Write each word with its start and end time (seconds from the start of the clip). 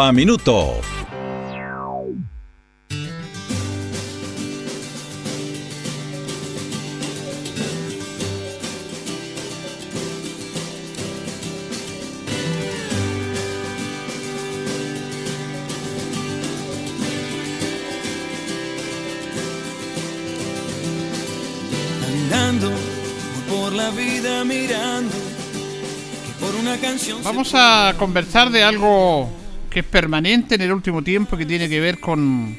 a 0.00 0.12
minuto. 0.12 0.80
Andando 22.06 22.70
por 23.50 23.72
la 23.72 23.90
vida 23.90 24.44
mirando 24.44 25.14
por 26.40 26.54
una 26.54 26.78
canción. 26.78 27.22
Vamos 27.22 27.52
a 27.54 27.94
conversar 27.98 28.50
de 28.50 28.62
algo 28.62 29.41
que 29.72 29.80
es 29.80 29.86
permanente 29.86 30.54
en 30.56 30.60
el 30.60 30.72
último 30.72 31.02
tiempo 31.02 31.36
que 31.36 31.46
tiene 31.46 31.68
que 31.68 31.80
ver 31.80 31.98
con 31.98 32.56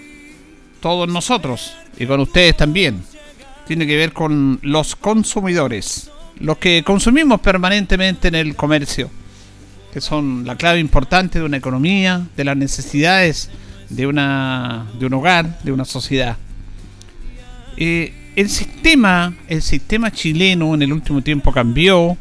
todos 0.82 1.08
nosotros 1.08 1.76
y 1.98 2.06
con 2.06 2.20
ustedes 2.20 2.58
también. 2.58 3.04
Tiene 3.68 3.88
que 3.88 3.96
ver 3.96 4.12
con 4.12 4.60
los 4.62 4.96
consumidores, 4.96 6.10
los 6.40 6.58
que 6.58 6.84
consumimos 6.84 7.40
permanentemente 7.40 8.28
en 8.28 8.36
el 8.36 8.56
comercio, 8.56 9.10
que 9.94 10.02
son 10.02 10.44
la 10.46 10.58
clave 10.58 10.80
importante 10.80 11.40
de 11.40 11.46
una 11.46 11.58
economía, 11.58 12.26
de 12.36 12.44
las 12.44 12.58
necesidades 12.58 13.50
de, 13.90 14.08
una, 14.08 14.88
de 15.00 15.06
un 15.06 15.14
hogar, 15.14 15.62
de 15.64 15.72
una 15.72 15.86
sociedad. 15.86 16.38
Eh, 17.78 18.14
el 18.36 18.50
sistema, 18.50 19.34
el 19.48 19.62
sistema 19.62 20.12
chileno 20.12 20.74
en 20.74 20.82
el 20.82 20.92
último 20.92 21.22
tiempo 21.22 21.52
cambió, 21.52 22.18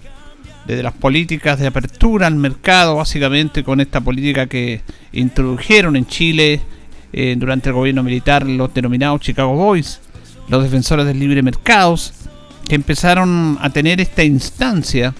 desde 0.66 0.82
las 0.82 0.92
políticas 0.92 1.58
de 1.58 1.66
apertura 1.66 2.26
al 2.26 2.36
mercado, 2.36 2.96
básicamente 2.96 3.64
con 3.64 3.80
esta 3.80 4.00
política 4.00 4.46
que 4.46 4.82
introdujeron 5.12 5.96
en 5.96 6.06
Chile 6.06 6.60
eh, 7.12 7.34
durante 7.38 7.68
el 7.68 7.74
gobierno 7.74 8.02
militar 8.02 8.46
los 8.46 8.72
denominados 8.72 9.20
Chicago 9.20 9.54
Boys, 9.54 10.00
los 10.48 10.62
defensores 10.62 11.06
del 11.06 11.18
libre 11.18 11.42
mercado, 11.42 11.96
que 12.68 12.74
empezaron 12.74 13.58
a 13.60 13.70
tener 13.70 14.00
esta 14.00 14.22
instancia 14.22 15.14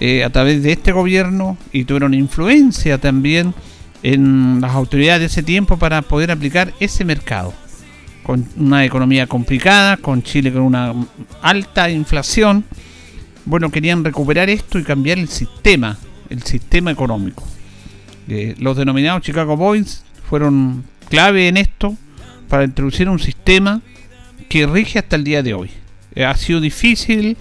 eh, 0.00 0.24
a 0.24 0.30
través 0.30 0.62
de 0.62 0.72
este 0.72 0.90
gobierno 0.90 1.56
y 1.72 1.84
tuvieron 1.84 2.14
influencia 2.14 2.98
también 2.98 3.54
en 4.02 4.60
las 4.60 4.72
autoridades 4.72 5.20
de 5.20 5.26
ese 5.26 5.42
tiempo 5.42 5.76
para 5.76 6.02
poder 6.02 6.30
aplicar 6.30 6.72
ese 6.80 7.04
mercado. 7.04 7.52
Con 8.22 8.46
una 8.56 8.84
economía 8.84 9.26
complicada, 9.26 9.96
con 9.96 10.22
Chile 10.22 10.52
con 10.52 10.62
una 10.62 10.94
alta 11.40 11.90
inflación, 11.90 12.64
bueno, 13.44 13.70
querían 13.70 14.04
recuperar 14.04 14.50
esto 14.50 14.78
y 14.78 14.84
cambiar 14.84 15.18
el 15.18 15.28
sistema, 15.28 15.98
el 16.30 16.42
sistema 16.42 16.90
económico. 16.90 17.44
Eh, 18.28 18.54
los 18.58 18.76
denominados 18.76 19.22
Chicago 19.22 19.56
Boys 19.56 20.04
fueron 20.28 20.84
clave 21.08 21.48
en 21.48 21.56
esto 21.56 21.96
para 22.48 22.64
introducir 22.64 23.08
un 23.08 23.18
sistema 23.18 23.80
que 24.48 24.66
rige 24.66 24.98
hasta 24.98 25.16
el 25.16 25.24
día 25.24 25.42
de 25.42 25.54
hoy. 25.54 25.70
Eh, 26.14 26.24
ha 26.24 26.36
sido 26.36 26.60
difícil, 26.60 27.36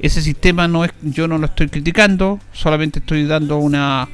ese 0.00 0.22
sistema 0.22 0.66
no 0.66 0.84
es, 0.84 0.92
yo 1.02 1.28
no 1.28 1.38
lo 1.38 1.46
estoy 1.46 1.68
criticando, 1.68 2.40
solamente 2.52 2.98
estoy 2.98 3.24
dando 3.26 3.58
una, 3.58 4.08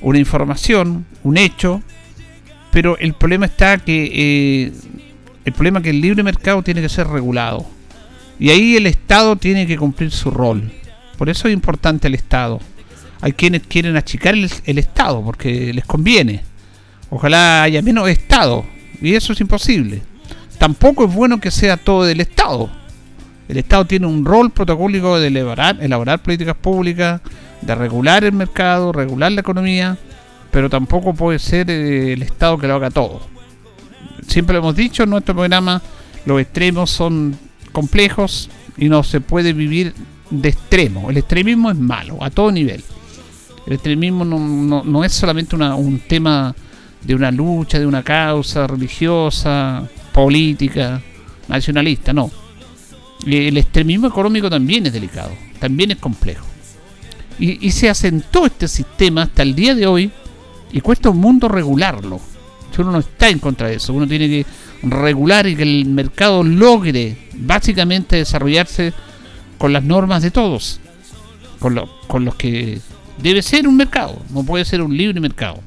una 0.00 0.18
información, 0.18 1.06
un 1.22 1.36
hecho, 1.36 1.82
pero 2.72 2.98
el 2.98 3.14
problema 3.14 3.46
está 3.46 3.78
que 3.78 4.10
eh, 4.12 4.72
el 5.44 5.52
problema 5.52 5.78
es 5.78 5.84
que 5.84 5.90
el 5.90 6.00
libre 6.00 6.22
mercado 6.22 6.62
tiene 6.62 6.80
que 6.80 6.88
ser 6.88 7.06
regulado 7.06 7.66
y 8.38 8.50
ahí 8.50 8.76
el 8.76 8.86
Estado 8.86 9.36
tiene 9.36 9.66
que 9.66 9.76
cumplir 9.76 10.10
su 10.10 10.30
rol. 10.30 10.72
Por 11.20 11.28
eso 11.28 11.48
es 11.48 11.52
importante 11.52 12.08
el 12.08 12.14
Estado. 12.14 12.60
Hay 13.20 13.32
quienes 13.32 13.66
quieren 13.66 13.94
achicar 13.94 14.34
el, 14.34 14.78
Estado 14.78 15.22
porque 15.22 15.70
les 15.74 15.84
conviene. 15.84 16.40
Ojalá 17.10 17.62
haya 17.62 17.82
menos 17.82 18.08
Estado. 18.08 18.64
Y 19.02 19.14
eso 19.14 19.34
es 19.34 19.40
imposible. 19.42 20.00
Tampoco 20.56 21.04
es 21.04 21.14
bueno 21.14 21.38
que 21.38 21.50
sea 21.50 21.76
todo 21.76 22.04
del 22.04 22.22
Estado. 22.22 22.70
El 23.50 23.58
Estado 23.58 23.84
tiene 23.84 24.06
un 24.06 24.24
rol 24.24 24.48
protocólico 24.48 25.20
de 25.20 25.26
elaborar, 25.26 25.76
elaborar 25.82 26.22
políticas 26.22 26.56
públicas, 26.56 27.20
de 27.60 27.74
regular 27.74 28.24
el 28.24 28.32
mercado, 28.32 28.90
regular 28.90 29.30
la 29.30 29.42
economía, 29.42 29.98
pero 30.50 30.70
tampoco 30.70 31.12
puede 31.12 31.38
ser 31.38 31.70
eh, 31.70 32.14
el 32.14 32.22
Estado 32.22 32.56
que 32.56 32.66
lo 32.66 32.76
haga 32.76 32.88
todo. 32.90 33.20
Siempre 34.26 34.54
lo 34.54 34.60
hemos 34.60 34.74
dicho 34.74 35.02
en 35.02 35.10
nuestro 35.10 35.34
programa, 35.34 35.82
los 36.24 36.40
extremos 36.40 36.88
son 36.90 37.36
complejos 37.72 38.48
y 38.78 38.88
no 38.88 39.02
se 39.02 39.20
puede 39.20 39.52
vivir 39.52 39.92
de 40.30 40.48
extremo. 40.48 41.10
El 41.10 41.18
extremismo 41.18 41.70
es 41.70 41.76
malo, 41.76 42.22
a 42.22 42.30
todo 42.30 42.50
nivel. 42.50 42.82
El 43.66 43.72
extremismo 43.74 44.24
no, 44.24 44.82
no, 44.84 45.04
es 45.04 45.12
solamente 45.12 45.54
una, 45.54 45.74
un 45.74 46.00
tema 46.00 46.54
de 47.02 47.14
una 47.14 47.30
lucha, 47.30 47.78
de 47.78 47.86
una 47.86 48.02
causa 48.02 48.66
religiosa, 48.66 49.88
política, 50.12 51.00
nacionalista, 51.48 52.12
no. 52.12 52.30
El 53.26 53.56
extremismo 53.56 54.08
económico 54.08 54.48
también 54.48 54.86
es 54.86 54.92
delicado, 54.92 55.30
también 55.58 55.90
es 55.90 55.98
complejo. 55.98 56.46
Y, 57.38 57.66
y 57.66 57.70
se 57.70 57.88
asentó 57.88 58.46
este 58.46 58.68
sistema 58.68 59.22
hasta 59.22 59.42
el 59.42 59.54
día 59.54 59.74
de 59.74 59.86
hoy 59.86 60.10
y 60.72 60.80
cuesta 60.80 61.10
un 61.10 61.18
mundo 61.18 61.48
regularlo. 61.48 62.20
Uno 62.78 62.92
no 62.92 62.98
está 63.00 63.28
en 63.28 63.38
contra 63.38 63.68
de 63.68 63.74
eso, 63.74 63.92
uno 63.92 64.08
tiene 64.08 64.26
que 64.26 64.46
regular 64.82 65.46
y 65.46 65.54
que 65.54 65.62
el 65.62 65.86
mercado 65.86 66.42
logre 66.42 67.16
básicamente 67.34 68.16
desarrollarse 68.16 68.92
con 69.60 69.74
las 69.74 69.84
normas 69.84 70.22
de 70.22 70.30
todos, 70.30 70.80
con, 71.58 71.74
lo, 71.74 71.86
con 72.06 72.24
los 72.24 72.34
que 72.34 72.80
debe 73.18 73.42
ser 73.42 73.68
un 73.68 73.76
mercado, 73.76 74.22
no 74.30 74.42
puede 74.42 74.64
ser 74.64 74.80
un 74.80 74.96
libre 74.96 75.20
mercado. 75.20 75.60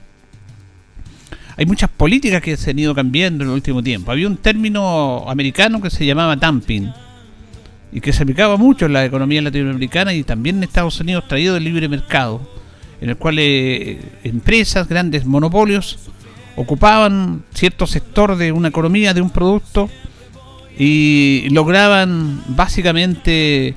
Hay 1.56 1.68
muchas 1.68 1.92
políticas 1.92 2.42
que 2.42 2.58
se 2.58 2.72
han 2.72 2.80
ido 2.80 2.96
cambiando 2.96 3.44
en 3.44 3.52
el 3.52 3.54
último 3.54 3.84
tiempo. 3.84 4.12
Había 4.12 4.26
un 4.28 4.38
término 4.38 5.30
americano 5.30 5.80
que 5.80 5.92
se 5.92 6.08
llamaba 6.08 6.36
dumping 6.36 6.92
y 7.92 8.02
que 8.02 8.12
se 8.12 8.24
aplicaba 8.24 8.58
mucho 8.58 8.88
en 8.88 8.94
la 8.94 9.06
economía 9.06 9.44
latinoamericana 9.44 10.12
y 10.12 10.24
también 10.24 10.58
en 10.58 10.64
Estados 10.64 11.00
Unidos 11.00 11.28
traído 11.28 11.54
del 11.54 11.64
libre 11.64 11.88
mercado, 11.88 12.42
en 13.00 13.12
el 13.12 13.18
cual 13.18 13.38
eh, 13.38 14.02
empresas, 14.24 14.90
grandes 14.90 15.24
monopolios, 15.24 16.00
ocupaban 16.56 17.44
cierto 17.54 17.86
sector 17.86 18.38
de 18.38 18.52
una 18.54 18.70
economía, 18.70 19.14
de 19.14 19.22
un 19.22 19.30
producto, 19.30 19.88
y 20.80 21.48
lograban 21.52 22.42
básicamente 22.48 23.76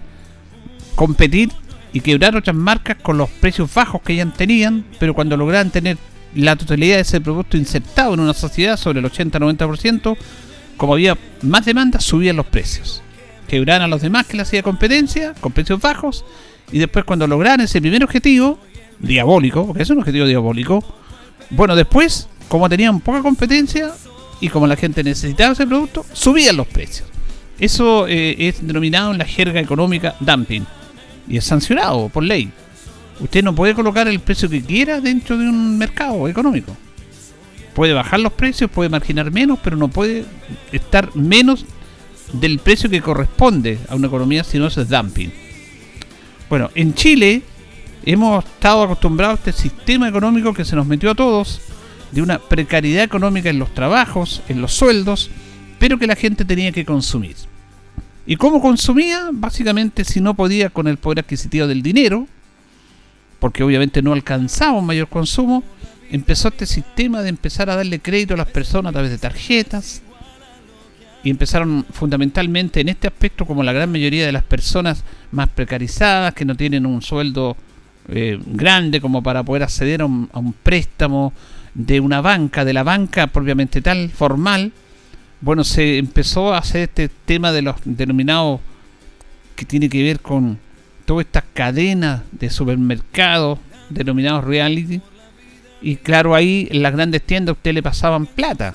competir 0.96 1.52
y 1.92 2.00
quebrar 2.00 2.36
otras 2.36 2.56
marcas 2.56 2.96
con 3.00 3.16
los 3.16 3.30
precios 3.30 3.72
bajos 3.72 4.02
que 4.02 4.16
ya 4.16 4.26
tenían, 4.26 4.84
pero 4.98 5.14
cuando 5.14 5.36
lograban 5.36 5.70
tener 5.70 5.96
la 6.34 6.56
totalidad 6.56 6.96
de 6.96 7.02
ese 7.02 7.20
producto 7.20 7.56
insertado 7.56 8.14
en 8.14 8.20
una 8.20 8.34
sociedad 8.34 8.76
sobre 8.76 8.98
el 8.98 9.06
80-90%, 9.06 10.16
como 10.76 10.94
había 10.94 11.16
más 11.42 11.64
demanda, 11.64 12.00
subían 12.00 12.36
los 12.36 12.46
precios. 12.46 13.02
Quebraban 13.48 13.82
a 13.82 13.88
los 13.88 14.02
demás 14.02 14.26
que 14.26 14.36
le 14.36 14.42
hacía 14.42 14.62
competencia 14.62 15.32
con 15.40 15.52
precios 15.52 15.80
bajos 15.80 16.24
y 16.72 16.78
después 16.78 17.04
cuando 17.04 17.26
lograban 17.26 17.60
ese 17.60 17.80
primer 17.80 18.02
objetivo, 18.02 18.58
diabólico, 18.98 19.66
porque 19.66 19.82
es 19.82 19.90
un 19.90 19.98
objetivo 19.98 20.26
diabólico, 20.26 20.84
bueno, 21.50 21.76
después, 21.76 22.28
como 22.48 22.68
tenían 22.68 23.00
poca 23.00 23.22
competencia 23.22 23.92
y 24.40 24.48
como 24.48 24.66
la 24.66 24.76
gente 24.76 25.02
necesitaba 25.02 25.52
ese 25.52 25.66
producto, 25.66 26.04
subían 26.12 26.56
los 26.56 26.66
precios. 26.66 27.08
Eso 27.58 28.06
eh, 28.06 28.36
es 28.38 28.66
denominado 28.66 29.12
en 29.12 29.18
la 29.18 29.24
jerga 29.24 29.60
económica 29.60 30.14
dumping 30.20 30.66
y 31.28 31.36
es 31.36 31.44
sancionado 31.44 32.08
por 32.08 32.22
ley. 32.22 32.50
Usted 33.20 33.42
no 33.42 33.54
puede 33.54 33.74
colocar 33.74 34.06
el 34.08 34.20
precio 34.20 34.48
que 34.48 34.62
quiera 34.62 35.00
dentro 35.00 35.38
de 35.38 35.48
un 35.48 35.78
mercado 35.78 36.28
económico. 36.28 36.76
Puede 37.74 37.92
bajar 37.92 38.20
los 38.20 38.32
precios, 38.32 38.70
puede 38.70 38.88
marginar 38.88 39.30
menos, 39.30 39.58
pero 39.62 39.76
no 39.76 39.88
puede 39.88 40.24
estar 40.72 41.14
menos 41.14 41.64
del 42.32 42.58
precio 42.58 42.90
que 42.90 43.02
corresponde 43.02 43.78
a 43.88 43.94
una 43.94 44.06
economía 44.06 44.44
si 44.44 44.58
no 44.58 44.66
es 44.66 44.88
dumping. 44.88 45.32
Bueno, 46.48 46.70
en 46.74 46.94
Chile 46.94 47.42
hemos 48.04 48.44
estado 48.44 48.82
acostumbrados 48.82 49.40
a 49.40 49.50
este 49.50 49.62
sistema 49.62 50.08
económico 50.08 50.54
que 50.54 50.64
se 50.64 50.76
nos 50.76 50.86
metió 50.86 51.10
a 51.10 51.14
todos, 51.14 51.60
de 52.12 52.22
una 52.22 52.38
precariedad 52.38 53.04
económica 53.04 53.50
en 53.50 53.58
los 53.58 53.74
trabajos, 53.74 54.42
en 54.48 54.60
los 54.60 54.72
sueldos, 54.72 55.30
pero 55.78 55.98
que 55.98 56.06
la 56.06 56.16
gente 56.16 56.44
tenía 56.44 56.72
que 56.72 56.84
consumir. 56.84 57.36
¿Y 58.26 58.36
cómo 58.36 58.60
consumía? 58.60 59.30
Básicamente 59.32 60.04
si 60.04 60.20
no 60.20 60.34
podía 60.34 60.70
con 60.70 60.88
el 60.88 60.96
poder 60.96 61.20
adquisitivo 61.20 61.68
del 61.68 61.82
dinero, 61.82 62.26
porque 63.38 63.62
obviamente 63.62 64.02
no 64.02 64.12
alcanzaba 64.12 64.78
un 64.78 64.86
mayor 64.86 65.08
consumo, 65.08 65.62
empezó 66.10 66.48
este 66.48 66.66
sistema 66.66 67.22
de 67.22 67.28
empezar 67.28 67.70
a 67.70 67.76
darle 67.76 68.00
crédito 68.00 68.34
a 68.34 68.38
las 68.38 68.48
personas 68.48 68.90
a 68.90 68.92
través 68.94 69.10
de 69.12 69.18
tarjetas. 69.18 70.02
Y 71.22 71.30
empezaron 71.30 71.84
fundamentalmente 71.90 72.80
en 72.80 72.88
este 72.88 73.08
aspecto, 73.08 73.46
como 73.46 73.62
la 73.62 73.72
gran 73.72 73.90
mayoría 73.90 74.26
de 74.26 74.32
las 74.32 74.44
personas 74.44 75.02
más 75.32 75.48
precarizadas, 75.48 76.34
que 76.34 76.44
no 76.44 76.54
tienen 76.54 76.86
un 76.86 77.02
sueldo 77.02 77.56
eh, 78.08 78.38
grande 78.46 79.00
como 79.00 79.22
para 79.22 79.42
poder 79.42 79.64
acceder 79.64 80.02
a 80.02 80.06
un, 80.06 80.28
a 80.32 80.38
un 80.38 80.52
préstamo 80.52 81.32
de 81.74 81.98
una 81.98 82.20
banca, 82.20 82.64
de 82.64 82.72
la 82.72 82.84
banca 82.84 83.26
propiamente 83.26 83.82
tal, 83.82 84.08
formal, 84.10 84.72
bueno, 85.40 85.64
se 85.64 85.98
empezó 85.98 86.54
a 86.54 86.58
hacer 86.58 86.82
este 86.82 87.08
tema 87.08 87.52
de 87.52 87.62
los 87.62 87.76
denominados 87.84 88.60
que 89.54 89.64
tiene 89.64 89.88
que 89.88 90.02
ver 90.02 90.20
con 90.20 90.58
todas 91.04 91.26
estas 91.26 91.44
cadenas 91.54 92.22
de 92.32 92.50
supermercados 92.50 93.58
denominados 93.88 94.44
reality. 94.44 95.00
Y 95.80 95.96
claro, 95.96 96.34
ahí 96.34 96.68
en 96.70 96.82
las 96.82 96.92
grandes 96.92 97.22
tiendas 97.22 97.56
usted 97.56 97.74
le 97.74 97.82
pasaban 97.82 98.26
plata. 98.26 98.74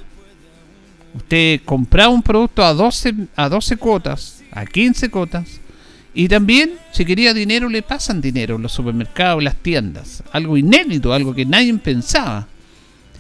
Usted 1.14 1.62
compraba 1.66 2.10
un 2.10 2.24
producto 2.24 2.64
a 2.64 2.74
12, 2.74 3.14
a 3.36 3.50
12 3.50 3.78
cuotas, 3.78 4.44
a 4.52 4.66
15 4.66 5.10
cuotas. 5.10 5.60
Y 6.14 6.28
también, 6.28 6.74
si 6.92 7.06
quería 7.06 7.34
dinero, 7.34 7.70
le 7.70 7.82
pasan 7.82 8.22
dinero 8.22 8.58
los 8.58 8.72
supermercados, 8.72 9.44
las 9.44 9.56
tiendas. 9.56 10.24
Algo 10.32 10.58
inédito, 10.58 11.14
algo 11.14 11.34
que 11.34 11.46
nadie 11.46 11.74
pensaba. 11.76 12.48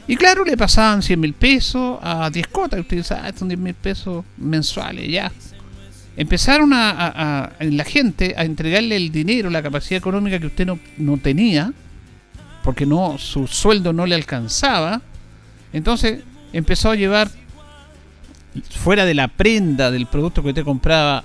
Y 0.07 0.15
claro, 0.15 0.43
le 0.43 0.57
pasaban 0.57 1.01
100 1.01 1.19
mil 1.19 1.33
pesos 1.33 1.99
a 2.01 2.29
10 2.29 2.47
cuotas. 2.47 2.79
Usted 2.79 2.97
dice, 2.97 3.15
son 3.37 3.47
10 3.47 3.59
mil 3.59 3.73
pesos 3.73 4.25
mensuales, 4.37 5.07
ya 5.09 5.31
empezaron 6.17 6.71
a, 6.73 7.51
la 7.59 7.83
gente 7.83 8.35
a 8.37 8.43
entregarle 8.43 8.95
el 8.95 9.11
dinero, 9.11 9.49
la 9.49 9.63
capacidad 9.63 9.97
económica 9.97 10.39
que 10.39 10.47
usted 10.47 10.65
no, 10.65 10.79
no 10.97 11.17
tenía, 11.17 11.73
porque 12.63 12.85
no 12.85 13.17
su 13.17 13.47
sueldo 13.47 13.93
no 13.93 14.05
le 14.05 14.15
alcanzaba. 14.15 15.01
Entonces 15.73 16.23
empezó 16.53 16.91
a 16.91 16.95
llevar 16.95 17.29
fuera 18.69 19.05
de 19.05 19.13
la 19.13 19.29
prenda 19.29 19.91
del 19.91 20.05
producto 20.05 20.43
que 20.43 20.49
usted 20.49 20.65
compraba 20.65 21.23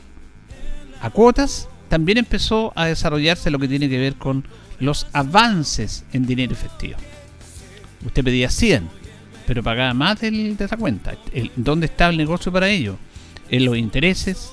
a 1.01 1.11
cuotas, 1.11 1.69
también 1.89 2.19
empezó 2.19 2.73
a 2.75 2.87
desarrollarse 2.87 3.51
lo 3.51 3.59
que 3.59 3.69
tiene 3.69 3.89
que 3.89 3.99
ver 3.99 4.15
con 4.15 4.47
los 4.79 5.07
avances 5.13 6.05
en 6.13 6.27
dinero 6.27 6.53
efectivo. 6.53 6.97
Usted 8.07 8.23
pedía 8.23 8.49
100, 8.49 8.89
pero 9.47 9.63
pagaba 9.63 9.93
más 9.93 10.21
de 10.21 10.57
esa 10.59 10.77
cuenta. 10.77 11.15
¿Dónde 11.57 11.87
estaba 11.87 12.13
el 12.13 12.17
negocio 12.17 12.53
para 12.53 12.69
ello? 12.69 12.97
En 13.51 13.65
los 13.65 13.77
intereses, 13.77 14.53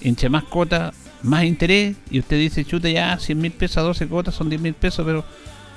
entre 0.00 0.30
más 0.30 0.44
cuotas, 0.44 0.94
más 1.22 1.44
interés, 1.44 1.96
y 2.10 2.18
usted 2.18 2.38
dice, 2.38 2.64
chuta, 2.64 2.88
ya 2.88 3.18
100 3.18 3.38
mil 3.38 3.52
pesos 3.52 3.76
a 3.76 3.82
12 3.82 4.08
cuotas 4.08 4.34
son 4.34 4.48
10 4.48 4.60
mil 4.60 4.74
pesos, 4.74 5.04
pero 5.04 5.24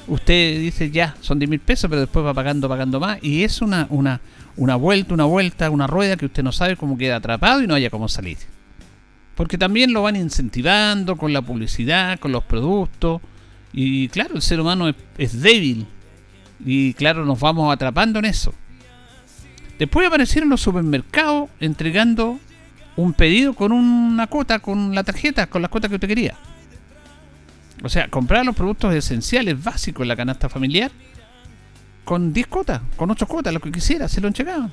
usted 0.08 0.60
dice, 0.60 0.90
ya, 0.90 1.16
son 1.20 1.38
10 1.38 1.50
mil 1.50 1.60
pesos, 1.60 1.90
pero 1.90 2.02
después 2.02 2.26
va 2.26 2.34
pagando, 2.34 2.70
pagando 2.70 3.00
más, 3.00 3.20
y 3.22 3.44
es 3.44 3.62
una, 3.62 3.88
una, 3.90 4.22
una 4.56 4.78
vuelta, 4.78 5.14
una 5.14 5.26
vuelta, 5.26 5.70
una 5.70 5.88
rueda 5.88 6.16
que 6.16 6.26
usted 6.26 6.44
no 6.44 6.54
sabe 6.54 6.78
cómo 6.78 6.98
queda 6.98 7.18
atrapado 7.18 7.62
y 7.62 7.68
no 7.68 7.76
haya 7.76 7.90
cómo 7.90 8.08
salir. 8.08 8.38
Porque 9.36 9.58
también 9.58 9.92
lo 9.92 10.02
van 10.02 10.16
incentivando 10.16 11.18
con 11.18 11.34
la 11.34 11.42
publicidad, 11.42 12.20
con 12.20 12.32
los 12.32 12.44
productos, 12.46 13.22
y 13.74 14.08
claro, 14.08 14.36
el 14.36 14.42
ser 14.42 14.62
humano 14.62 14.88
es, 14.88 14.96
es 15.18 15.42
débil, 15.42 15.86
y 16.66 16.94
claro, 16.96 17.26
nos 17.26 17.40
vamos 17.40 17.72
atrapando 17.72 18.20
en 18.20 18.26
eso. 18.26 18.54
Después 19.78 20.08
aparecieron 20.08 20.50
los 20.50 20.62
supermercados 20.62 21.50
entregando 21.60 22.40
un 22.96 23.14
pedido 23.14 23.54
con 23.54 23.72
una 23.72 24.28
cuota, 24.28 24.60
con 24.60 24.96
la 24.96 25.04
tarjeta, 25.04 25.48
con 25.48 25.62
las 25.62 25.70
cuotas 25.70 25.90
que 25.90 25.96
usted 25.96 26.08
quería. 26.08 26.36
O 27.84 27.90
sea, 27.90 28.08
comprar 28.08 28.46
los 28.46 28.56
productos 28.56 28.94
esenciales, 28.94 29.62
básicos 29.62 30.04
en 30.04 30.08
la 30.08 30.16
canasta 30.16 30.50
familiar, 30.50 30.92
con 32.04 32.32
10 32.32 32.48
cuotas, 32.48 32.82
con 32.96 33.12
8 33.12 33.28
cuotas, 33.28 33.54
lo 33.54 33.60
que 33.60 33.72
quisiera, 33.72 34.08
se 34.08 34.22
lo 34.22 34.28
entregaban. 34.28 34.72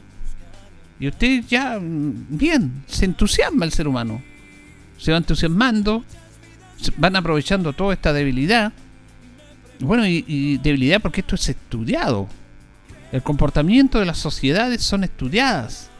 Y 1.00 1.08
usted 1.08 1.44
ya, 1.48 1.78
mm, 1.80 2.26
bien, 2.30 2.84
se 2.86 3.06
entusiasma 3.06 3.64
el 3.64 3.72
ser 3.72 3.88
humano. 3.88 4.22
Se 4.98 5.10
va 5.10 5.18
entusiasmando, 5.18 6.04
van 6.96 7.16
aprovechando 7.16 7.72
toda 7.72 7.94
esta 7.94 8.12
debilidad. 8.12 8.72
Bueno, 9.86 10.06
y, 10.06 10.24
y 10.26 10.58
debilidad 10.58 11.00
porque 11.00 11.20
esto 11.20 11.34
es 11.34 11.48
estudiado. 11.48 12.28
El 13.10 13.22
comportamiento 13.22 13.98
de 13.98 14.06
las 14.06 14.18
sociedades 14.18 14.82
son 14.82 15.04
estudiadas 15.04 15.90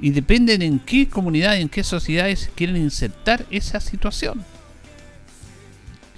y 0.00 0.10
dependen 0.10 0.62
en 0.62 0.78
qué 0.78 1.08
comunidad, 1.08 1.58
en 1.58 1.68
qué 1.68 1.84
sociedades 1.84 2.50
quieren 2.54 2.76
insertar 2.76 3.46
esa 3.50 3.80
situación. 3.80 4.42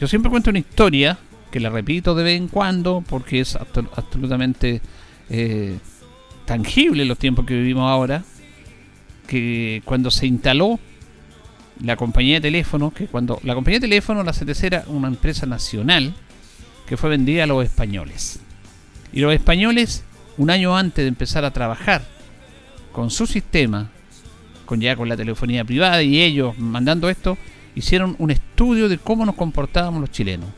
Yo 0.00 0.06
siempre 0.06 0.30
cuento 0.30 0.50
una 0.50 0.58
historia, 0.58 1.18
que 1.50 1.60
la 1.60 1.70
repito 1.70 2.14
de 2.14 2.24
vez 2.24 2.36
en 2.36 2.48
cuando, 2.48 3.02
porque 3.08 3.40
es 3.40 3.56
absolutamente 3.56 4.80
eh, 5.30 5.78
tangible 6.44 7.04
los 7.04 7.18
tiempos 7.18 7.46
que 7.46 7.54
vivimos 7.54 7.90
ahora, 7.90 8.22
que 9.26 9.82
cuando 9.84 10.10
se 10.10 10.26
instaló 10.26 10.78
la 11.82 11.96
compañía 11.96 12.34
de 12.36 12.42
teléfono, 12.42 12.92
que 12.92 13.06
cuando 13.06 13.40
la 13.42 13.54
compañía 13.54 13.80
de 13.80 13.88
teléfono, 13.88 14.22
la 14.22 14.32
CTC 14.32 14.64
era 14.64 14.84
una 14.88 15.08
empresa 15.08 15.46
nacional 15.46 16.14
que 16.86 16.96
fue 16.96 17.10
vendida 17.10 17.44
a 17.44 17.46
los 17.46 17.64
españoles. 17.64 18.40
Y 19.12 19.20
los 19.20 19.32
españoles, 19.32 20.04
un 20.36 20.50
año 20.50 20.76
antes 20.76 21.04
de 21.04 21.08
empezar 21.08 21.44
a 21.44 21.52
trabajar 21.52 22.02
con 22.92 23.10
su 23.10 23.26
sistema, 23.26 23.90
con 24.64 24.80
ya 24.80 24.96
con 24.96 25.08
la 25.08 25.16
telefonía 25.16 25.64
privada 25.64 26.02
y 26.02 26.20
ellos 26.20 26.58
mandando 26.58 27.08
esto, 27.08 27.36
hicieron 27.74 28.16
un 28.18 28.30
estudio 28.30 28.88
de 28.88 28.98
cómo 28.98 29.26
nos 29.26 29.34
comportábamos 29.34 30.00
los 30.00 30.10
chilenos. 30.10 30.48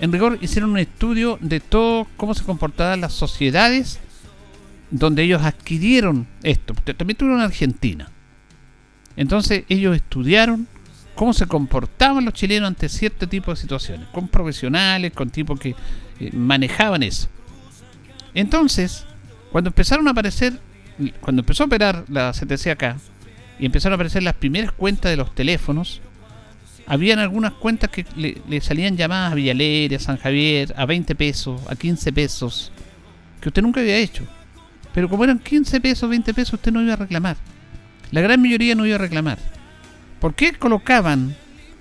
En 0.00 0.12
rigor, 0.12 0.38
hicieron 0.40 0.70
un 0.70 0.78
estudio 0.78 1.38
de 1.40 1.60
todo 1.60 2.06
cómo 2.16 2.34
se 2.34 2.44
comportaban 2.44 3.00
las 3.00 3.12
sociedades 3.12 3.98
donde 4.90 5.24
ellos 5.24 5.42
adquirieron 5.42 6.26
esto. 6.42 6.74
También 6.96 7.16
tuvieron 7.16 7.40
en 7.40 7.46
Argentina. 7.46 8.10
Entonces 9.16 9.64
ellos 9.68 9.96
estudiaron 9.96 10.68
cómo 11.18 11.32
se 11.32 11.46
comportaban 11.46 12.24
los 12.24 12.32
chilenos 12.32 12.68
ante 12.68 12.88
cierto 12.88 13.28
tipo 13.28 13.50
de 13.50 13.56
situaciones, 13.56 14.06
con 14.12 14.28
profesionales, 14.28 15.12
con 15.12 15.30
tipos 15.30 15.58
que 15.58 15.74
eh, 16.20 16.30
manejaban 16.32 17.02
eso. 17.02 17.26
Entonces, 18.34 19.04
cuando 19.50 19.70
empezaron 19.70 20.06
a 20.06 20.12
aparecer 20.12 20.60
cuando 21.20 21.40
empezó 21.40 21.64
a 21.64 21.66
operar 21.66 22.04
la 22.08 22.32
CTC 22.32 22.68
acá 22.68 22.96
y 23.58 23.66
empezaron 23.66 23.94
a 23.94 23.96
aparecer 23.96 24.22
las 24.22 24.34
primeras 24.34 24.70
cuentas 24.70 25.10
de 25.10 25.16
los 25.16 25.34
teléfonos, 25.34 26.00
habían 26.86 27.18
algunas 27.18 27.52
cuentas 27.54 27.90
que 27.90 28.06
le, 28.14 28.60
salían 28.60 28.96
llamadas 28.96 29.32
a 29.32 29.34
Villalere, 29.34 29.96
a 29.96 29.98
San 29.98 30.18
Javier, 30.18 30.72
a 30.76 30.86
20 30.86 31.16
pesos, 31.16 31.60
a 31.68 31.74
15 31.74 32.12
pesos, 32.12 32.72
que 33.40 33.48
usted 33.48 33.62
nunca 33.62 33.80
había 33.80 33.96
hecho. 33.96 34.24
Pero 34.94 35.08
como 35.08 35.24
eran 35.24 35.40
15 35.40 35.80
pesos, 35.80 36.08
20 36.08 36.32
pesos, 36.32 36.54
usted 36.54 36.70
no 36.70 36.80
iba 36.80 36.92
a 36.92 36.96
reclamar. 36.96 37.36
La 38.12 38.20
gran 38.20 38.40
mayoría 38.40 38.76
no 38.76 38.86
iba 38.86 38.94
a 38.94 39.00
reclamar. 39.00 39.57
¿Por 40.20 40.34
qué 40.34 40.52
colocaban 40.52 41.36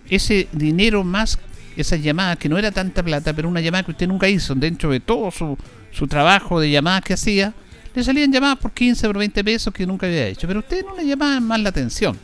ese 0.10 0.48
dinero 0.52 1.04
más, 1.04 1.40
esas 1.76 2.02
llamadas, 2.02 2.38
que 2.38 2.50
no 2.50 2.58
era 2.58 2.72
tanta 2.72 3.04
plata, 3.04 3.34
pero 3.34 3.50
una 3.50 3.62
llamada 3.62 3.84
que 3.84 3.92
usted 3.92 4.08
nunca 4.08 4.30
hizo 4.30 4.56
dentro 4.56 4.92
de 4.92 5.00
todo 5.00 5.32
su, 5.32 5.58
su 5.92 6.08
trabajo 6.08 6.60
de 6.60 6.72
llamadas 6.72 7.04
que 7.04 7.14
hacía? 7.14 7.54
le 7.98 8.04
salían 8.04 8.32
llamadas 8.32 8.60
por 8.60 8.74
15 8.74 9.08
por 9.08 9.18
20 9.18 9.44
pesos 9.44 9.74
que 9.74 9.88
nunca 9.88 10.06
había 10.06 10.28
hecho, 10.28 10.48
pero 10.48 10.60
ustedes 10.60 10.86
no 10.86 10.96
le 10.96 11.04
llamaban 11.04 11.44
más 11.44 11.60
la 11.60 11.70
atención. 11.70 12.16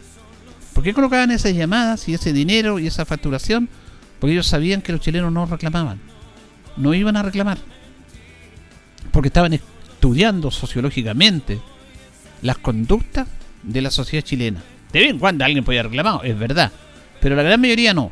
¿Por 0.71 0.83
qué 0.83 0.93
colocaban 0.93 1.31
esas 1.31 1.55
llamadas 1.55 2.07
y 2.07 2.13
ese 2.13 2.31
dinero 2.31 2.77
y 2.77 2.85
esa 2.85 3.05
facturación? 3.05 3.67
Porque 4.19 4.33
ellos 4.33 4.45
sabían 4.45 4.83
que 4.83 4.91
los 4.91 5.01
chilenos 5.01 5.31
no 5.31 5.47
reclamaban, 5.47 5.99
no 6.77 6.93
iban 6.93 7.17
a 7.17 7.23
reclamar, 7.23 7.57
porque 9.09 9.29
estaban 9.29 9.53
estudiando 9.53 10.51
sociológicamente 10.51 11.59
las 12.43 12.59
conductas 12.59 13.27
de 13.63 13.81
la 13.81 13.89
sociedad 13.89 14.23
chilena. 14.23 14.61
De 14.93 14.99
vez 14.99 15.09
en 15.09 15.19
cuando 15.19 15.43
alguien 15.43 15.65
podía 15.65 15.83
reclamar, 15.83 16.23
es 16.23 16.37
verdad, 16.37 16.71
pero 17.19 17.35
la 17.35 17.41
gran 17.41 17.59
mayoría 17.59 17.95
no. 17.95 18.11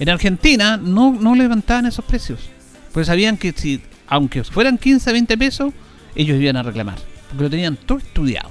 En 0.00 0.08
Argentina 0.08 0.76
no, 0.76 1.12
no 1.12 1.36
levantaban 1.36 1.86
esos 1.86 2.04
precios, 2.04 2.50
pues 2.92 3.06
sabían 3.06 3.36
que 3.36 3.52
si, 3.52 3.80
aunque 4.08 4.42
fueran 4.42 4.78
15, 4.78 5.12
20 5.12 5.38
pesos, 5.38 5.72
ellos 6.16 6.40
iban 6.40 6.56
a 6.56 6.64
reclamar, 6.64 6.98
porque 7.28 7.44
lo 7.44 7.50
tenían 7.50 7.76
todo 7.76 7.98
estudiado. 7.98 8.50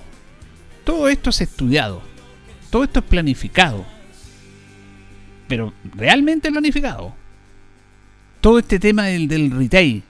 Todo 0.86 1.10
esto 1.10 1.30
es 1.30 1.42
estudiado, 1.42 2.02
todo 2.70 2.86
esto 2.86 3.00
es 3.00 3.06
planificado, 3.06 3.86
pero 5.50 5.74
realmente 5.94 6.52
planificado. 6.52 7.14
Todo 8.40 8.60
este 8.60 8.80
tema 8.80 9.08
del, 9.08 9.28
del 9.28 9.52
retail, 9.52 10.04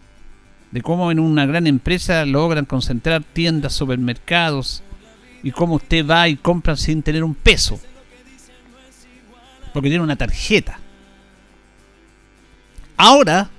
de 0.70 0.82
cómo 0.82 1.12
en 1.12 1.20
una 1.20 1.48
gran 1.48 1.66
empresa 1.66 2.24
logran 2.26 2.66
concentrar 2.66 3.24
tiendas, 3.24 3.74
supermercados, 3.74 4.84
y 5.44 5.52
cómo 5.52 5.76
usted 5.76 6.06
va 6.06 6.28
y 6.28 6.36
compra 6.36 6.76
sin 6.76 7.02
tener 7.04 7.24
un 7.24 7.36
peso, 7.36 7.80
porque 9.74 9.90
tiene 9.90 10.04
una 10.04 10.16
tarjeta. 10.16 10.80
Ahora 12.98 13.50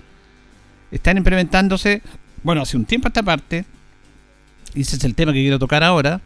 están 0.91 1.17
implementándose, 1.17 2.03
bueno, 2.43 2.63
hace 2.63 2.77
un 2.77 2.85
tiempo 2.85 3.09
a 3.09 3.11
esta 3.11 3.23
parte, 3.23 3.65
y 4.75 4.83
ese 4.83 4.97
es 4.97 5.05
el 5.05 5.15
tema 5.15 5.33
que 5.33 5.41
quiero 5.41 5.59
tocar 5.59 5.83
ahora, 5.83 6.21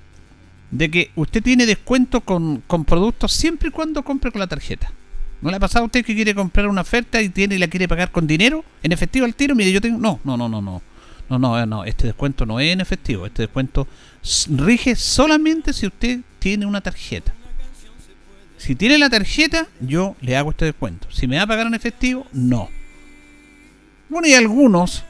de 0.71 0.91
que 0.91 1.11
usted 1.15 1.43
tiene 1.43 1.67
descuento 1.67 2.21
con, 2.21 2.63
productos 2.87 3.33
siempre 3.33 3.69
y 3.69 3.73
cuando 3.73 4.03
compre 4.03 4.31
con 4.31 4.41
la 4.41 4.47
tarjeta. 4.47 4.91
¿No 5.41 5.51
le 5.51 5.57
ha 5.57 5.61
pasado 5.61 5.85
a 5.85 5.87
usted 5.87 6.05
que 6.05 6.15
quiere 6.15 6.35
comprar 6.35 6.67
una 6.67 6.81
oferta 6.81 7.21
y 7.21 7.29
tiene 7.29 7.57
y 7.57 7.59
la 7.59 7.69
quiere 7.69 7.87
pagar 7.87 8.11
con 8.11 8.27
dinero? 8.27 8.65
¿En 8.83 8.93
efectivo 8.93 9.27
al 9.27 9.35
tiro? 9.35 9.55
Mire, 9.55 9.71
yo 9.71 9.81
tengo. 9.81 9.99
No, 9.99 10.19
no, 10.25 10.37
no, 10.37 10.49
no, 10.49 10.63
no. 10.63 10.83
No, 11.29 11.39
no, 11.39 11.67
no. 11.67 11.85
Este 11.85 12.07
descuento 12.07 12.47
no 12.47 12.59
es 12.59 12.73
en 12.73 12.81
efectivo. 12.81 13.27
Este 13.27 13.43
descuento 13.43 13.87
rige 14.57 14.97
solamente 14.97 15.73
si 15.73 15.87
usted 15.87 16.21
tiene 16.39 16.67
una 16.67 16.81
tarjeta. 16.81 17.33
Si 18.57 18.75
tiene 18.75 18.99
la 18.99 19.11
tarjeta, 19.11 19.67
yo 19.81 20.17
le 20.21 20.37
hago 20.37 20.51
este 20.51 20.65
descuento. 20.65 21.09
Si 21.11 21.27
me 21.27 21.37
va 21.37 21.43
a 21.43 21.47
pagar 21.47 21.67
en 21.67 21.75
efectivo, 21.75 22.27
no. 22.33 22.69
Bueno, 24.09 24.27
y 24.27 24.35
algunos 24.35 25.05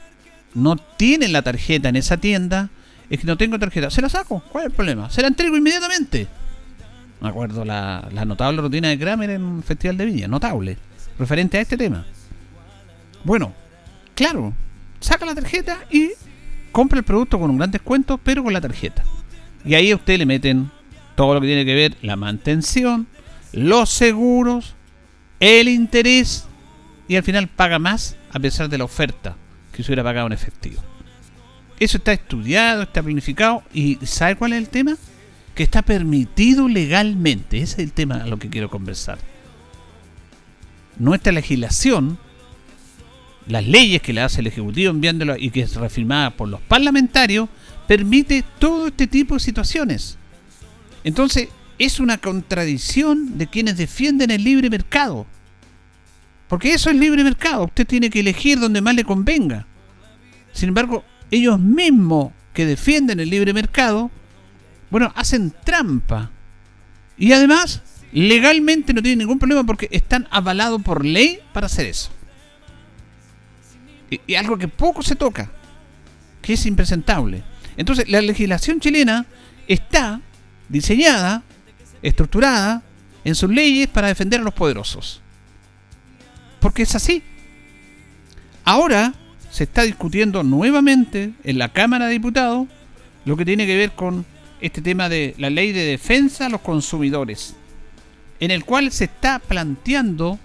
no 0.53 0.75
tienen 0.75 1.31
la 1.31 1.41
tarjeta 1.41 1.89
en 1.89 1.95
esa 1.95 2.17
tienda. 2.17 2.69
Es 3.09 3.19
que 3.19 3.27
no 3.27 3.37
tengo 3.37 3.57
tarjeta. 3.57 3.89
Se 3.89 4.01
la 4.01 4.09
saco. 4.09 4.43
¿Cuál 4.51 4.65
es 4.65 4.69
el 4.69 4.75
problema? 4.75 5.09
Se 5.09 5.21
la 5.21 5.27
entrego 5.27 5.55
inmediatamente. 5.55 6.27
Me 7.21 7.29
acuerdo 7.29 7.65
la, 7.65 8.09
notable 8.25 8.61
rutina 8.61 8.89
de 8.89 8.99
Kramer 8.99 9.29
en 9.29 9.63
Festival 9.63 9.97
de 9.97 10.05
Viña. 10.05 10.27
Notable. 10.27 10.77
Referente 11.17 11.57
a 11.57 11.61
este 11.61 11.77
tema. 11.77 12.05
Bueno, 13.23 13.53
claro. 14.13 14.53
Saca 14.99 15.25
la 15.25 15.35
tarjeta 15.35 15.79
y 15.91 16.11
compra 16.71 16.99
el 16.99 17.05
producto 17.05 17.39
con 17.39 17.49
un 17.49 17.57
gran 17.57 17.71
descuento, 17.71 18.17
pero 18.17 18.43
con 18.43 18.53
la 18.53 18.61
tarjeta. 18.61 19.03
Y 19.65 19.75
ahí 19.75 19.91
a 19.91 19.95
usted 19.95 20.17
le 20.17 20.25
meten 20.25 20.71
todo 21.15 21.33
lo 21.33 21.41
que 21.41 21.47
tiene 21.47 21.65
que 21.65 21.75
ver 21.75 21.97
la 22.01 22.15
mantención, 22.15 23.07
los 23.51 23.89
seguros, 23.89 24.75
el 25.39 25.67
interés 25.67 26.45
y 27.07 27.15
al 27.15 27.23
final 27.23 27.47
paga 27.47 27.79
más 27.79 28.17
a 28.31 28.39
pesar 28.39 28.69
de 28.69 28.77
la 28.77 28.83
oferta 28.83 29.35
que 29.71 29.83
se 29.83 29.89
hubiera 29.89 30.03
pagado 30.03 30.27
en 30.27 30.33
efectivo. 30.33 30.81
Eso 31.79 31.97
está 31.97 32.13
estudiado, 32.13 32.83
está 32.83 33.03
planificado 33.03 33.63
y 33.73 33.95
¿sabe 34.05 34.35
cuál 34.35 34.53
es 34.53 34.59
el 34.59 34.69
tema? 34.69 34.97
Que 35.53 35.63
está 35.63 35.81
permitido 35.81 36.67
legalmente. 36.67 37.57
Ese 37.57 37.81
es 37.81 37.87
el 37.87 37.93
tema 37.93 38.15
a 38.15 38.27
lo 38.27 38.37
que 38.37 38.49
quiero 38.49 38.69
conversar. 38.69 39.19
Nuestra 40.97 41.31
legislación, 41.31 42.17
las 43.47 43.65
leyes 43.65 44.01
que 44.01 44.13
le 44.13 44.21
hace 44.21 44.41
el 44.41 44.47
Ejecutivo 44.47 44.91
enviándolo 44.91 45.35
y 45.37 45.49
que 45.51 45.61
es 45.61 45.75
reafirmada 45.75 46.31
por 46.31 46.49
los 46.49 46.61
parlamentarios, 46.61 47.49
permite 47.87 48.43
todo 48.59 48.87
este 48.87 49.07
tipo 49.07 49.35
de 49.35 49.39
situaciones. 49.39 50.17
Entonces, 51.03 51.49
es 51.79 51.99
una 51.99 52.17
contradicción 52.17 53.37
de 53.37 53.47
quienes 53.47 53.77
defienden 53.77 54.31
el 54.31 54.43
libre 54.43 54.69
mercado. 54.69 55.25
Porque 56.47 56.73
eso 56.73 56.89
es 56.89 56.95
libre 56.95 57.23
mercado, 57.23 57.65
usted 57.65 57.85
tiene 57.85 58.09
que 58.09 58.21
elegir 58.21 58.59
donde 58.59 58.81
más 58.81 58.95
le 58.95 59.03
convenga. 59.03 59.65
Sin 60.53 60.69
embargo, 60.69 61.03
ellos 61.29 61.59
mismos 61.59 62.31
que 62.53 62.65
defienden 62.65 63.19
el 63.19 63.29
libre 63.29 63.53
mercado, 63.53 64.09
bueno, 64.89 65.11
hacen 65.15 65.53
trampa. 65.63 66.31
Y 67.17 67.31
además, 67.33 67.81
legalmente 68.11 68.93
no 68.93 69.01
tienen 69.01 69.19
ningún 69.19 69.39
problema 69.39 69.63
porque 69.63 69.89
están 69.91 70.27
avalados 70.31 70.81
por 70.81 71.05
ley 71.05 71.39
para 71.53 71.67
hacer 71.67 71.85
eso. 71.85 72.11
Y, 74.09 74.35
algo 74.35 74.57
que 74.57 74.67
poco 74.67 75.01
se 75.01 75.15
toca, 75.15 75.51
que 76.41 76.53
es 76.53 76.65
impresentable. 76.65 77.43
Entonces, 77.75 78.09
la 78.09 78.21
legislación 78.21 78.79
chilena 78.79 79.25
está 79.67 80.21
diseñada 80.69 81.43
estructurada 82.01 82.83
en 83.23 83.35
sus 83.35 83.49
leyes 83.49 83.87
para 83.87 84.07
defender 84.07 84.39
a 84.39 84.43
los 84.43 84.53
poderosos. 84.53 85.21
Porque 86.59 86.83
es 86.83 86.95
así. 86.95 87.21
Ahora 88.63 89.13
se 89.51 89.63
está 89.63 89.83
discutiendo 89.83 90.43
nuevamente 90.43 91.33
en 91.43 91.57
la 91.57 91.71
Cámara 91.71 92.05
de 92.05 92.13
Diputados 92.13 92.67
lo 93.25 93.35
que 93.35 93.45
tiene 93.45 93.65
que 93.65 93.75
ver 93.75 93.91
con 93.91 94.25
este 94.61 94.81
tema 94.81 95.09
de 95.09 95.35
la 95.37 95.49
ley 95.49 95.71
de 95.71 95.83
defensa 95.83 96.45
a 96.45 96.49
los 96.49 96.61
consumidores, 96.61 97.55
en 98.39 98.51
el 98.51 98.65
cual 98.65 98.91
se 98.91 99.05
está 99.05 99.39
planteando 99.39 100.39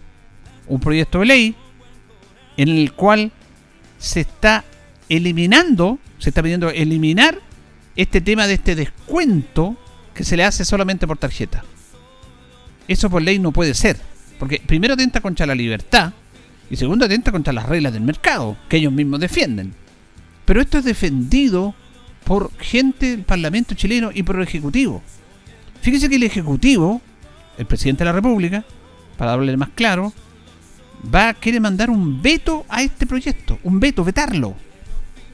un 0.67 0.81
proyecto 0.81 1.21
de 1.21 1.27
ley 1.27 1.55
en 2.57 2.69
el 2.69 2.93
cual 2.93 3.33
se 4.03 4.21
está 4.21 4.65
eliminando, 5.09 5.99
se 6.19 6.31
está 6.31 6.43
pidiendo 6.43 6.71
eliminar 6.71 7.39
este 7.95 8.21
tema 8.21 8.49
de 8.49 8.55
este 8.55 8.75
descuento 8.75 9.77
que 10.13 10.25
se 10.25 10.37
le 10.37 10.45
hace 10.45 10.65
solamente 10.65 11.07
por 11.07 11.19
tarjeta. 11.19 11.65
Eso 12.89 13.09
por 13.09 13.23
ley 13.23 13.39
no 13.39 13.53
puede 13.53 13.75
ser, 13.75 13.97
porque 14.41 14.61
primero 14.67 14.95
atenta 14.95 15.21
contra 15.21 15.47
la 15.47 15.55
libertad 15.55 16.13
y 16.69 16.77
segundo 16.77 17.05
atenta 17.05 17.31
contra 17.31 17.53
las 17.53 17.69
reglas 17.69 17.93
del 17.93 18.03
mercado, 18.03 18.57
que 18.69 18.79
ellos 18.79 18.93
mismos 18.93 19.21
defienden. 19.21 19.73
Pero 20.45 20.61
esto 20.61 20.79
es 20.79 20.85
defendido 20.85 21.75
por 22.25 22.53
gente 22.59 23.13
del 23.13 23.23
Parlamento 23.23 23.75
chileno 23.75 24.11
y 24.13 24.25
por 24.25 24.37
el 24.37 24.43
Ejecutivo. 24.43 25.01
Fíjese 25.81 26.09
que 26.09 26.17
el 26.17 26.25
Ejecutivo, 26.25 27.01
el 27.57 27.67
presidente 27.67 28.03
de 28.03 28.07
la 28.07 28.13
República, 28.13 28.65
para 29.17 29.33
hablarle 29.33 29.57
más 29.57 29.71
claro, 29.77 30.13
va 31.03 31.31
a 31.31 31.35
querer 31.35 31.61
mandar 31.61 31.91
un 31.91 32.23
veto 32.23 32.65
a 32.69 32.83
este 32.83 33.07
proyecto, 33.07 33.59
un 33.63 33.81
veto, 33.81 34.05
vetarlo. 34.05 34.55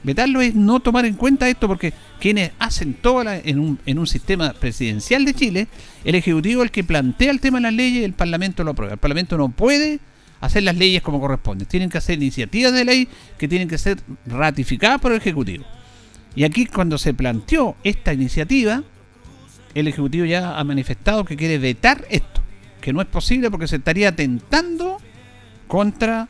Vetarlo 0.01 0.39
es 0.41 0.55
no 0.55 0.79
tomar 0.79 1.05
en 1.05 1.15
cuenta 1.15 1.49
esto 1.49 1.67
porque 1.67 1.93
quienes 2.19 2.51
hacen 2.57 2.93
todo 2.93 3.23
en, 3.29 3.59
un, 3.59 3.79
en 3.85 3.99
un 3.99 4.07
sistema 4.07 4.53
presidencial 4.53 5.25
de 5.25 5.33
Chile, 5.33 5.67
el 6.05 6.15
Ejecutivo 6.15 6.61
es 6.61 6.67
el 6.67 6.71
que 6.71 6.85
plantea 6.85 7.31
el 7.31 7.41
tema 7.41 7.57
de 7.57 7.63
las 7.63 7.73
leyes 7.73 8.05
el 8.05 8.13
Parlamento 8.13 8.63
lo 8.63 8.71
aprueba. 8.71 8.93
El 8.93 8.99
Parlamento 8.99 9.37
no 9.37 9.49
puede 9.49 9.99
hacer 10.39 10.63
las 10.63 10.77
leyes 10.77 11.01
como 11.01 11.19
corresponde. 11.19 11.65
Tienen 11.65 11.89
que 11.89 11.97
hacer 11.97 12.15
iniciativas 12.15 12.71
de 12.71 12.85
ley 12.85 13.09
que 13.37 13.49
tienen 13.49 13.67
que 13.67 13.77
ser 13.77 13.99
ratificadas 14.25 15.01
por 15.01 15.11
el 15.11 15.17
Ejecutivo. 15.17 15.65
Y 16.33 16.45
aquí 16.45 16.65
cuando 16.65 16.97
se 16.97 17.13
planteó 17.13 17.75
esta 17.83 18.13
iniciativa, 18.13 18.83
el 19.75 19.87
Ejecutivo 19.87 20.25
ya 20.25 20.57
ha 20.57 20.63
manifestado 20.63 21.25
que 21.25 21.35
quiere 21.35 21.57
vetar 21.57 22.05
esto, 22.09 22.41
que 22.79 22.93
no 22.93 23.01
es 23.01 23.07
posible 23.07 23.51
porque 23.51 23.67
se 23.67 23.77
estaría 23.77 24.09
atentando 24.09 24.98
contra 25.69 26.27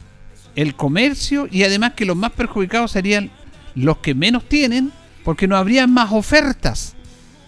el 0.56 0.76
comercio 0.76 1.48
y 1.50 1.64
además 1.64 1.94
que 1.94 2.06
los 2.06 2.18
más 2.18 2.34
perjudicados 2.34 2.92
serían 2.92 3.32
los 3.74 4.00
que 4.00 4.14
menos 4.14 4.48
tienen, 4.50 4.92
porque 5.24 5.48
no 5.48 5.56
habría 5.56 5.88
más 5.88 6.12
ofertas. 6.12 6.96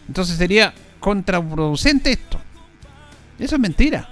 Entonces 0.07 0.37
sería 0.37 0.73
contraproducente 0.99 2.13
esto. 2.13 2.39
Eso 3.37 3.55
es 3.55 3.61
mentira. 3.61 4.09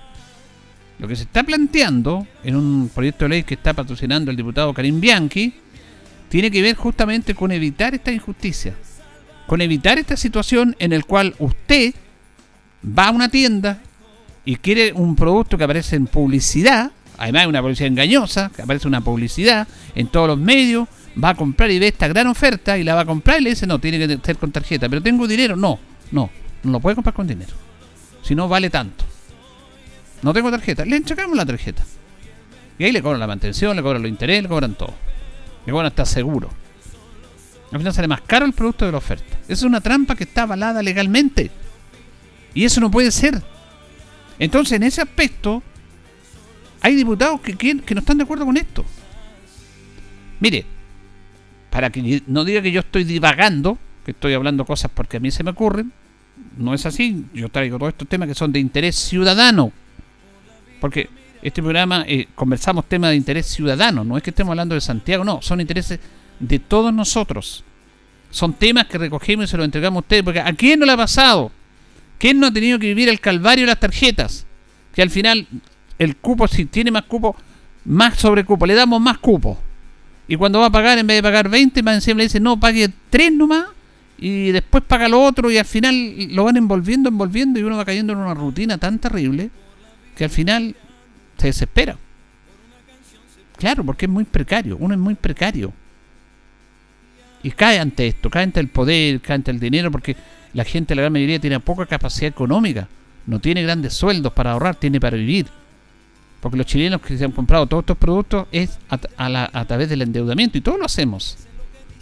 Lo 1.00 1.08
que 1.08 1.16
se 1.16 1.24
está 1.24 1.44
planteando 1.44 2.28
en 2.44 2.58
un 2.58 2.92
proyecto 2.94 3.26
de 3.26 3.30
ley 3.30 3.44
que 3.44 3.54
está 3.54 3.74
patrocinando 3.74 4.30
el 4.30 4.38
diputado 4.38 4.74
Karim 4.74 5.00
Bianchi 5.00 5.54
tiene 6.28 6.52
que 6.52 6.62
ver 6.62 6.76
justamente 6.76 7.34
con 7.34 7.54
evitar 7.54 7.96
esta 7.96 8.12
injusticia, 8.12 8.76
con 9.48 9.62
evitar 9.62 9.98
esta 9.98 10.18
situación 10.18 10.76
en 10.80 10.92
el 10.92 11.06
cual 11.06 11.36
usted 11.40 11.94
va 12.86 13.08
a 13.08 13.12
una 13.12 13.30
tienda 13.30 13.82
y 14.44 14.58
quiere 14.58 14.92
un 14.92 15.16
producto 15.16 15.58
que 15.58 15.64
aparece 15.64 15.96
en 15.96 16.08
publicidad, 16.08 16.92
además 17.20 17.44
de 17.44 17.48
una 17.50 17.62
publicidad 17.62 17.88
engañosa, 17.88 18.52
que 18.56 18.62
aparece 18.62 18.88
una 18.88 19.02
publicidad 19.02 19.68
en 19.94 20.08
todos 20.08 20.28
los 20.28 20.38
medios, 20.40 20.88
va 21.22 21.30
a 21.30 21.36
comprar 21.36 21.70
y 21.70 21.80
ve 21.80 21.90
esta 21.90 22.08
gran 22.08 22.28
oferta 22.28 22.78
y 22.78 22.84
la 22.84 22.96
va 22.96 23.02
a 23.02 23.06
comprar 23.06 23.42
y 23.42 23.44
le 23.44 23.50
dice, 23.52 23.68
no, 23.68 23.80
tiene 23.80 24.00
que 24.00 24.20
ser 24.24 24.38
con 24.38 24.52
tarjeta, 24.52 24.88
pero 24.90 25.02
tengo 25.02 25.28
dinero, 25.28 25.56
no, 25.56 25.80
no, 26.12 26.30
no 26.64 26.72
lo 26.72 26.80
puede 26.80 26.96
comprar 26.96 27.14
con 27.14 27.28
dinero. 27.28 27.54
Si 28.24 28.36
no, 28.36 28.48
vale 28.48 28.70
tanto. 28.70 29.06
No 30.22 30.34
tengo 30.34 30.50
tarjeta, 30.50 30.86
le 30.86 30.96
entregamos 30.96 31.36
la 31.36 31.46
tarjeta. 31.46 31.84
Y 32.78 32.86
ahí 32.86 32.92
le 32.92 33.02
cobran 33.02 33.20
la 33.20 33.28
mantención, 33.28 33.76
le 33.76 33.82
cobran 33.82 34.02
los 34.02 34.10
intereses, 34.10 34.44
le 34.44 34.50
cobran 34.50 34.76
todo. 34.76 34.94
Y 35.68 35.72
bueno, 35.72 35.90
está 35.90 36.06
seguro. 36.06 36.50
Al 37.72 37.78
final 37.78 37.94
sale 37.94 38.08
más 38.08 38.22
caro 38.22 38.46
el 38.46 38.54
producto 38.54 38.86
de 38.86 38.92
la 38.92 38.98
oferta. 38.98 39.38
Esa 39.44 39.54
es 39.54 39.64
una 39.64 39.82
trampa 39.82 40.16
que 40.16 40.24
está 40.24 40.44
avalada 40.44 40.82
legalmente. 40.82 41.52
Y 42.54 42.66
eso 42.66 42.82
no 42.82 42.90
puede 42.90 43.12
ser. 43.12 43.42
Entonces, 44.40 44.78
en 44.78 44.84
ese 44.84 45.02
aspecto, 45.02 45.62
hay 46.82 46.96
diputados 46.96 47.42
que, 47.42 47.56
que 47.56 47.96
no 47.96 48.00
están 48.00 48.18
de 48.18 48.24
acuerdo 48.24 48.46
con 48.46 48.58
esto. 48.58 48.86
Mire, 50.40 50.66
para 51.70 51.90
que 51.90 52.24
no 52.28 52.44
diga 52.46 52.62
que 52.62 52.72
yo 52.72 52.80
estoy 52.80 53.04
divagando, 53.04 53.78
que 54.06 54.12
estoy 54.12 54.34
hablando 54.34 54.66
cosas 54.66 54.92
porque 54.94 55.18
a 55.18 55.20
mí 55.20 55.32
se 55.32 55.44
me 55.44 55.52
ocurren, 55.52 55.92
no 56.58 56.74
es 56.74 56.86
así, 56.86 57.26
yo 57.34 57.50
traigo 57.50 57.78
todos 57.78 57.94
estos 57.94 58.08
temas 58.08 58.28
que 58.28 58.36
son 58.36 58.52
de 58.52 58.60
interés 58.60 58.96
ciudadano, 58.96 59.72
porque 60.80 61.10
este 61.42 61.62
programa 61.62 62.06
eh, 62.08 62.28
conversamos 62.36 62.88
temas 62.88 63.12
de 63.12 63.18
interés 63.18 63.46
ciudadano, 63.46 64.04
no 64.04 64.18
es 64.18 64.24
que 64.24 64.30
estemos 64.30 64.52
hablando 64.52 64.76
de 64.76 64.82
Santiago, 64.82 65.24
no, 65.24 65.42
son 65.42 65.62
intereses 65.62 66.00
de 66.40 66.60
todos 66.60 66.94
nosotros. 66.94 67.64
Son 68.32 68.54
temas 68.54 68.86
que 68.86 68.98
recogemos 68.98 69.46
y 69.46 69.48
se 69.48 69.58
los 69.58 69.66
entregamos 69.66 69.98
a 69.98 70.02
ustedes, 70.02 70.24
porque 70.24 70.40
¿a 70.40 70.54
quién 70.54 70.80
no 70.80 70.86
le 70.86 70.92
ha 70.92 70.98
pasado? 70.98 71.52
¿Quién 72.20 72.40
no 72.40 72.48
ha 72.48 72.54
tenido 72.54 72.78
que 72.78 72.88
vivir 72.88 73.10
el 73.10 73.20
calvario 73.20 73.64
de 73.64 73.68
las 73.72 73.80
tarjetas? 73.80 74.46
Que 74.94 75.02
al 75.02 75.10
final 75.10 75.48
el 76.00 76.16
cupo, 76.16 76.48
si 76.48 76.66
tiene 76.66 76.90
más 76.90 77.04
cupo, 77.04 77.36
más 77.86 78.18
sobre 78.18 78.44
cupo, 78.46 78.66
le 78.66 78.74
damos 78.74 79.00
más 79.00 79.20
cupo. 79.20 79.60
Y 80.28 80.36
cuando 80.36 80.60
va 80.60 80.68
a 80.68 80.72
pagar, 80.72 80.98
en 80.98 81.06
vez 81.06 81.18
de 81.18 81.24
pagar 81.24 81.50
20, 81.50 81.84
más 81.84 81.96
encima 81.96 82.18
le 82.20 82.24
dice, 82.24 82.40
no, 82.40 82.60
pague 82.60 82.90
3 83.10 83.34
nomás 83.34 83.66
y 84.18 84.52
después 84.52 84.84
paga 84.84 85.08
lo 85.08 85.22
otro 85.24 85.50
y 85.50 85.58
al 85.58 85.66
final 85.66 86.34
lo 86.34 86.44
van 86.44 86.58
envolviendo, 86.58 87.10
envolviendo 87.10 87.60
y 87.60 87.64
uno 87.64 87.78
va 87.78 87.86
cayendo 87.86 88.14
en 88.14 88.20
una 88.20 88.34
rutina 88.34 88.78
tan 88.78 89.00
terrible 89.00 89.50
que 90.16 90.26
al 90.26 90.30
final 90.30 90.76
se 91.38 91.48
desespera. 91.48 91.98
Claro, 93.58 93.84
porque 93.84 94.06
es 94.06 94.12
muy 94.12 94.24
precario, 94.24 94.78
uno 94.80 94.94
es 94.94 95.00
muy 95.00 95.16
precario. 95.16 95.74
Y 97.42 97.52
cae 97.52 97.80
ante 97.80 98.08
esto, 98.08 98.30
cae 98.30 98.44
ante 98.44 98.60
el 98.60 98.68
poder, 98.68 99.22
cae 99.22 99.36
ante 99.36 99.52
el 99.52 99.60
dinero, 99.60 99.92
porque 99.92 100.16
la 100.54 100.64
gente, 100.64 100.96
la 100.96 101.02
gran 101.04 101.14
mayoría, 101.14 101.40
tiene 101.40 101.60
poca 101.60 101.86
capacidad 101.86 102.30
económica, 102.30 102.88
no 103.26 103.40
tiene 103.40 103.64
grandes 103.64 103.94
sueldos 103.94 104.34
para 104.34 104.52
ahorrar, 104.52 104.76
tiene 104.76 105.00
para 105.00 105.18
vivir. 105.18 105.48
Porque 106.42 106.58
los 106.58 106.66
chilenos 106.66 107.02
que 107.02 107.18
se 107.18 107.26
han 107.26 107.32
comprado 107.32 107.68
todos 107.68 107.82
estos 107.82 107.98
productos 107.98 108.48
es 108.52 108.80
a, 108.90 109.66
través 109.66 109.90
del 109.90 110.02
endeudamiento 110.02 110.58
y 110.58 110.62
todos 110.62 110.80
lo 110.80 110.86
hacemos. 110.86 111.38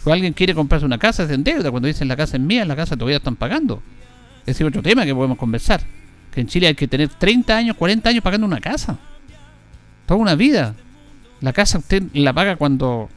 Si 0.02 0.10
alguien 0.10 0.32
quiere 0.32 0.54
comprarse 0.54 0.86
una 0.86 0.98
casa, 0.98 1.24
es 1.24 1.28
de 1.28 1.36
deuda. 1.38 1.70
Cuando 1.70 1.88
dicen 1.88 2.06
la 2.06 2.16
casa 2.16 2.36
es 2.36 2.42
mía, 2.42 2.64
la 2.64 2.76
casa 2.76 2.96
todavía 2.96 3.16
están 3.16 3.36
pagando. 3.36 3.82
Ese 4.46 4.62
es 4.62 4.68
otro 4.68 4.80
tema 4.80 5.04
que 5.04 5.14
podemos 5.14 5.36
conversar. 5.36 5.82
Que 6.32 6.40
en 6.40 6.46
Chile 6.46 6.68
hay 6.68 6.74
que 6.74 6.86
tener 6.86 7.08
30 7.08 7.56
años, 7.56 7.76
40 7.76 8.08
años 8.08 8.22
pagando 8.22 8.46
una 8.46 8.60
casa. 8.60 8.96
Toda 10.06 10.20
una 10.20 10.36
vida. 10.36 10.74
La 11.40 11.52
casa 11.52 11.78
usted 11.78 12.04
la 12.14 12.32
paga 12.32 12.56
cuando... 12.56 13.08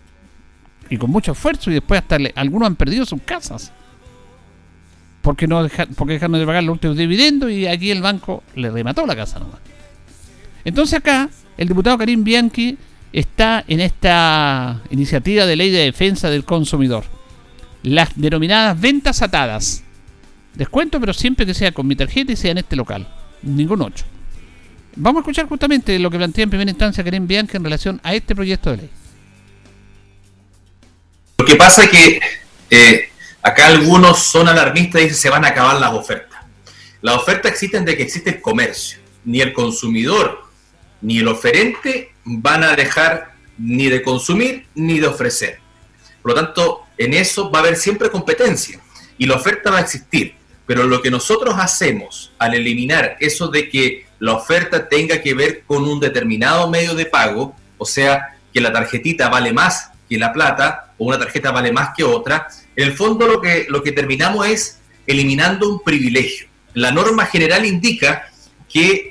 Y 0.89 0.97
con 0.97 1.11
mucho 1.11 1.31
esfuerzo 1.31 1.69
y 1.71 1.75
después 1.75 2.01
hasta 2.01 2.17
algunos 2.35 2.67
han 2.67 2.75
perdido 2.75 3.05
sus 3.05 3.21
casas. 3.21 3.71
Porque 5.21 5.47
no 5.47 5.65
porque 5.95 6.13
dejaron 6.13 6.39
de 6.39 6.45
pagar 6.45 6.63
los 6.63 6.73
últimos 6.73 6.97
dividendos 6.97 7.51
y 7.51 7.67
aquí 7.67 7.91
el 7.91 8.01
banco 8.01 8.43
le 8.55 8.71
remató 8.71 9.05
la 9.05 9.15
casa 9.15 9.39
nomás. 9.39 9.59
Entonces 10.65 10.99
acá 10.99 11.29
el 11.57 11.67
diputado 11.67 11.97
Karim 11.97 12.23
Bianchi 12.23 12.77
está 13.13 13.63
en 13.67 13.79
esta 13.79 14.81
iniciativa 14.89 15.45
de 15.45 15.55
ley 15.55 15.69
de 15.69 15.83
defensa 15.83 16.29
del 16.29 16.45
consumidor. 16.45 17.03
Las 17.83 18.09
denominadas 18.15 18.79
ventas 18.79 19.21
atadas. 19.21 19.83
Descuento, 20.53 20.99
pero 20.99 21.13
siempre 21.13 21.45
que 21.45 21.53
sea 21.53 21.71
con 21.71 21.87
mi 21.87 21.95
tarjeta 21.95 22.31
y 22.31 22.35
sea 22.35 22.51
en 22.51 22.59
este 22.59 22.75
local. 22.75 23.07
Ningún 23.41 23.81
8. 23.81 24.05
Vamos 24.95 25.19
a 25.19 25.21
escuchar 25.21 25.47
justamente 25.47 25.97
lo 25.99 26.09
que 26.11 26.17
plantea 26.17 26.43
en 26.43 26.49
primera 26.49 26.69
instancia 26.69 27.03
Karim 27.03 27.25
Bianchi 27.25 27.57
en 27.57 27.63
relación 27.63 28.01
a 28.03 28.13
este 28.13 28.35
proyecto 28.35 28.71
de 28.71 28.77
ley. 28.77 28.89
Lo 31.37 31.45
que 31.45 31.55
pasa 31.55 31.85
es 31.85 31.89
que 31.89 32.19
eh, 32.69 33.09
acá 33.41 33.67
algunos 33.67 34.19
son 34.19 34.47
alarmistas 34.47 35.01
y 35.01 35.03
dicen 35.05 35.17
se 35.17 35.29
van 35.29 35.45
a 35.45 35.49
acabar 35.49 35.79
las 35.79 35.93
ofertas. 35.93 36.39
Las 37.01 37.15
ofertas 37.15 37.51
existen 37.51 37.83
de 37.83 37.97
que 37.97 38.03
existe 38.03 38.29
el 38.29 38.41
comercio. 38.41 38.99
Ni 39.23 39.41
el 39.41 39.53
consumidor 39.53 40.50
ni 41.01 41.19
el 41.19 41.27
oferente 41.27 42.11
van 42.25 42.63
a 42.63 42.75
dejar 42.75 43.33
ni 43.57 43.89
de 43.89 44.01
consumir 44.01 44.67
ni 44.75 44.99
de 44.99 45.07
ofrecer. 45.07 45.59
Por 46.21 46.31
lo 46.31 46.35
tanto, 46.35 46.81
en 46.97 47.13
eso 47.13 47.49
va 47.49 47.59
a 47.59 47.61
haber 47.63 47.75
siempre 47.75 48.09
competencia 48.09 48.79
y 49.17 49.25
la 49.25 49.35
oferta 49.35 49.71
va 49.71 49.77
a 49.77 49.81
existir. 49.81 50.35
Pero 50.65 50.83
lo 50.83 51.01
que 51.01 51.11
nosotros 51.11 51.55
hacemos 51.57 52.31
al 52.37 52.53
eliminar 52.53 53.17
eso 53.19 53.47
de 53.47 53.69
que 53.69 54.05
la 54.19 54.33
oferta 54.33 54.87
tenga 54.87 55.21
que 55.21 55.33
ver 55.33 55.63
con 55.65 55.83
un 55.83 55.99
determinado 55.99 56.69
medio 56.69 56.95
de 56.95 57.05
pago, 57.05 57.55
o 57.77 57.85
sea, 57.85 58.37
que 58.53 58.61
la 58.61 58.71
tarjetita 58.71 59.29
vale 59.29 59.51
más 59.51 59.89
que 60.07 60.17
la 60.17 60.31
plata 60.31 60.93
o 60.97 61.05
una 61.05 61.17
tarjeta 61.17 61.51
vale 61.51 61.71
más 61.71 61.89
que 61.95 62.03
otra, 62.03 62.47
en 62.75 62.87
el 62.87 62.93
fondo 62.93 63.27
lo 63.27 63.41
que, 63.41 63.65
lo 63.69 63.81
que 63.81 63.91
terminamos 63.91 64.47
es 64.47 64.79
eliminando 65.07 65.67
un 65.69 65.81
privilegio. 65.83 66.47
La 66.73 66.91
norma 66.91 67.25
general 67.25 67.65
indica 67.65 68.29
que 68.71 69.10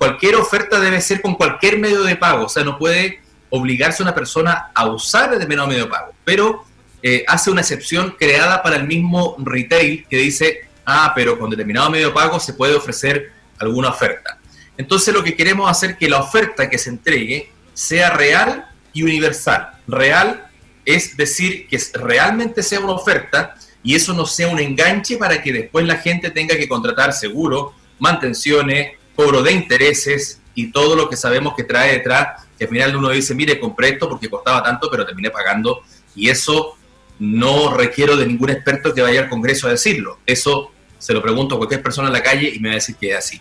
cualquier 0.00 0.36
oferta 0.36 0.80
debe 0.80 0.98
ser 1.02 1.20
con 1.20 1.34
cualquier 1.34 1.78
medio 1.78 2.02
de 2.02 2.16
pago, 2.16 2.46
o 2.46 2.48
sea, 2.48 2.64
no 2.64 2.78
puede 2.78 3.20
obligarse 3.50 4.02
a 4.02 4.06
una 4.06 4.14
persona 4.14 4.70
a 4.74 4.86
usar 4.86 5.30
determinado 5.30 5.68
medio 5.68 5.84
de 5.84 5.90
pago, 5.90 6.14
pero 6.24 6.64
eh, 7.02 7.22
hace 7.28 7.50
una 7.50 7.60
excepción 7.60 8.16
creada 8.18 8.62
para 8.62 8.76
el 8.76 8.86
mismo 8.86 9.36
retail 9.40 10.06
que 10.08 10.16
dice, 10.16 10.60
ah, 10.86 11.12
pero 11.14 11.38
con 11.38 11.50
determinado 11.50 11.90
medio 11.90 12.06
de 12.06 12.14
pago 12.14 12.40
se 12.40 12.54
puede 12.54 12.74
ofrecer 12.74 13.30
alguna 13.58 13.90
oferta. 13.90 14.38
Entonces 14.78 15.12
lo 15.12 15.22
que 15.22 15.36
queremos 15.36 15.70
hacer 15.70 15.90
es 15.90 15.96
que 15.98 16.08
la 16.08 16.20
oferta 16.20 16.70
que 16.70 16.78
se 16.78 16.88
entregue 16.88 17.52
sea 17.74 18.08
real 18.08 18.70
y 18.94 19.02
universal. 19.02 19.72
Real 19.86 20.48
es 20.86 21.14
decir 21.14 21.68
que 21.68 21.78
realmente 21.92 22.62
sea 22.62 22.80
una 22.80 22.92
oferta 22.92 23.54
y 23.82 23.94
eso 23.96 24.14
no 24.14 24.24
sea 24.24 24.48
un 24.48 24.60
enganche 24.60 25.18
para 25.18 25.42
que 25.42 25.52
después 25.52 25.84
la 25.84 25.98
gente 25.98 26.30
tenga 26.30 26.56
que 26.56 26.68
contratar 26.68 27.12
seguro, 27.12 27.74
mantenciones, 27.98 28.92
cobro 29.14 29.42
de 29.42 29.52
intereses 29.52 30.40
y 30.54 30.72
todo 30.72 30.96
lo 30.96 31.08
que 31.08 31.16
sabemos 31.16 31.54
que 31.56 31.64
trae 31.64 31.92
detrás, 31.92 32.46
que 32.58 32.64
al 32.64 32.70
final 32.70 32.96
uno 32.96 33.10
dice, 33.10 33.34
mire, 33.34 33.58
compré 33.58 33.90
esto 33.90 34.08
porque 34.08 34.28
costaba 34.28 34.62
tanto, 34.62 34.88
pero 34.90 35.06
terminé 35.06 35.30
pagando, 35.30 35.82
y 36.14 36.28
eso 36.28 36.76
no 37.18 37.74
requiero 37.74 38.16
de 38.16 38.26
ningún 38.26 38.50
experto 38.50 38.94
que 38.94 39.02
vaya 39.02 39.20
al 39.20 39.28
Congreso 39.28 39.68
a 39.68 39.70
decirlo. 39.70 40.18
Eso 40.26 40.72
se 40.98 41.12
lo 41.12 41.22
pregunto 41.22 41.54
a 41.54 41.58
cualquier 41.58 41.82
persona 41.82 42.08
en 42.08 42.14
la 42.14 42.22
calle 42.22 42.52
y 42.54 42.58
me 42.58 42.68
va 42.68 42.72
a 42.72 42.76
decir 42.76 42.96
que 42.96 43.10
es 43.10 43.18
así. 43.18 43.40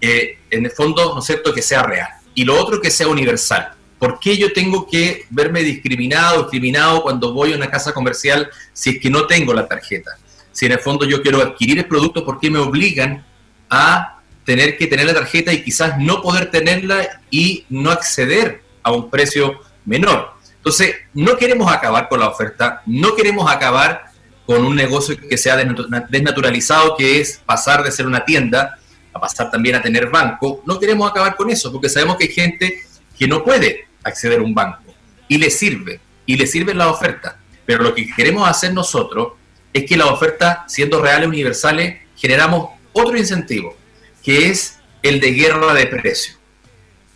Eh, 0.00 0.38
en 0.50 0.64
el 0.64 0.70
fondo, 0.70 1.14
¿no 1.14 1.20
es 1.20 1.26
cierto?, 1.26 1.52
que 1.52 1.62
sea 1.62 1.82
real. 1.82 2.08
Y 2.34 2.44
lo 2.44 2.60
otro, 2.60 2.80
que 2.80 2.90
sea 2.90 3.08
universal. 3.08 3.72
¿Por 3.98 4.18
qué 4.18 4.36
yo 4.36 4.52
tengo 4.52 4.86
que 4.86 5.24
verme 5.30 5.62
discriminado, 5.62 6.42
discriminado 6.42 7.02
cuando 7.02 7.32
voy 7.32 7.52
a 7.52 7.56
una 7.56 7.70
casa 7.70 7.94
comercial 7.94 8.50
si 8.72 8.90
es 8.90 9.00
que 9.00 9.08
no 9.08 9.26
tengo 9.26 9.54
la 9.54 9.66
tarjeta? 9.66 10.10
Si 10.52 10.66
en 10.66 10.72
el 10.72 10.78
fondo 10.78 11.06
yo 11.06 11.22
quiero 11.22 11.40
adquirir 11.40 11.78
el 11.78 11.86
producto, 11.86 12.24
¿por 12.24 12.38
qué 12.38 12.50
me 12.50 12.58
obligan 12.58 13.24
a 13.70 14.13
tener 14.44 14.76
que 14.76 14.86
tener 14.86 15.06
la 15.06 15.14
tarjeta 15.14 15.52
y 15.52 15.62
quizás 15.62 15.98
no 15.98 16.22
poder 16.22 16.50
tenerla 16.50 17.20
y 17.30 17.64
no 17.68 17.90
acceder 17.90 18.62
a 18.82 18.92
un 18.92 19.10
precio 19.10 19.60
menor. 19.84 20.34
Entonces, 20.56 20.96
no 21.12 21.36
queremos 21.36 21.70
acabar 21.72 22.08
con 22.08 22.20
la 22.20 22.28
oferta, 22.28 22.82
no 22.86 23.14
queremos 23.14 23.50
acabar 23.50 24.04
con 24.46 24.64
un 24.64 24.76
negocio 24.76 25.16
que 25.16 25.38
sea 25.38 25.56
desnaturalizado, 25.56 26.96
que 26.96 27.20
es 27.20 27.40
pasar 27.44 27.82
de 27.82 27.90
ser 27.90 28.06
una 28.06 28.24
tienda 28.24 28.78
a 29.12 29.20
pasar 29.20 29.50
también 29.50 29.76
a 29.76 29.82
tener 29.82 30.10
banco. 30.10 30.62
No 30.66 30.78
queremos 30.78 31.10
acabar 31.10 31.36
con 31.36 31.50
eso, 31.50 31.72
porque 31.72 31.88
sabemos 31.88 32.16
que 32.16 32.24
hay 32.24 32.32
gente 32.32 32.82
que 33.18 33.26
no 33.26 33.42
puede 33.42 33.88
acceder 34.02 34.40
a 34.40 34.42
un 34.42 34.54
banco 34.54 34.82
y 35.28 35.38
le 35.38 35.50
sirve, 35.50 36.00
y 36.26 36.36
le 36.36 36.46
sirve 36.46 36.74
la 36.74 36.88
oferta. 36.88 37.38
Pero 37.64 37.82
lo 37.82 37.94
que 37.94 38.06
queremos 38.14 38.48
hacer 38.48 38.74
nosotros 38.74 39.32
es 39.72 39.84
que 39.86 39.96
la 39.96 40.06
oferta, 40.06 40.64
siendo 40.68 41.00
reales, 41.00 41.28
universales, 41.28 42.02
generamos 42.16 42.70
otro 42.92 43.16
incentivo 43.16 43.76
que 44.24 44.48
es 44.48 44.78
el 45.02 45.20
de 45.20 45.32
guerra 45.32 45.74
de 45.74 45.86
precio. 45.86 46.34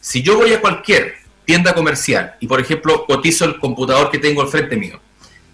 Si 0.00 0.22
yo 0.22 0.36
voy 0.36 0.52
a 0.52 0.60
cualquier 0.60 1.16
tienda 1.44 1.74
comercial 1.74 2.36
y, 2.38 2.46
por 2.46 2.60
ejemplo, 2.60 3.06
cotizo 3.06 3.46
el 3.46 3.58
computador 3.58 4.10
que 4.10 4.18
tengo 4.18 4.42
al 4.42 4.48
frente 4.48 4.76
mío, 4.76 5.00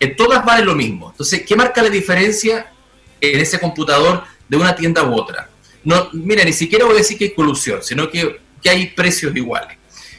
en 0.00 0.16
todas 0.16 0.44
vale 0.44 0.64
lo 0.64 0.74
mismo. 0.74 1.10
Entonces, 1.12 1.44
¿qué 1.46 1.54
marca 1.54 1.82
la 1.82 1.88
diferencia 1.88 2.72
en 3.20 3.40
ese 3.40 3.60
computador 3.60 4.24
de 4.48 4.56
una 4.56 4.74
tienda 4.74 5.04
u 5.04 5.14
otra? 5.14 5.48
No, 5.84 6.10
mira, 6.12 6.44
ni 6.44 6.52
siquiera 6.52 6.84
voy 6.84 6.94
a 6.94 6.98
decir 6.98 7.16
que 7.16 7.26
hay 7.26 7.34
colusión, 7.34 7.82
sino 7.82 8.10
que, 8.10 8.40
que 8.60 8.68
hay 8.68 8.88
precios 8.88 9.34
iguales. 9.36 9.78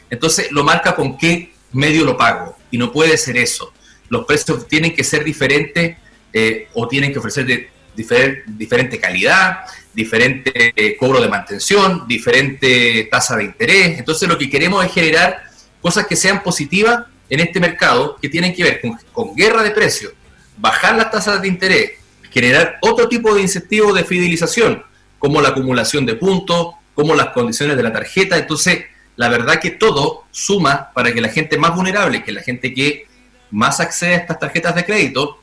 Entonces, 0.09 0.51
lo 0.51 0.63
marca 0.63 0.95
con 0.95 1.17
qué 1.17 1.53
medio 1.73 2.05
lo 2.05 2.15
pago. 2.15 2.57
Y 2.71 2.77
no 2.77 2.91
puede 2.91 3.17
ser 3.17 3.35
eso. 3.37 3.73
Los 4.07 4.25
precios 4.25 4.67
tienen 4.67 4.95
que 4.95 5.03
ser 5.03 5.23
diferentes 5.23 5.97
eh, 6.31 6.69
o 6.73 6.87
tienen 6.87 7.11
que 7.11 7.19
ofrecer 7.19 7.45
de, 7.45 7.69
diferente 7.95 8.99
calidad, 8.99 9.59
diferente 9.95 10.73
eh, 10.75 10.97
cobro 10.97 11.21
de 11.21 11.29
mantención, 11.29 12.05
diferente 12.07 13.07
tasa 13.09 13.37
de 13.37 13.45
interés. 13.45 13.97
Entonces 13.97 14.27
lo 14.27 14.37
que 14.37 14.49
queremos 14.49 14.85
es 14.85 14.91
generar 14.91 15.43
cosas 15.81 16.05
que 16.05 16.15
sean 16.15 16.43
positivas 16.43 17.05
en 17.29 17.39
este 17.39 17.59
mercado, 17.59 18.17
que 18.21 18.29
tienen 18.29 18.53
que 18.53 18.63
ver 18.63 18.81
con, 19.13 19.35
guerra 19.35 19.63
de 19.63 19.71
precios, 19.71 20.13
bajar 20.57 20.95
las 20.95 21.09
tasas 21.09 21.41
de 21.41 21.47
interés, 21.47 21.91
generar 22.29 22.77
otro 22.81 23.07
tipo 23.07 23.33
de 23.33 23.41
incentivos 23.41 23.95
de 23.95 24.03
fidelización, 24.03 24.83
como 25.17 25.41
la 25.41 25.49
acumulación 25.49 26.05
de 26.05 26.15
puntos, 26.15 26.75
como 26.93 27.15
las 27.15 27.29
condiciones 27.29 27.77
de 27.77 27.83
la 27.83 27.93
tarjeta. 27.93 28.37
Entonces, 28.37 28.85
la 29.15 29.29
verdad 29.29 29.59
que 29.59 29.71
todo 29.71 30.25
suma 30.31 30.91
para 30.93 31.13
que 31.13 31.21
la 31.21 31.29
gente 31.29 31.57
más 31.57 31.73
vulnerable, 31.73 32.23
que 32.23 32.31
la 32.31 32.41
gente 32.41 32.73
que 32.73 33.07
más 33.51 33.79
accede 33.79 34.15
a 34.15 34.17
estas 34.17 34.39
tarjetas 34.39 34.75
de 34.75 34.85
crédito, 34.85 35.39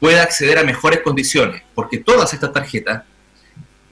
pueda 0.00 0.22
acceder 0.22 0.58
a 0.58 0.64
mejores 0.64 1.00
condiciones, 1.00 1.62
porque 1.74 1.98
todas 1.98 2.32
estas 2.32 2.52
tarjetas 2.52 3.02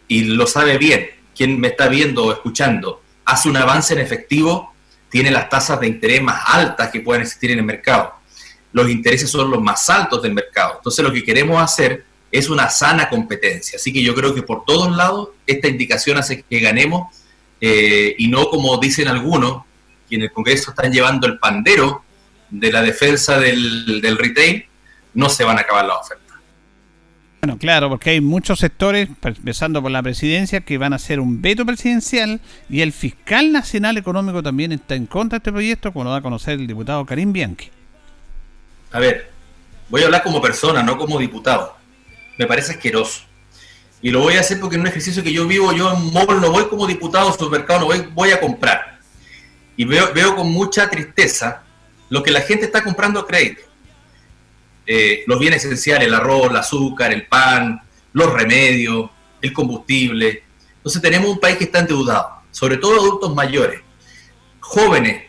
y 0.09 0.25
lo 0.25 0.47
sabe 0.47 0.79
bien, 0.79 1.11
quien 1.37 1.61
me 1.61 1.69
está 1.69 1.89
viendo 1.89 2.25
o 2.25 2.33
escuchando, 2.33 3.03
hace 3.25 3.49
un 3.49 3.57
avance 3.57 3.95
en 3.95 4.01
efectivo, 4.01 4.73
tiene 5.11 5.31
las 5.31 5.49
tasas 5.49 5.79
de 5.81 5.87
interés 5.87 6.23
más 6.23 6.43
altas 6.47 6.91
que 6.91 7.01
pueden 7.01 7.23
existir 7.23 7.51
en 7.51 7.59
el 7.59 7.65
mercado. 7.65 8.15
Los 8.73 8.91
intereses 8.91 9.31
son 9.31 9.51
los 9.51 9.63
más 9.63 9.89
altos 9.89 10.23
del 10.23 10.35
mercado. 10.35 10.75
Entonces 10.77 11.05
lo 11.05 11.13
que 11.13 11.23
queremos 11.23 11.63
hacer 11.63 12.05
es 12.31 12.51
una 12.51 12.69
sana 12.69 13.09
competencia. 13.09 13.77
Así 13.77 13.93
que 13.93 14.03
yo 14.03 14.15
creo 14.15 14.35
que 14.35 14.43
por 14.43 14.65
todos 14.65 14.95
lados 14.95 15.31
esta 15.47 15.69
indicación 15.69 16.19
hace 16.19 16.43
que 16.43 16.59
ganemos 16.61 17.15
eh, 17.61 18.15
y 18.19 18.29
no 18.29 18.49
como 18.51 18.77
dicen 18.79 19.09
algunos, 19.09 19.63
que 20.09 20.17
en 20.17 20.23
el 20.23 20.33
Congreso 20.33 20.71
están 20.71 20.93
llevando 20.93 21.27
el 21.27 21.39
pandero 21.39 22.03
de 22.51 22.73
la 22.73 22.83
defensa 22.83 23.39
del, 23.39 24.01
del 24.01 24.17
retail, 24.17 24.67
no 25.15 25.29
se 25.29 25.45
van 25.45 25.59
a 25.59 25.63
acabar 25.63 25.85
las 25.85 25.99
ofertas. 25.99 26.28
Bueno, 27.41 27.57
claro, 27.57 27.89
porque 27.89 28.11
hay 28.11 28.21
muchos 28.21 28.59
sectores, 28.59 29.09
empezando 29.23 29.81
por 29.81 29.93
la 29.93 30.03
presidencia, 30.03 30.61
que 30.61 30.77
van 30.77 30.93
a 30.93 30.97
hacer 30.97 31.21
un 31.21 31.41
veto 31.41 31.65
presidencial 31.65 32.41
y 32.69 32.81
el 32.81 32.93
fiscal 32.93 33.53
nacional 33.53 33.97
económico 33.97 34.43
también 34.43 34.73
está 34.73 34.97
en 34.97 35.07
contra 35.07 35.37
de 35.37 35.41
este 35.41 35.53
proyecto, 35.53 35.93
como 35.93 36.07
lo 36.07 36.11
da 36.11 36.17
a 36.17 36.23
conocer 36.23 36.55
el 36.55 36.67
diputado 36.67 37.07
Karim 37.07 37.33
Bianchi. 37.33 37.71
A 38.91 38.99
ver, 38.99 39.31
voy 39.89 40.03
a 40.03 40.07
hablar 40.07 40.25
como 40.25 40.41
persona, 40.41 40.83
no 40.83 40.99
como 40.99 41.19
diputado. 41.19 41.77
Me 42.39 42.47
parece 42.47 42.73
asqueroso. 42.73 43.23
Y 44.03 44.11
lo 44.11 44.21
voy 44.21 44.35
a 44.35 44.41
hacer 44.41 44.59
porque 44.59 44.75
en 44.75 44.83
un 44.83 44.89
ejercicio 44.89 45.23
que 45.23 45.33
yo 45.33 45.47
vivo, 45.47 45.73
yo 45.73 45.93
en 45.93 46.13
mall 46.13 46.41
no 46.41 46.51
voy 46.51 46.65
como 46.69 46.87
diputado, 46.87 47.33
supermercado 47.33 47.81
no 47.81 47.87
voy, 47.87 48.09
voy 48.15 48.31
a 48.33 48.41
comprar. 48.41 48.99
Y 49.77 49.85
veo, 49.85 50.13
veo 50.13 50.35
con 50.35 50.51
mucha 50.51 50.91
tristeza 50.91 51.63
lo 52.09 52.23
que 52.23 52.33
la 52.33 52.41
gente 52.41 52.67
está 52.67 52.83
comprando 52.83 53.21
a 53.21 53.27
crédito. 53.27 53.63
Eh, 54.91 55.23
los 55.27 55.39
bienes 55.39 55.63
esenciales, 55.63 56.09
el 56.09 56.15
arroz, 56.15 56.49
el 56.49 56.57
azúcar, 56.57 57.13
el 57.13 57.27
pan, 57.27 57.79
los 58.15 58.33
remedios, 58.33 59.11
el 59.43 59.53
combustible. 59.53 60.45
Entonces 60.77 61.03
tenemos 61.03 61.29
un 61.29 61.39
país 61.39 61.59
que 61.59 61.65
está 61.65 61.81
endeudado, 61.81 62.41
sobre 62.51 62.79
todo 62.79 62.99
adultos 62.99 63.35
mayores, 63.35 63.83
jóvenes 64.61 65.25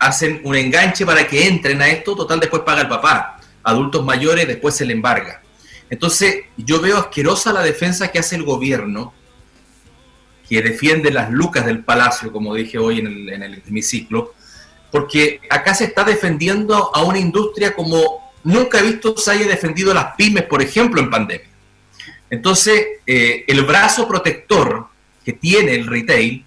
hacen 0.00 0.40
un 0.42 0.56
enganche 0.56 1.06
para 1.06 1.28
que 1.28 1.46
entren 1.46 1.80
a 1.80 1.86
esto, 1.86 2.16
total 2.16 2.40
después 2.40 2.62
paga 2.62 2.80
el 2.80 2.88
papá. 2.88 3.38
Adultos 3.62 4.04
mayores 4.04 4.48
después 4.48 4.74
se 4.74 4.84
le 4.84 4.94
embarga. 4.94 5.42
Entonces 5.88 6.46
yo 6.56 6.80
veo 6.80 6.98
asquerosa 6.98 7.52
la 7.52 7.62
defensa 7.62 8.08
que 8.08 8.18
hace 8.18 8.34
el 8.34 8.42
gobierno, 8.42 9.14
que 10.48 10.60
defiende 10.60 11.12
las 11.12 11.30
lucas 11.30 11.64
del 11.66 11.84
palacio, 11.84 12.32
como 12.32 12.52
dije 12.52 12.78
hoy 12.78 12.98
en 12.98 13.06
el, 13.06 13.28
en 13.28 13.42
el 13.44 13.62
hemiciclo, 13.64 14.34
porque 14.90 15.40
acá 15.48 15.72
se 15.72 15.84
está 15.84 16.02
defendiendo 16.02 16.90
a 16.92 17.04
una 17.04 17.20
industria 17.20 17.72
como 17.72 18.31
nunca 18.44 18.78
he 18.78 18.82
visto 18.82 19.16
se 19.16 19.30
haya 19.30 19.46
defendido 19.46 19.94
las 19.94 20.14
pymes, 20.16 20.44
por 20.44 20.62
ejemplo, 20.62 21.00
en 21.00 21.10
pandemia. 21.10 21.48
Entonces, 22.30 22.86
eh, 23.06 23.44
el 23.46 23.62
brazo 23.64 24.08
protector 24.08 24.86
que 25.24 25.32
tiene 25.32 25.74
el 25.74 25.86
retail, 25.86 26.44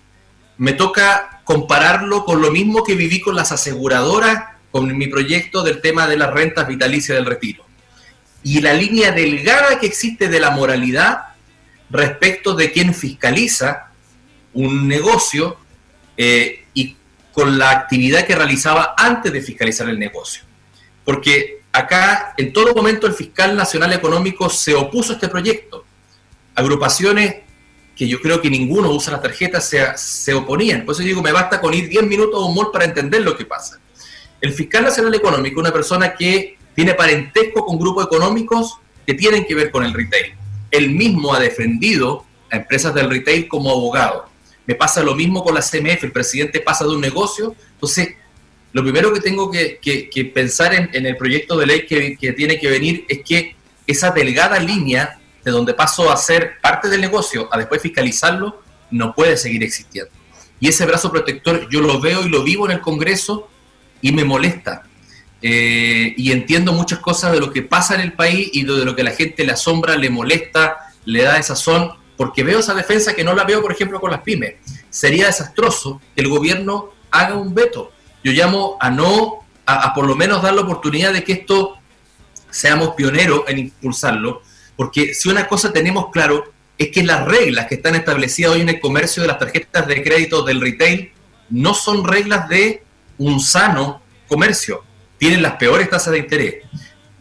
me 0.57 0.73
toca 0.73 1.41
compararlo 1.43 2.25
con 2.25 2.41
lo 2.41 2.51
mismo 2.51 2.83
que 2.83 2.95
viví 2.95 3.21
con 3.21 3.35
las 3.35 3.51
aseguradoras, 3.51 4.45
con 4.71 4.97
mi 4.97 5.07
proyecto 5.07 5.63
del 5.63 5.81
tema 5.81 6.07
de 6.07 6.17
las 6.17 6.33
rentas 6.33 6.67
vitalicias 6.67 7.17
del 7.17 7.25
retiro. 7.25 7.65
Y 8.43 8.61
la 8.61 8.73
línea 8.73 9.11
delgada 9.11 9.79
que 9.79 9.85
existe 9.85 10.27
de 10.27 10.39
la 10.39 10.51
moralidad 10.51 11.19
respecto 11.89 12.55
de 12.55 12.71
quien 12.71 12.93
fiscaliza 12.93 13.91
un 14.53 14.87
negocio 14.87 15.57
eh, 16.17 16.65
y 16.73 16.95
con 17.31 17.57
la 17.57 17.71
actividad 17.71 18.25
que 18.25 18.35
realizaba 18.35 18.95
antes 18.97 19.31
de 19.31 19.41
fiscalizar 19.41 19.89
el 19.89 19.99
negocio. 19.99 20.43
Porque 21.03 21.61
acá 21.75 22.33
en 22.37 22.53
todo 22.53 22.73
momento 22.73 23.05
el 23.05 23.13
fiscal 23.13 23.55
nacional 23.55 23.91
económico 23.93 24.49
se 24.49 24.73
opuso 24.73 25.11
a 25.11 25.15
este 25.15 25.27
proyecto. 25.27 25.83
Agrupaciones 26.55 27.35
que 27.95 28.07
yo 28.07 28.21
creo 28.21 28.41
que 28.41 28.49
ninguno 28.49 28.91
usa 28.91 29.13
las 29.13 29.21
tarjetas 29.21 29.67
se, 29.67 29.85
se 29.97 30.33
oponían. 30.33 30.85
Por 30.85 30.95
eso 30.95 31.03
digo, 31.03 31.21
me 31.21 31.31
basta 31.31 31.59
con 31.59 31.73
ir 31.73 31.89
10 31.89 32.03
minutos 32.05 32.41
a 32.41 32.45
un 32.45 32.55
mall 32.55 32.71
para 32.71 32.85
entender 32.85 33.21
lo 33.21 33.35
que 33.37 33.45
pasa. 33.45 33.79
El 34.41 34.53
fiscal 34.53 34.83
nacional 34.83 35.13
económico, 35.13 35.59
una 35.59 35.71
persona 35.71 36.13
que 36.13 36.57
tiene 36.75 36.93
parentesco 36.93 37.65
con 37.65 37.77
grupos 37.77 38.05
económicos 38.05 38.77
que 39.05 39.13
tienen 39.13 39.45
que 39.45 39.55
ver 39.55 39.71
con 39.71 39.83
el 39.83 39.93
retail. 39.93 40.33
Él 40.71 40.91
mismo 40.91 41.33
ha 41.33 41.39
defendido 41.39 42.25
a 42.51 42.57
empresas 42.57 42.93
del 42.93 43.09
retail 43.09 43.47
como 43.47 43.71
abogado. 43.71 44.29
Me 44.65 44.75
pasa 44.75 45.03
lo 45.03 45.15
mismo 45.15 45.43
con 45.43 45.55
la 45.55 45.61
CMF, 45.61 46.03
el 46.03 46.11
presidente 46.11 46.59
pasa 46.59 46.85
de 46.85 46.91
un 46.91 47.01
negocio, 47.01 47.55
entonces 47.73 48.15
lo 48.75 48.83
primero 48.83 49.13
que 49.13 49.21
tengo 49.21 49.49
que, 49.49 50.31
pensar 50.33 50.73
en, 50.73 51.05
el 51.05 51.15
proyecto 51.15 51.55
de 51.55 51.65
ley 51.65 51.85
que, 51.85 52.33
tiene 52.33 52.59
que 52.59 52.69
venir 52.69 53.05
es 53.07 53.21
que 53.23 53.55
esa 53.87 54.11
delgada 54.11 54.59
línea 54.59 55.17
de 55.45 55.51
donde 55.51 55.73
paso 55.73 56.11
a 56.11 56.17
ser 56.17 56.59
parte 56.61 56.89
del 56.89 56.99
negocio 56.99 57.47
a 57.53 57.57
después 57.57 57.81
fiscalizarlo, 57.81 58.61
no 58.91 59.15
puede 59.15 59.37
seguir 59.37 59.63
existiendo. 59.63 60.11
Y 60.59 60.67
ese 60.67 60.85
brazo 60.85 61.09
protector 61.09 61.69
yo 61.69 61.79
lo 61.79 62.01
veo 62.01 62.25
y 62.25 62.29
lo 62.29 62.43
vivo 62.43 62.65
en 62.65 62.73
el 62.73 62.81
Congreso 62.81 63.47
y 64.01 64.11
me 64.11 64.25
molesta. 64.25 64.83
Eh, 65.41 66.13
y 66.17 66.33
entiendo 66.33 66.73
muchas 66.73 66.99
cosas 66.99 67.31
de 67.31 67.39
lo 67.39 67.53
que 67.53 67.61
pasa 67.61 67.95
en 67.95 68.01
el 68.01 68.11
país 68.11 68.49
y 68.51 68.65
de 68.65 68.83
lo 68.83 68.93
que 68.93 69.03
la 69.03 69.11
gente 69.11 69.45
le 69.45 69.53
asombra, 69.53 69.95
le 69.95 70.09
molesta, 70.09 70.91
le 71.05 71.21
da 71.21 71.37
esa 71.37 71.55
son, 71.55 71.93
porque 72.17 72.43
veo 72.43 72.59
esa 72.59 72.73
defensa 72.73 73.15
que 73.15 73.23
no 73.23 73.35
la 73.35 73.45
veo, 73.45 73.61
por 73.61 73.71
ejemplo, 73.71 74.01
con 74.01 74.11
las 74.11 74.19
pymes. 74.19 74.55
Sería 74.89 75.27
desastroso 75.27 76.01
que 76.13 76.23
el 76.23 76.27
gobierno 76.27 76.89
haga 77.09 77.35
un 77.35 77.55
veto 77.55 77.93
yo 78.25 78.31
llamo 78.31 78.75
a 78.81 78.89
no, 78.89 79.45
a, 79.67 79.93
por 79.93 80.07
lo 80.07 80.15
menos 80.15 80.41
dar 80.41 80.55
la 80.55 80.61
oportunidad 80.61 81.13
de 81.13 81.23
que 81.23 81.33
esto 81.33 81.77
seamos 82.49 82.95
pioneros 82.95 83.43
en 83.47 83.59
impulsarlo, 83.59 84.41
porque 84.75 85.13
si 85.13 85.29
una 85.29 85.47
cosa 85.47 85.71
tenemos 85.71 86.09
claro 86.09 86.43
es 86.75 86.89
que 86.89 87.03
las 87.03 87.23
reglas 87.25 87.67
que 87.67 87.75
están 87.75 87.93
establecidas 87.93 88.53
hoy 88.53 88.61
en 88.61 88.69
el 88.69 88.79
comercio 88.79 89.21
de 89.21 89.27
las 89.27 89.37
tarjetas 89.37 89.85
de 89.85 90.01
crédito 90.01 90.41
del 90.41 90.59
retail 90.59 91.11
no 91.51 91.75
son 91.75 92.03
reglas 92.03 92.49
de 92.49 92.83
un 93.19 93.39
sano 93.39 94.01
comercio. 94.27 94.83
Tienen 95.19 95.43
las 95.43 95.57
peores 95.57 95.87
tasas 95.87 96.13
de 96.13 96.17
interés, 96.17 96.55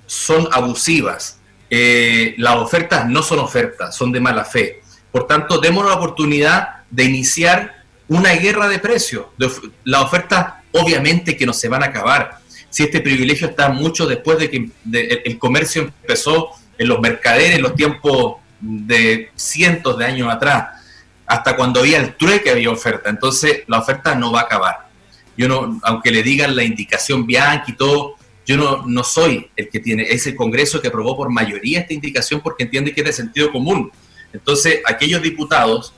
son 0.06 0.48
abusivas, 0.52 1.38
eh, 1.68 2.34
las 2.38 2.56
ofertas 2.56 3.06
no 3.06 3.22
son 3.22 3.40
ofertas, 3.40 3.94
son 3.94 4.10
de 4.10 4.20
mala 4.20 4.46
fe. 4.46 4.80
Por 5.12 5.26
tanto, 5.26 5.58
demos 5.58 5.84
la 5.84 5.92
oportunidad 5.92 6.76
de 6.90 7.04
iniciar 7.04 7.84
una 8.08 8.32
guerra 8.32 8.68
de 8.68 8.78
precios. 8.78 9.26
La 9.84 10.00
oferta 10.00 10.63
obviamente 10.74 11.36
que 11.36 11.46
no 11.46 11.52
se 11.52 11.68
van 11.68 11.82
a 11.82 11.86
acabar. 11.86 12.38
Si 12.68 12.82
este 12.82 13.00
privilegio 13.00 13.48
está 13.48 13.68
mucho 13.68 14.06
después 14.06 14.38
de 14.38 14.50
que 14.50 14.70
el 15.24 15.38
comercio 15.38 15.82
empezó 15.82 16.50
en 16.76 16.88
los 16.88 17.00
mercaderes 17.00 17.56
en 17.56 17.62
los 17.62 17.74
tiempos 17.76 18.36
de 18.60 19.30
cientos 19.36 19.96
de 19.98 20.04
años 20.04 20.32
atrás, 20.32 20.80
hasta 21.26 21.56
cuando 21.56 21.80
había 21.80 21.98
el 21.98 22.16
trueque 22.16 22.50
había 22.50 22.70
oferta. 22.70 23.08
Entonces 23.08 23.62
la 23.68 23.78
oferta 23.78 24.14
no 24.14 24.32
va 24.32 24.40
a 24.40 24.44
acabar. 24.44 24.88
Yo 25.36 25.48
no, 25.48 25.80
aunque 25.82 26.10
le 26.10 26.22
digan 26.22 26.54
la 26.54 26.64
indicación 26.64 27.26
Bianchi 27.26 27.72
y 27.72 27.76
todo, 27.76 28.16
yo 28.46 28.56
no, 28.56 28.84
no 28.86 29.04
soy 29.04 29.48
el 29.56 29.68
que 29.68 29.80
tiene, 29.80 30.02
es 30.02 30.26
el 30.26 30.36
Congreso 30.36 30.80
que 30.80 30.88
aprobó 30.88 31.16
por 31.16 31.30
mayoría 31.30 31.80
esta 31.80 31.94
indicación 31.94 32.40
porque 32.40 32.64
entiende 32.64 32.92
que 32.92 33.00
es 33.00 33.06
de 33.06 33.12
sentido 33.12 33.50
común. 33.50 33.90
Entonces, 34.32 34.80
aquellos 34.84 35.22
diputados 35.22 35.92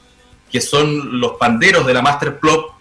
que 0.50 0.60
son 0.60 1.20
los 1.20 1.32
panderos 1.32 1.86
de 1.86 1.94
la 1.94 2.02
Master 2.02 2.38
Plot, 2.38 2.75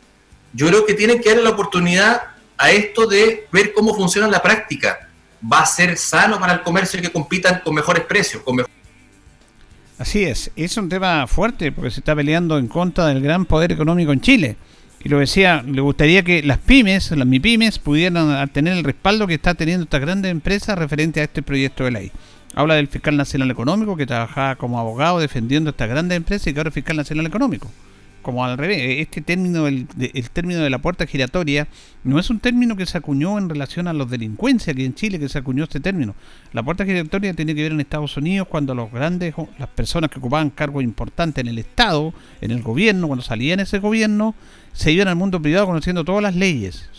yo 0.56 0.68
creo 0.68 0.86
que 0.86 0.94
tienen 0.94 1.22
que 1.22 1.30
darle 1.30 1.44
la 1.44 1.50
oportunidad 1.50 2.22
a 2.58 2.72
esto 2.72 3.06
de 3.08 3.48
ver 3.52 3.74
cómo 3.74 3.94
funciona 3.94 4.28
la 4.28 4.42
práctica. 4.42 5.10
Va 5.52 5.60
a 5.60 5.66
ser 5.66 5.98
sano 5.98 6.40
para 6.40 6.54
el 6.54 6.62
comercio 6.62 7.02
que 7.02 7.12
compitan 7.12 7.60
con 7.64 7.76
mejores 7.76 8.04
precios. 8.06 8.42
Así 10.00 10.24
es, 10.24 10.52
es 10.56 10.78
un 10.78 10.88
tema 10.88 11.28
fuerte 11.28 11.72
porque 11.74 11.92
se 11.92 12.00
está 12.00 12.16
peleando 12.16 12.58
en 12.58 12.68
contra 12.68 13.08
del 13.08 13.22
gran 13.22 13.46
poder 13.46 13.74
económico 13.74 14.14
en 14.14 14.22
Chile. 14.22 14.56
Y 15.04 15.10
lo 15.10 15.20
decía, 15.20 15.62
le 15.62 15.82
gustaría 15.82 16.24
que 16.24 16.42
las 16.42 16.58
pymes, 16.58 17.12
las 17.12 17.28
MIPYMES, 17.28 17.78
pudieran 17.80 18.50
tener 18.50 18.78
el 18.78 18.84
respaldo 18.84 19.28
que 19.28 19.36
está 19.36 19.54
teniendo 19.54 19.84
esta 19.84 20.00
grandes 20.00 20.32
empresa 20.32 20.74
referente 20.74 21.20
a 21.20 21.26
este 21.26 21.44
proyecto 21.44 21.84
de 21.84 21.92
ley. 21.92 22.12
Habla 22.56 22.76
del 22.76 22.88
fiscal 22.88 23.16
nacional 23.18 23.52
económico 23.52 23.98
que 23.98 24.08
trabajaba 24.08 24.56
como 24.56 24.80
abogado 24.80 25.20
defendiendo 25.20 25.72
esta 25.72 25.86
grandes 25.86 26.16
empresa 26.16 26.50
y 26.50 26.54
que 26.54 26.60
ahora 26.60 26.70
es 26.70 26.74
fiscal 26.74 26.96
nacional 26.96 27.26
económico. 27.26 27.70
Como 28.26 28.44
al 28.44 28.58
revés, 28.58 29.02
este 29.02 29.22
término, 29.22 29.68
el, 29.68 29.86
el, 30.00 30.30
término 30.32 30.62
de 30.62 30.72
la 30.72 30.80
puerta 30.80 31.06
giratoria, 31.06 31.68
no 32.04 32.18
es 32.18 32.32
un 32.32 32.40
término 32.40 32.76
que 32.76 32.88
se 32.88 32.98
acuñó 32.98 33.38
en 33.38 33.50
relación 33.50 33.88
a 33.88 33.94
los 33.94 34.10
delincuencia 34.10 34.74
aquí 34.74 34.84
en 34.84 34.96
Chile, 34.96 35.20
que 35.20 35.30
se 35.30 35.38
acuñó 35.38 35.64
este 35.64 35.80
término. 35.80 36.16
La 36.52 36.64
puerta 36.64 36.86
giratoria 36.86 37.36
tiene 37.36 37.54
que 37.54 37.62
ver 37.62 37.74
en 37.74 37.82
Estados 37.82 38.18
Unidos 38.18 38.48
cuando 38.50 38.74
los 38.74 38.92
grandes, 38.92 39.36
las 39.60 39.70
personas 39.70 40.10
que 40.10 40.18
ocupaban 40.18 40.50
cargos 40.50 40.84
importantes 40.84 41.44
en 41.44 41.50
el 41.50 41.60
Estado, 41.60 42.16
en 42.42 42.50
el 42.50 42.64
gobierno, 42.64 43.06
cuando 43.06 43.24
salían 43.24 43.60
ese 43.60 43.78
gobierno, 43.78 44.34
se 44.74 44.92
iban 44.92 45.08
al 45.08 45.18
mundo 45.18 45.40
privado 45.40 45.68
conociendo 45.68 46.04
todas 46.04 46.24
las 46.24 46.36
leyes 46.36 46.90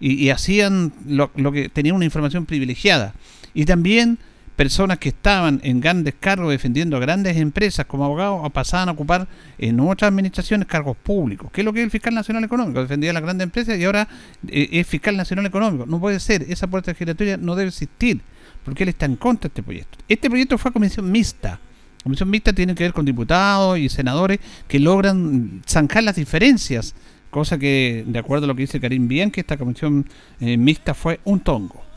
y, 0.00 0.30
hacían 0.30 0.92
lo, 1.06 1.30
lo 1.36 1.52
que 1.52 1.68
tenían 1.68 1.94
una 1.94 2.06
información 2.06 2.44
privilegiada. 2.44 3.14
Y 3.54 3.66
también 3.66 4.18
personas 4.56 4.98
que 4.98 5.08
estaban 5.08 5.60
en 5.64 5.80
grandes 5.80 6.14
cargos 6.18 6.50
defendiendo 6.50 6.96
a 6.96 7.00
grandes 7.00 7.36
empresas 7.36 7.86
como 7.86 8.04
abogados 8.04 8.50
pasaban 8.52 8.88
a 8.88 8.92
ocupar 8.92 9.26
en 9.58 9.80
otras 9.80 10.08
administraciones 10.08 10.68
cargos 10.68 10.96
públicos. 10.96 11.50
¿Qué 11.52 11.62
es 11.62 11.64
lo 11.64 11.72
que 11.72 11.80
es 11.80 11.84
el 11.84 11.90
fiscal 11.90 12.14
nacional 12.14 12.44
económico? 12.44 12.80
Defendía 12.80 13.10
a 13.10 13.14
las 13.14 13.22
grandes 13.22 13.44
empresas 13.44 13.78
y 13.78 13.84
ahora 13.84 14.08
eh, 14.48 14.68
es 14.72 14.86
fiscal 14.86 15.16
nacional 15.16 15.46
económico. 15.46 15.86
No 15.86 15.98
puede 15.98 16.20
ser, 16.20 16.42
esa 16.48 16.66
puerta 16.66 16.94
giratoria 16.94 17.36
no 17.36 17.54
debe 17.56 17.68
existir, 17.68 18.20
porque 18.64 18.82
él 18.82 18.90
está 18.90 19.06
en 19.06 19.16
contra 19.16 19.48
de 19.48 19.48
este 19.48 19.62
proyecto. 19.62 19.98
Este 20.08 20.28
proyecto 20.28 20.58
fue 20.58 20.72
comisión 20.72 21.10
mixta. 21.10 21.58
Comisión 22.02 22.28
mixta 22.30 22.52
tiene 22.52 22.74
que 22.74 22.84
ver 22.84 22.92
con 22.92 23.04
diputados 23.04 23.78
y 23.78 23.88
senadores 23.88 24.38
que 24.68 24.78
logran 24.80 25.62
zanjar 25.66 26.02
las 26.02 26.16
diferencias, 26.16 26.94
cosa 27.30 27.58
que, 27.58 28.04
de 28.06 28.18
acuerdo 28.18 28.44
a 28.44 28.48
lo 28.48 28.54
que 28.54 28.62
dice 28.62 28.80
Karim 28.80 29.08
que 29.30 29.40
esta 29.40 29.56
comisión 29.56 30.06
eh, 30.40 30.56
mixta 30.56 30.94
fue 30.94 31.20
un 31.24 31.40
tongo 31.40 31.91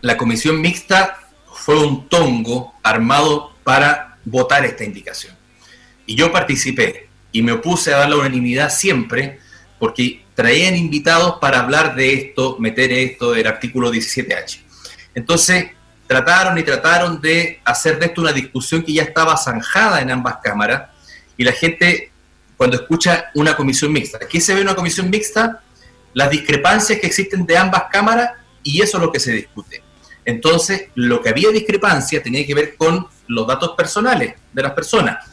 la 0.00 0.16
comisión 0.16 0.60
mixta 0.60 1.18
fue 1.52 1.78
un 1.78 2.08
tongo 2.08 2.74
armado 2.82 3.54
para 3.64 4.18
votar 4.24 4.64
esta 4.64 4.84
indicación. 4.84 5.34
Y 6.06 6.14
yo 6.14 6.32
participé 6.32 7.08
y 7.32 7.42
me 7.42 7.52
opuse 7.52 7.92
a 7.92 7.98
dar 7.98 8.10
la 8.10 8.16
unanimidad 8.16 8.70
siempre 8.70 9.40
porque 9.78 10.24
traían 10.34 10.76
invitados 10.76 11.36
para 11.40 11.60
hablar 11.60 11.94
de 11.94 12.14
esto, 12.14 12.56
meter 12.58 12.92
esto 12.92 13.32
del 13.32 13.46
artículo 13.46 13.92
17H. 13.92 14.60
Entonces, 15.14 15.70
trataron 16.06 16.56
y 16.58 16.62
trataron 16.62 17.20
de 17.20 17.60
hacer 17.64 17.98
de 17.98 18.06
esto 18.06 18.22
una 18.22 18.32
discusión 18.32 18.82
que 18.82 18.92
ya 18.92 19.02
estaba 19.02 19.36
zanjada 19.36 20.00
en 20.00 20.10
ambas 20.10 20.38
cámaras 20.42 20.90
y 21.36 21.44
la 21.44 21.52
gente 21.52 22.10
cuando 22.56 22.76
escucha 22.76 23.26
una 23.34 23.54
comisión 23.54 23.92
mixta. 23.92 24.18
Aquí 24.22 24.40
se 24.40 24.54
ve 24.54 24.62
una 24.62 24.74
comisión 24.74 25.10
mixta, 25.10 25.60
las 26.14 26.30
discrepancias 26.30 26.98
que 26.98 27.06
existen 27.06 27.46
de 27.46 27.56
ambas 27.56 27.84
cámaras 27.90 28.30
y 28.62 28.80
eso 28.82 28.96
es 28.96 29.02
lo 29.04 29.12
que 29.12 29.20
se 29.20 29.32
discute. 29.32 29.82
Entonces, 30.28 30.88
lo 30.94 31.22
que 31.22 31.30
había 31.30 31.48
discrepancia 31.48 32.22
tenía 32.22 32.46
que 32.46 32.54
ver 32.54 32.76
con 32.76 33.06
los 33.28 33.46
datos 33.46 33.70
personales 33.74 34.34
de 34.52 34.62
las 34.62 34.72
personas. 34.72 35.24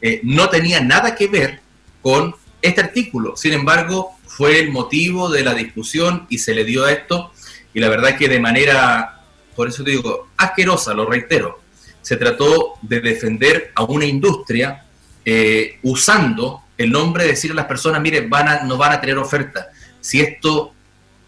Eh, 0.00 0.20
no 0.22 0.48
tenía 0.48 0.80
nada 0.80 1.16
que 1.16 1.26
ver 1.26 1.58
con 2.00 2.36
este 2.62 2.80
artículo. 2.80 3.36
Sin 3.36 3.52
embargo, 3.52 4.12
fue 4.28 4.60
el 4.60 4.70
motivo 4.70 5.28
de 5.28 5.42
la 5.42 5.54
discusión 5.54 6.28
y 6.30 6.38
se 6.38 6.54
le 6.54 6.64
dio 6.64 6.84
a 6.84 6.92
esto. 6.92 7.32
Y 7.74 7.80
la 7.80 7.88
verdad 7.88 8.16
que 8.16 8.28
de 8.28 8.38
manera, 8.38 9.24
por 9.56 9.66
eso 9.66 9.82
te 9.82 9.90
digo, 9.90 10.28
asquerosa, 10.36 10.94
lo 10.94 11.04
reitero, 11.04 11.60
se 12.00 12.16
trató 12.16 12.74
de 12.80 13.00
defender 13.00 13.72
a 13.74 13.82
una 13.82 14.04
industria 14.04 14.84
eh, 15.24 15.80
usando 15.82 16.62
el 16.78 16.92
nombre, 16.92 17.26
decirle 17.26 17.54
a 17.54 17.62
las 17.62 17.66
personas, 17.66 18.00
mire, 18.00 18.28
van 18.28 18.46
a, 18.46 18.62
no 18.62 18.76
van 18.76 18.92
a 18.92 19.00
tener 19.00 19.18
oferta. 19.18 19.66
Si 20.00 20.20
esto 20.20 20.72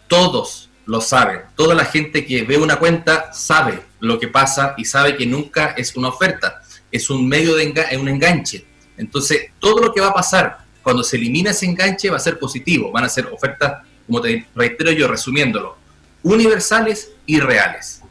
todos 0.06 0.70
lo 0.86 1.00
saben, 1.00 1.40
toda 1.56 1.74
la 1.74 1.84
gente 1.84 2.24
que 2.24 2.42
ve 2.42 2.56
una 2.56 2.76
cuenta 2.76 3.32
sabe 3.32 3.80
lo 4.00 4.18
que 4.18 4.28
pasa 4.28 4.74
y 4.78 4.84
sabe 4.84 5.16
que 5.16 5.26
nunca 5.26 5.74
es 5.76 5.96
una 5.96 6.08
oferta, 6.08 6.62
es 6.90 7.10
un 7.10 7.28
medio 7.28 7.54
de 7.56 7.74
un 8.00 8.08
enganche. 8.08 8.64
Entonces, 8.96 9.50
todo 9.58 9.82
lo 9.82 9.92
que 9.92 10.00
va 10.00 10.08
a 10.08 10.14
pasar 10.14 10.58
cuando 10.82 11.02
se 11.02 11.16
elimina 11.16 11.50
ese 11.50 11.66
enganche 11.66 12.08
va 12.08 12.16
a 12.16 12.20
ser 12.20 12.38
positivo, 12.38 12.92
van 12.92 13.04
a 13.04 13.08
ser 13.08 13.26
ofertas, 13.26 13.82
como 14.06 14.20
te 14.20 14.46
reitero 14.54 14.92
yo, 14.92 15.08
resumiéndolo, 15.08 15.76
universales 16.22 17.10
y 17.26 17.40
reales. 17.40 18.02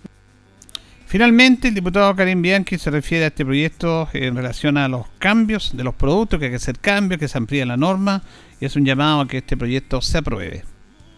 Finalmente, 1.08 1.70
el 1.70 1.74
diputado 1.74 2.14
Karim 2.14 2.42
Bianchi 2.42 2.78
se 2.78 2.92
refiere 2.92 3.24
a 3.24 3.28
este 3.28 3.46
proyecto 3.46 4.10
en 4.12 4.36
relación 4.36 4.78
a 4.78 4.90
los 4.90 5.08
cambios 5.18 5.72
de 5.78 5.86
los 5.86 5.96
productos, 5.96 6.38
que 6.38 6.48
hay 6.48 6.52
que 6.52 6.58
hacer 6.58 6.78
cambios, 6.80 7.20
que 7.20 7.30
se 7.30 7.38
amplíe 7.38 7.66
la 7.66 7.78
norma, 7.78 8.22
y 8.60 8.66
es 8.66 8.76
un 8.76 8.84
llamado 8.84 9.22
a 9.22 9.28
que 9.30 9.38
este 9.38 9.56
proyecto 9.56 10.02
se 10.02 10.18
apruebe. 10.18 10.66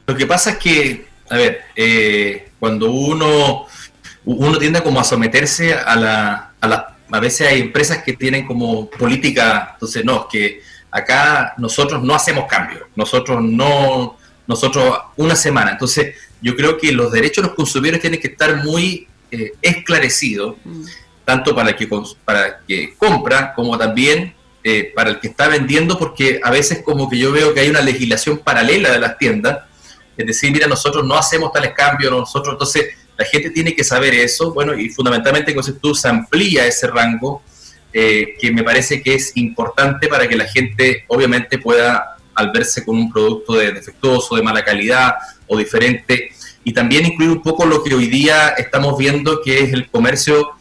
Lo 0.06 0.15
que 0.15 0.28
pasa 0.28 0.52
es 0.52 0.58
que, 0.58 1.07
a 1.30 1.38
ver, 1.38 1.62
eh, 1.76 2.50
cuando 2.60 2.92
uno, 2.92 3.66
uno 4.26 4.58
tiende 4.58 4.82
como 4.82 5.00
a 5.00 5.04
someterse 5.04 5.74
a 5.74 5.96
la, 5.96 6.54
a 6.60 6.68
la... 6.68 6.98
A 7.10 7.20
veces 7.20 7.48
hay 7.48 7.62
empresas 7.62 8.04
que 8.04 8.13
tienen 8.13 8.46
como 8.46 8.90
política, 8.90 9.72
entonces 9.74 10.04
no, 10.04 10.28
que 10.28 10.62
acá 10.92 11.54
nosotros 11.58 12.04
no 12.04 12.13
hacemos 12.13 12.46
cambios, 12.48 12.84
nosotros 12.96 13.42
no, 13.42 14.18
nosotros 14.46 15.00
una 15.16 15.36
semana. 15.36 15.72
Entonces, 15.72 16.16
yo 16.42 16.56
creo 16.56 16.78
que 16.78 16.92
los 16.92 17.12
derechos 17.12 17.44
de 17.44 17.48
los 17.50 17.56
consumidores 17.56 18.02
tienen 18.02 18.20
que 18.20 18.28
estar 18.28 18.63
muy 18.63 19.08
eh, 19.32 19.54
esclarecido, 19.62 20.58
mm. 20.63 20.84
tanto 21.24 21.56
para 21.56 21.70
el, 21.70 21.76
que, 21.76 21.90
para 22.26 22.60
que 22.68 22.94
compra 22.98 23.54
como 23.54 23.78
también 23.78 24.34
eh, 24.63 24.92
para 24.94 25.12
el 25.12 25.20
que 25.20 25.28
está 25.28 25.48
vendiendo, 25.48 25.98
porque 25.98 26.42
a 26.44 26.52
veces 26.52 26.82
como 26.84 27.10
que 27.10 27.18
yo 27.18 27.32
veo 27.32 27.54
que 27.54 27.62
hay 27.62 27.70
una 27.70 27.82
legislación 27.82 28.40
paralela 28.40 28.92
de 28.92 29.00
las 29.00 29.18
tiendas, 29.18 29.60
es 30.17 30.25
decir, 30.25 30.51
mira, 30.51 30.67
nosotros 30.67 31.06
no 31.06 31.15
hacemos 31.15 31.51
tales 31.51 31.73
cambios, 31.75 32.12
nosotros, 32.12 32.53
entonces 32.53 32.88
la 33.17 33.25
gente 33.25 33.49
tiene 33.49 33.75
que 33.75 33.84
saber 33.84 34.13
eso, 34.13 34.53
bueno, 34.53 34.77
y 34.77 34.89
fundamentalmente 34.89 35.51
entonces 35.51 35.75
tú 35.82 35.93
se 35.95 36.08
amplía 36.08 36.65
ese 36.65 36.88
rango, 36.88 37.41
eh, 37.93 38.36
que 38.39 38.51
me 38.51 38.63
parece 38.63 39.01
que 39.01 39.15
es 39.15 39.32
importante 39.36 40.08
para 40.08 40.27
que 40.27 40.36
la 40.36 40.45
gente 40.45 41.06
obviamente 41.08 41.58
pueda, 41.58 42.17
al 42.36 42.51
verse 42.51 42.86
con 42.86 42.95
un 42.95 43.12
producto 43.12 43.53
de 43.53 43.71
defectuoso, 43.71 44.36
de 44.36 44.43
mala 44.43 44.63
calidad 44.63 45.15
o 45.47 45.58
diferente, 45.58 46.30
y 46.63 46.73
también 46.73 47.06
incluir 47.06 47.32
un 47.32 47.41
poco 47.41 47.65
lo 47.65 47.84
que 47.84 47.95
hoy 47.95 48.08
día 48.08 48.49
estamos 48.49 48.97
viendo 48.97 49.41
que 49.41 49.62
es 49.62 49.73
el 49.73 49.89
comercio 49.89 50.51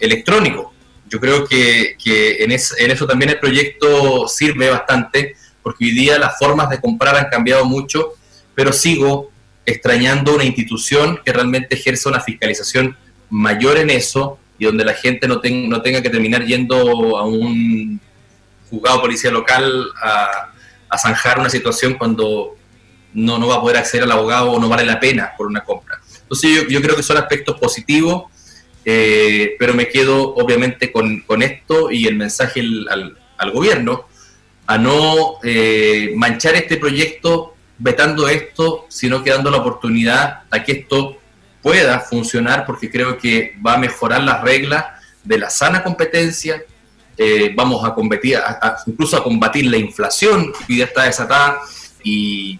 electrónico. 0.00 0.72
Yo 1.10 1.20
creo 1.20 1.46
que, 1.46 1.96
en, 2.06 2.52
eso 2.52 3.06
también 3.06 3.30
el 3.30 3.38
proyecto 3.38 4.26
sirve 4.28 4.70
bastante, 4.70 5.34
porque 5.62 5.84
hoy 5.84 5.90
día 5.90 6.18
las 6.18 6.38
formas 6.38 6.70
de 6.70 6.80
comprar 6.80 7.16
han 7.16 7.28
cambiado 7.28 7.64
mucho, 7.64 8.14
pero 8.54 8.72
sigo 8.72 9.30
extrañando 9.66 10.34
una 10.34 10.44
institución 10.44 11.20
que 11.24 11.32
realmente 11.32 11.74
ejerza 11.74 12.08
una 12.08 12.20
fiscalización 12.20 12.96
mayor 13.28 13.78
en 13.78 13.90
eso 13.90 14.38
y 14.58 14.64
donde 14.64 14.84
la 14.84 14.94
gente 14.94 15.28
no, 15.28 15.40
no 15.42 15.82
tenga 15.82 16.02
que 16.02 16.10
terminar 16.10 16.44
yendo 16.44 17.16
a 17.16 17.24
un 17.24 18.00
juzgado 18.68 19.00
policía 19.00 19.30
local 19.30 19.86
a, 20.02 20.52
a 20.88 20.98
zanjar 20.98 21.38
una 21.38 21.50
situación 21.50 21.94
cuando 21.94 22.56
no, 23.14 23.38
no 23.38 23.48
va 23.48 23.56
a 23.56 23.60
poder 23.60 23.78
acceder 23.78 24.04
al 24.04 24.12
abogado 24.12 24.52
o 24.52 24.60
no 24.60 24.68
vale 24.68 24.84
la 24.84 25.00
pena 25.00 25.32
por 25.36 25.46
una 25.46 25.64
compra. 25.64 26.00
Entonces 26.22 26.68
yo, 26.68 26.80
creo 26.80 26.94
que 26.94 27.02
son 27.02 27.16
aspectos 27.16 27.58
positivos, 27.58 28.24
eh, 28.84 29.56
pero 29.58 29.74
me 29.74 29.88
quedo 29.88 30.34
obviamente 30.34 30.92
con, 30.92 31.42
esto 31.42 31.90
y 31.90 32.06
el 32.06 32.16
mensaje 32.16 32.60
al, 32.60 33.16
al 33.36 33.50
gobierno 33.50 34.06
a 34.66 34.78
no 34.78 35.38
eh, 35.42 36.12
manchar 36.14 36.54
este 36.54 36.76
proyecto 36.76 37.56
vetando 37.80 38.28
esto, 38.28 38.86
sino 38.88 39.24
que 39.24 39.30
dando 39.30 39.50
la 39.50 39.56
oportunidad 39.56 40.42
a 40.50 40.62
que 40.62 40.72
esto 40.72 41.16
pueda 41.62 41.98
funcionar, 42.00 42.64
porque 42.66 42.90
creo 42.90 43.18
que 43.18 43.54
va 43.64 43.74
a 43.74 43.78
mejorar 43.78 44.22
las 44.22 44.42
reglas 44.42 44.84
de 45.24 45.38
la 45.38 45.50
sana 45.50 45.82
competencia, 45.82 46.62
eh, 47.16 47.52
vamos 47.54 47.84
a 47.84 47.94
combatir, 47.94 48.38
incluso 48.86 49.16
a 49.16 49.24
combatir 49.24 49.66
la 49.66 49.78
inflación 49.78 50.52
que 50.66 50.76
ya 50.76 50.84
está 50.84 51.04
desatada 51.04 51.58
y, 52.04 52.58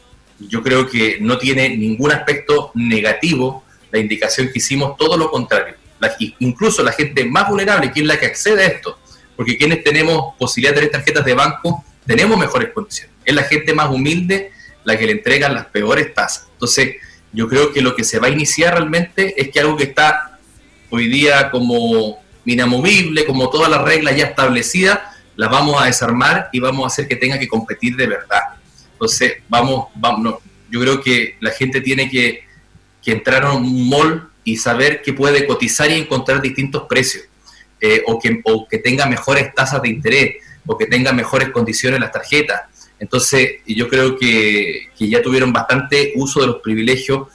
yo 0.48 0.62
creo 0.62 0.88
que 0.88 1.18
no 1.20 1.36
tiene 1.36 1.76
ningún 1.76 2.12
aspecto 2.12 2.70
negativo 2.74 3.62
la 3.90 3.98
indicación 3.98 4.48
que 4.50 4.58
hicimos, 4.58 4.96
todo 4.96 5.18
lo 5.18 5.30
contrario. 5.30 5.74
incluso 6.38 6.82
la 6.82 6.92
gente 6.92 7.26
más 7.26 7.46
vulnerable, 7.46 7.92
que 7.92 8.00
es 8.00 8.06
la 8.06 8.18
que 8.18 8.24
accede 8.24 8.62
a 8.62 8.66
esto, 8.68 8.98
porque 9.36 9.58
quienes 9.58 9.84
tenemos 9.84 10.34
posibilidad 10.38 10.72
de 10.72 10.80
tener 10.80 10.92
tarjetas 10.92 11.26
de 11.26 11.34
banco, 11.34 11.84
tenemos 12.06 12.38
mejores 12.38 12.70
condiciones. 12.72 13.14
Es 13.22 13.34
la 13.34 13.42
gente 13.42 13.74
más 13.74 13.90
humilde 13.90 14.52
la 14.84 14.98
que 14.98 15.06
le 15.06 15.12
entregan 15.12 15.54
las 15.54 15.66
peores 15.66 16.14
tasas. 16.14 16.48
Entonces, 16.52 16.96
yo 17.32 17.48
creo 17.48 17.72
que 17.72 17.80
lo 17.80 17.94
que 17.94 18.04
se 18.04 18.18
va 18.18 18.26
a 18.26 18.30
iniciar 18.30 18.74
realmente 18.74 19.40
es 19.40 19.50
que 19.50 19.60
algo 19.60 19.76
que 19.76 19.84
está 19.84 20.38
hoy 20.90 21.08
día 21.08 21.50
como 21.50 22.18
inamovible, 22.44 23.24
como 23.24 23.50
todas 23.50 23.70
las 23.70 23.82
reglas 23.82 24.16
ya 24.16 24.24
establecidas, 24.24 24.98
las 25.36 25.50
vamos 25.50 25.80
a 25.80 25.86
desarmar 25.86 26.48
y 26.52 26.60
vamos 26.60 26.84
a 26.84 26.86
hacer 26.88 27.06
que 27.06 27.16
tenga 27.16 27.38
que 27.38 27.48
competir 27.48 27.96
de 27.96 28.06
verdad. 28.06 28.40
Entonces, 28.92 29.34
vamos, 29.48 29.86
vamos 29.94 30.36
yo 30.70 30.80
creo 30.80 31.00
que 31.00 31.36
la 31.40 31.50
gente 31.50 31.80
tiene 31.80 32.08
que, 32.08 32.48
entrar 33.06 33.44
a 33.44 33.52
un 33.54 33.88
mall 33.88 34.30
y 34.44 34.56
saber 34.56 35.02
que 35.02 35.12
puede 35.12 35.44
cotizar 35.44 35.90
y 35.90 35.94
encontrar 35.94 36.40
distintos 36.40 36.84
precios, 36.88 37.24
eh, 37.80 38.04
o, 38.06 38.20
que, 38.20 38.40
o 38.44 38.68
que 38.68 38.78
tenga 38.78 39.04
mejores 39.06 39.52
tasas 39.52 39.82
de 39.82 39.88
interés, 39.88 40.36
o 40.64 40.78
que 40.78 40.86
tenga 40.86 41.12
mejores 41.12 41.48
condiciones 41.48 41.98
las 41.98 42.12
tarjetas. 42.12 42.62
Entonces, 43.00 43.52
yo 43.66 43.88
creo 43.88 44.16
que, 44.16 44.88
ya 44.98 45.22
tuvieron 45.22 45.52
bastante 45.52 46.12
uso 46.16 46.42
de 46.42 46.46
los 46.48 46.56
privilegios, 46.56 47.28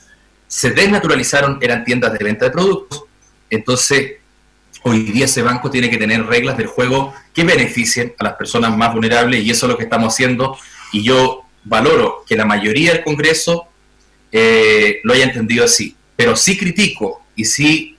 se 0.47 0.69
desnaturalizaron, 0.69 1.57
eran 1.59 1.83
tiendas 1.83 2.13
de 2.13 2.23
venta 2.23 2.45
de 2.45 2.51
productos, 2.51 3.05
entonces 3.49 4.17
hoy 4.83 5.01
día 5.01 5.25
ese 5.25 5.41
banco 5.41 5.71
tiene 5.71 5.89
que 5.89 5.97
tener 5.97 6.23
reglas 6.23 6.55
del 6.57 6.67
juego 6.67 7.13
que 7.33 7.43
beneficien 7.43 8.13
a 8.19 8.23
las 8.25 8.33
personas 8.35 8.77
más 8.77 8.93
vulnerables 8.93 9.43
y 9.43 9.49
eso 9.49 9.65
es 9.65 9.71
lo 9.71 9.77
que 9.77 9.85
estamos 9.85 10.13
haciendo. 10.13 10.55
Y 10.91 11.03
yo 11.03 11.41
valoro 11.63 12.23
que 12.27 12.35
la 12.35 12.45
mayoría 12.45 12.93
del 12.93 13.03
Congreso 13.03 13.67
eh, 14.31 14.99
lo 15.03 15.13
haya 15.13 15.25
entendido 15.25 15.65
así, 15.65 15.95
pero 16.15 16.35
sí 16.35 16.55
critico 16.55 17.23
y 17.35 17.45
sí, 17.45 17.97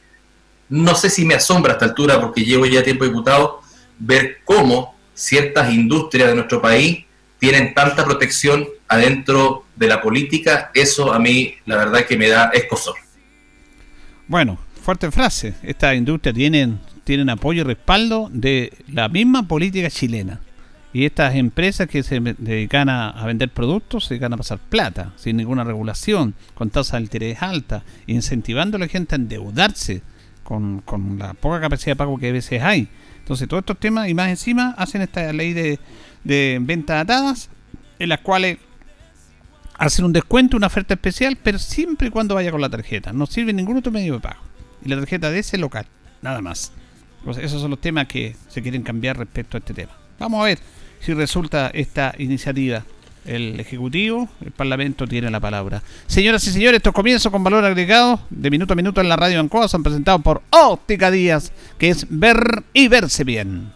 no 0.69 0.95
sé 0.95 1.11
si 1.11 1.25
me 1.25 1.35
asombra 1.35 1.73
a 1.73 1.75
esta 1.75 1.87
altura, 1.87 2.21
porque 2.21 2.45
llevo 2.45 2.67
ya 2.67 2.85
tiempo 2.85 3.05
diputado, 3.05 3.61
ver 3.99 4.39
cómo 4.45 4.97
ciertas 5.15 5.73
industrias 5.73 6.29
de 6.29 6.35
nuestro 6.37 6.63
país 6.63 7.06
tienen 7.39 7.75
tanta 7.75 8.05
protección 8.05 8.67
adentro 8.89 9.65
de 9.77 9.89
la 9.89 10.01
política, 10.01 10.71
eso 10.75 11.13
a 11.13 11.19
mí 11.19 11.55
la 11.67 11.77
verdad 11.77 12.05
que 12.07 12.17
me 12.17 12.29
da 12.29 12.51
escosor. 12.55 12.97
Bueno, 14.29 14.59
fuerte 14.83 15.11
frase, 15.11 15.55
estas 15.63 15.97
industrias 15.97 16.35
tienen, 16.35 16.81
tienen 17.05 17.31
apoyo 17.31 17.63
y 17.63 17.65
respaldo 17.65 18.29
de 18.33 18.73
la 18.89 19.09
misma 19.09 19.47
política 19.47 19.91
chilena. 19.91 20.41
Y 20.93 21.05
estas 21.05 21.35
empresas 21.35 21.89
que 21.89 22.03
se 22.03 22.19
dedican 22.21 22.89
a, 22.89 23.23
vender 23.27 23.51
productos 23.51 24.07
se 24.07 24.15
dedican 24.15 24.33
a 24.33 24.39
pasar 24.39 24.59
plata, 24.59 25.13
sin 25.17 25.37
ninguna 25.37 25.63
regulación, 25.63 26.35
con 26.55 26.71
tasas 26.71 26.93
de 26.95 27.01
interés 27.03 27.43
altas, 27.43 27.83
incentivando 28.07 28.79
a 28.79 28.81
la 28.81 28.89
gente 28.89 29.15
a 29.15 29.19
endeudarse 29.19 30.03
con, 30.43 30.83
la 31.19 31.35
poca 31.35 31.61
capacidad 31.61 31.93
de 31.93 31.97
pago 31.97 32.17
que 32.17 32.31
a 32.31 32.33
veces 32.33 32.63
hay. 32.63 32.89
Entonces, 33.19 33.47
todos 33.47 33.61
estos 33.61 33.79
temas, 33.79 34.09
y 34.09 34.15
más 34.15 34.31
encima, 34.31 34.75
hacen 34.79 35.03
esta 35.03 35.31
ley 35.35 35.53
de, 35.53 35.79
de 36.27 36.59
ventas 36.61 37.03
atadas, 37.03 37.49
en 37.99 38.09
las 38.09 38.21
cuales 38.21 38.59
hacen 39.79 40.05
un 40.05 40.13
descuento, 40.13 40.57
una 40.57 40.67
oferta 40.67 40.95
especial, 40.95 41.39
pero 41.41 41.59
siempre 41.59 42.09
y 42.09 42.11
cuando 42.11 42.35
vaya 42.35 42.51
con 42.51 42.61
la 42.61 42.69
tarjeta. 42.69 43.13
No 43.13 43.27
sirve 43.27 43.53
ningún 43.53 43.77
otro 43.77 43.93
medio 43.93 44.15
de 44.15 44.21
pago. 44.21 44.41
Y 44.85 44.89
la 44.89 44.97
tarjeta 44.97 45.31
de 45.31 45.39
ese 45.39 45.57
local, 45.57 45.87
nada 46.23 46.43
más. 46.43 46.73
esos 47.41 47.61
son 47.61 47.71
los 47.71 47.81
temas 47.81 48.07
que 48.09 48.35
se 48.49 48.61
quieren 48.61 48.83
cambiar 48.83 49.19
respecto 49.19 49.57
a 49.57 49.61
este 49.61 49.73
tema. 49.73 49.93
Vamos 50.19 50.41
a 50.41 50.45
ver 50.45 50.59
si 51.01 51.15
resulta 51.15 51.71
esta 51.73 52.15
iniciativa. 52.19 52.83
El 53.25 53.59
Ejecutivo, 53.59 54.29
el 54.45 54.53
Parlamento 54.53 55.07
tiene 55.07 55.31
la 55.31 55.41
palabra. 55.41 55.83
Señoras 56.07 56.47
y 56.47 56.53
señores, 56.53 56.77
estos 56.77 56.93
comienzos 56.93 57.33
con 57.33 57.43
valor 57.43 57.65
agregado 57.65 58.21
de 58.31 58.51
minuto 58.51 58.73
a 58.73 58.77
minuto 58.77 59.01
en 59.01 59.09
la 59.09 59.17
radio 59.17 59.41
Ancoa 59.41 59.67
son 59.67 59.83
presentados 59.83 60.23
por 60.23 60.43
Óptica 60.51 61.11
Díaz, 61.11 61.53
que 61.77 61.89
es 61.89 62.07
ver 62.09 62.63
y 62.73 62.87
verse 62.87 63.25
bien. 63.25 63.76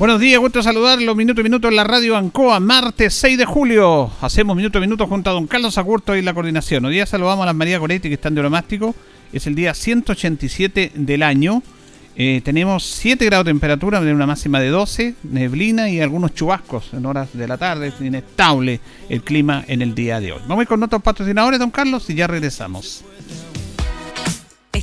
Buenos 0.00 0.18
días, 0.18 0.40
gusto 0.40 0.62
saludarlos. 0.62 1.14
Minuto 1.14 1.42
a 1.42 1.44
minuto 1.44 1.68
en 1.68 1.76
la 1.76 1.84
radio 1.84 2.16
Ancoa, 2.16 2.58
martes 2.58 3.12
6 3.12 3.36
de 3.36 3.44
julio. 3.44 4.10
Hacemos 4.22 4.56
minuto 4.56 4.78
a 4.78 4.80
minuto 4.80 5.06
junto 5.06 5.28
a 5.28 5.34
don 5.34 5.46
Carlos 5.46 5.76
Agurto 5.76 6.16
y 6.16 6.22
la 6.22 6.32
coordinación. 6.32 6.86
Hoy 6.86 6.94
día 6.94 7.04
saludamos 7.04 7.42
a 7.42 7.46
las 7.48 7.54
María 7.54 7.78
Coretti 7.78 8.08
que 8.08 8.14
están 8.14 8.34
de 8.34 8.40
oromástico. 8.40 8.94
Es 9.30 9.46
el 9.46 9.54
día 9.54 9.74
187 9.74 10.92
del 10.94 11.22
año. 11.22 11.62
Eh, 12.16 12.40
tenemos 12.42 12.82
7 12.84 13.26
grados 13.26 13.44
de 13.44 13.50
temperatura, 13.50 14.00
una 14.00 14.26
máxima 14.26 14.58
de 14.58 14.70
12, 14.70 15.16
neblina 15.24 15.90
y 15.90 16.00
algunos 16.00 16.32
chubascos 16.32 16.94
en 16.94 17.04
horas 17.04 17.28
de 17.34 17.46
la 17.46 17.58
tarde. 17.58 17.88
Es 17.88 18.00
inestable 18.00 18.80
el 19.10 19.20
clima 19.20 19.66
en 19.68 19.82
el 19.82 19.94
día 19.94 20.18
de 20.18 20.32
hoy. 20.32 20.40
Vamos 20.48 20.60
a 20.60 20.62
ir 20.62 20.68
con 20.68 20.82
otros 20.82 21.02
patrocinadores, 21.02 21.60
don 21.60 21.70
Carlos, 21.70 22.08
y 22.08 22.14
ya 22.14 22.26
regresamos. 22.26 23.04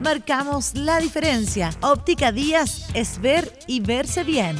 marcamos 0.00 0.74
la 0.74 0.98
diferencia. 1.00 1.70
Óptica 1.80 2.32
Díaz 2.32 2.86
es 2.94 3.20
ver 3.20 3.52
y 3.66 3.80
verse 3.80 4.24
bien. 4.24 4.56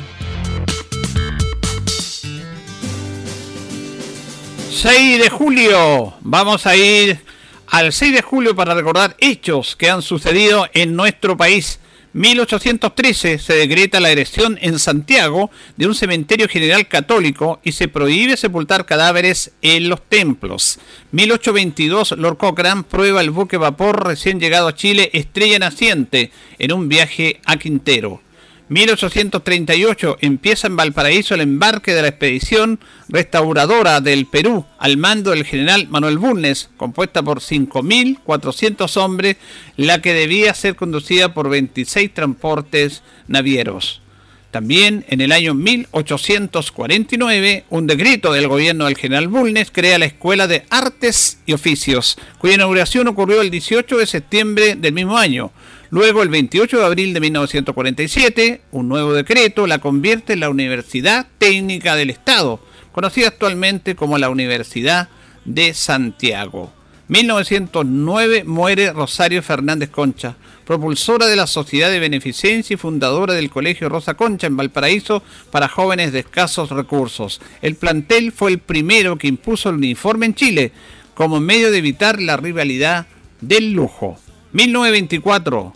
6 4.71 5.23
de 5.23 5.31
julio. 5.31 6.15
Vamos 6.21 6.67
a 6.67 6.77
ir 6.77 7.25
al 7.69 7.93
6 7.93 8.13
de 8.13 8.23
julio 8.23 8.55
para 8.55 8.75
recordar 8.75 9.17
hechos 9.19 9.75
que 9.75 9.91
han 9.91 10.03
sucedido 10.03 10.69
en 10.75 10.95
nuestro 10.95 11.37
país. 11.37 11.81
1813 12.17 13.39
se 13.39 13.53
decreta 13.53 14.01
la 14.01 14.11
erección 14.11 14.59
en 14.63 14.79
Santiago 14.79 15.51
de 15.77 15.87
un 15.87 15.95
cementerio 15.95 16.49
general 16.49 16.89
católico 16.89 17.61
y 17.63 17.73
se 17.73 17.89
prohíbe 17.89 18.39
sepultar 18.39 18.87
cadáveres 18.87 19.53
en 19.61 19.91
los 19.91 20.01
templos. 20.01 20.79
1822 21.13 22.13
Lord 22.13 22.39
Cochrane 22.39 22.85
prueba 22.85 23.21
el 23.21 23.29
buque 23.29 23.59
vapor 23.59 24.07
recién 24.07 24.41
llegado 24.41 24.69
a 24.69 24.75
Chile 24.75 25.11
Estrella 25.13 25.59
Naciente 25.59 26.31
en 26.59 26.73
un 26.73 26.89
viaje 26.89 27.43
a 27.45 27.59
Quintero. 27.59 28.23
1838 28.69 30.17
empieza 30.21 30.67
en 30.67 30.75
Valparaíso 30.75 31.35
el 31.35 31.41
embarque 31.41 31.95
de 31.95 32.03
la 32.03 32.09
expedición 32.09 32.81
restauradora 33.09 34.01
del 34.01 34.27
Perú 34.27 34.65
al 34.79 34.97
mando 34.97 35.31
del 35.31 35.45
general 35.45 35.87
Manuel 35.89 36.19
Bulnes, 36.19 36.69
compuesta 36.77 37.23
por 37.23 37.39
5.400 37.39 38.97
hombres, 38.97 39.37
la 39.77 40.03
que 40.03 40.15
debía 40.15 40.53
ser 40.53 40.75
conducida 40.75 41.33
por 41.33 41.49
26 41.49 42.13
transportes 42.13 43.05
navieros. 43.29 44.03
También 44.51 45.05
en 45.09 45.21
el 45.21 45.31
año 45.33 45.55
1849, 45.55 47.67
un 47.69 47.87
decreto 47.87 48.33
del 48.33 48.49
gobierno 48.49 48.87
del 48.87 48.97
general 48.97 49.29
Bulnes 49.29 49.71
crea 49.71 49.99
la 49.99 50.07
Escuela 50.07 50.49
de 50.49 50.65
Artes 50.71 51.39
y 51.47 51.53
Oficios, 51.53 52.19
cuya 52.39 52.55
inauguración 52.55 53.07
ocurrió 53.07 53.43
el 53.43 53.51
18 53.51 53.99
de 53.99 54.07
septiembre 54.07 54.75
del 54.75 54.95
mismo 54.95 55.19
año. 55.19 55.53
Luego, 55.91 56.23
el 56.23 56.29
28 56.29 56.79
de 56.79 56.85
abril 56.85 57.15
de 57.15 57.21
1947, 57.21 58.61
un 58.73 58.89
nuevo 58.89 59.15
decreto 59.15 59.67
la 59.67 59.79
convierte 59.79 60.33
en 60.33 60.41
la 60.41 60.51
Universidad 60.51 61.27
Técnica 61.39 61.95
del 61.95 62.11
Estado, 62.11 62.61
conocida 62.93 63.29
actualmente 63.29 63.95
como 63.95 64.19
la 64.19 64.29
Universidad 64.29 65.09
de 65.45 65.75
Santiago. 65.75 66.73
1909 67.09 68.43
muere 68.45 68.93
Rosario 68.93 69.41
Fernández 69.43 69.91
Concha, 69.91 70.35
propulsora 70.65 71.27
de 71.27 71.37
la 71.37 71.47
Sociedad 71.47 71.89
de 71.89 72.01
Beneficencia 72.01 72.75
y 72.75 72.77
fundadora 72.77 73.35
del 73.35 73.49
Colegio 73.49 73.89
Rosa 73.89 74.15
Concha 74.15 74.49
en 74.49 74.57
Valparaíso 74.57 75.23
para 75.53 75.69
jóvenes 75.69 76.13
de 76.13 76.19
escasos 76.19 76.71
recursos. 76.71 77.41
El 77.63 77.77
plantel 77.77 78.33
fue 78.33 78.51
el 78.51 78.59
primero 78.59 79.17
que 79.17 79.29
impuso 79.29 79.69
el 79.69 79.77
uniforme 79.77 80.27
en 80.27 80.35
Chile 80.35 80.73
como 81.15 81.39
medio 81.39 81.71
de 81.71 81.79
evitar 81.79 82.21
la 82.21 82.37
rivalidad 82.37 83.07
del 83.41 83.73
lujo. 83.73 84.19
1924. 84.57 85.75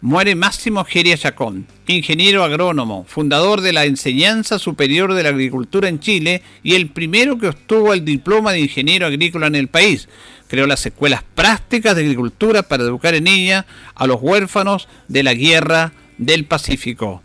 Muere 0.00 0.36
Máximo 0.36 0.84
Geria 0.84 1.18
Chacón, 1.18 1.66
ingeniero 1.88 2.44
agrónomo, 2.44 3.04
fundador 3.08 3.60
de 3.60 3.72
la 3.72 3.86
enseñanza 3.86 4.60
superior 4.60 5.14
de 5.14 5.24
la 5.24 5.30
agricultura 5.30 5.88
en 5.88 5.98
Chile 5.98 6.40
y 6.62 6.76
el 6.76 6.90
primero 6.90 7.38
que 7.38 7.48
obtuvo 7.48 7.92
el 7.92 8.04
diploma 8.04 8.52
de 8.52 8.60
ingeniero 8.60 9.06
agrícola 9.06 9.48
en 9.48 9.56
el 9.56 9.66
país. 9.66 10.08
Creó 10.46 10.68
las 10.68 10.86
escuelas 10.86 11.24
prácticas 11.34 11.96
de 11.96 12.02
agricultura 12.02 12.62
para 12.62 12.84
educar 12.84 13.16
en 13.16 13.26
ella 13.26 13.66
a 13.96 14.06
los 14.06 14.18
huérfanos 14.22 14.86
de 15.08 15.24
la 15.24 15.34
guerra 15.34 15.92
del 16.16 16.44
Pacífico. 16.44 17.20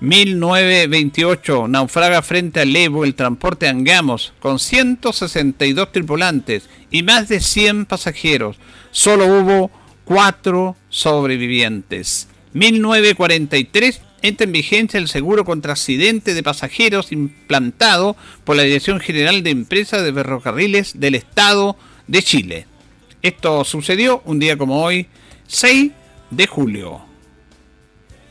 1928 0.00 1.68
naufraga 1.68 2.20
frente 2.20 2.60
al 2.60 2.76
Evo 2.76 3.04
el 3.04 3.14
transporte 3.14 3.66
Angamos 3.66 4.34
con 4.40 4.58
162 4.58 5.90
tripulantes 5.90 6.68
y 6.90 7.02
más 7.02 7.28
de 7.28 7.40
100 7.40 7.86
pasajeros. 7.86 8.58
Solo 8.90 9.24
hubo 9.26 9.70
cuatro 10.04 10.76
sobrevivientes. 10.88 12.28
1943 12.52 14.00
entra 14.22 14.44
en 14.44 14.52
vigencia 14.52 14.98
el 14.98 15.08
seguro 15.08 15.44
contra 15.44 15.72
accidente 15.72 16.32
de 16.32 16.42
pasajeros 16.42 17.12
implantado 17.12 18.16
por 18.44 18.56
la 18.56 18.62
Dirección 18.62 19.00
General 19.00 19.42
de 19.42 19.50
Empresas 19.50 20.02
de 20.02 20.12
Ferrocarriles 20.12 20.98
del 20.98 21.14
Estado 21.14 21.76
de 22.06 22.22
Chile. 22.22 22.66
Esto 23.22 23.64
sucedió 23.64 24.22
un 24.24 24.38
día 24.38 24.56
como 24.56 24.82
hoy, 24.82 25.08
6 25.46 25.92
de 26.30 26.46
julio. 26.46 27.00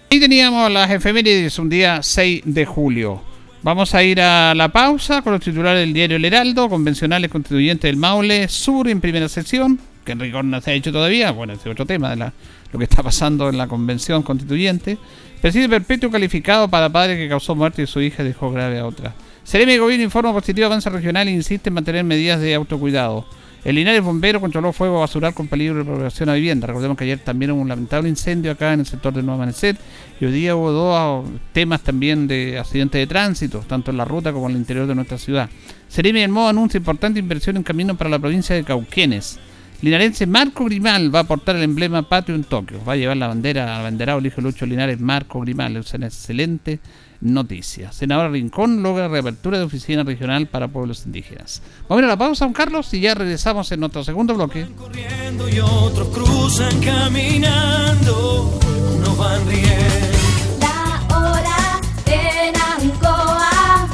Y 0.09 0.19
teníamos 0.19 0.71
las 0.71 0.91
efemérides 0.91 1.57
un 1.59 1.69
día 1.69 2.01
6 2.01 2.43
de 2.45 2.65
julio. 2.65 3.21
Vamos 3.63 3.95
a 3.95 4.03
ir 4.03 4.19
a 4.19 4.53
la 4.53 4.69
pausa 4.69 5.21
con 5.21 5.33
los 5.33 5.41
titulares 5.41 5.79
del 5.79 5.93
diario 5.93 6.17
El 6.17 6.25
Heraldo, 6.25 6.69
convencionales 6.69 7.31
constituyentes 7.31 7.89
del 7.89 7.97
Maule 7.97 8.47
Sur 8.49 8.88
en 8.89 8.99
primera 8.99 9.29
sesión, 9.29 9.79
que 10.03 10.11
en 10.13 10.19
rigor 10.19 10.45
no 10.45 10.59
se 10.61 10.71
ha 10.71 10.73
hecho 10.73 10.91
todavía, 10.91 11.31
bueno, 11.31 11.53
ese 11.53 11.69
es 11.69 11.71
otro 11.71 11.85
tema 11.85 12.09
de 12.09 12.17
la, 12.17 12.33
lo 12.71 12.79
que 12.79 12.85
está 12.85 13.03
pasando 13.03 13.49
en 13.49 13.57
la 13.57 13.67
convención 13.67 14.23
constituyente. 14.23 14.97
Presidio 15.41 15.69
perpetuo 15.69 16.09
calificado 16.09 16.67
para 16.69 16.89
padre 16.89 17.17
que 17.17 17.28
causó 17.28 17.55
muerte 17.55 17.84
y 17.84 17.88
su 17.88 18.01
hija 18.01 18.23
dejó 18.23 18.51
grave 18.51 18.80
a 18.80 18.86
otra. 18.86 19.13
Seremi 19.43 19.78
Gobierno 19.78 20.05
informa 20.05 20.32
positivo 20.32 20.67
avance 20.67 20.89
regional 20.89 21.28
e 21.28 21.32
insiste 21.32 21.69
en 21.69 21.73
mantener 21.73 22.03
medidas 22.03 22.39
de 22.39 22.53
autocuidado. 22.53 23.25
El 23.65 23.75
Linares 23.75 24.01
Bombero 24.01 24.41
controló 24.41 24.73
fuego 24.73 24.99
basural 24.99 25.34
con 25.34 25.47
peligro 25.47 25.78
de 25.78 25.86
propagación 25.86 26.28
a 26.28 26.34
vivienda. 26.34 26.67
Recordemos 26.67 26.97
que 26.97 27.05
ayer 27.05 27.19
también 27.19 27.51
hubo 27.51 27.61
un 27.61 27.69
lamentable 27.69 28.09
incendio 28.09 28.51
acá 28.51 28.73
en 28.73 28.82
el 28.82 28.86
sector 28.86 29.13
del 29.13 29.25
Nuevo 29.25 29.41
Amanecer 29.41 29.78
y 30.19 30.25
hoy 30.25 30.34
día 30.34 30.55
hubo 30.55 30.71
dos 30.71 31.25
temas 31.53 31.82
también 31.82 32.28
de 32.28 32.59
accidentes 32.59 32.99
de 32.99 33.07
tránsito, 33.07 33.59
tanto 33.59 33.91
en 33.91 33.97
la 33.97 34.05
ruta 34.05 34.34
como 34.34 34.47
en 34.47 34.55
el 34.55 34.57
interior 34.57 34.86
de 34.86 34.95
nuestra 34.95 35.17
ciudad. 35.17 35.49
Seremi 35.88 36.19
del 36.19 36.32
Modo 36.32 36.49
anuncia 36.49 36.78
importante 36.78 37.19
inversión 37.19 37.55
en 37.55 37.63
camino 37.63 37.95
para 37.95 38.09
la 38.09 38.19
provincia 38.19 38.53
de 38.53 38.65
Cauquenes. 38.65 39.39
Linarense 39.84 40.25
Marco 40.25 40.63
Grimal 40.63 41.13
va 41.13 41.19
a 41.19 41.23
portar 41.25 41.57
el 41.57 41.63
emblema 41.63 42.07
patrio 42.07 42.38
en 42.38 42.45
Tokio. 42.45 42.81
Va 42.86 42.93
a 42.93 42.95
llevar 42.95 43.17
la 43.17 43.27
bandera, 43.27 43.75
al 43.75 43.84
banderado 43.84 44.19
el 44.19 44.27
hijo 44.27 44.39
Lucho 44.39 44.65
Linares 44.65 45.01
Marco 45.01 45.41
Grimal. 45.41 45.75
Es 45.75 45.93
un 45.93 46.03
excelente 46.03 46.79
noticias. 47.19 47.93
Senador 47.93 48.31
Rincón 48.31 48.81
logra 48.81 49.09
reapertura 49.09 49.57
de 49.57 49.65
oficina 49.65 50.03
regional 50.03 50.47
para 50.47 50.69
pueblos 50.69 51.05
indígenas. 51.05 51.61
Vamos 51.89 51.97
a 51.97 51.99
ir 51.99 52.05
a 52.05 52.07
la 52.07 52.17
pausa, 52.17 52.45
don 52.45 52.53
Carlos, 52.53 52.93
y 52.93 53.01
ya 53.01 53.13
regresamos 53.13 53.69
en 53.73 53.81
nuestro 53.81 54.05
segundo 54.05 54.34
bloque. 54.36 54.67
Corriendo 54.77 55.49
y 55.49 55.59
otros 55.59 56.07
cruzan 56.07 56.79
caminando, 56.79 58.57
no 59.03 59.15
van 59.17 59.45
riendo. 59.49 60.17
La 60.61 61.05
hora 61.13 61.81
en 62.05 62.55
Ancoa 62.55 63.89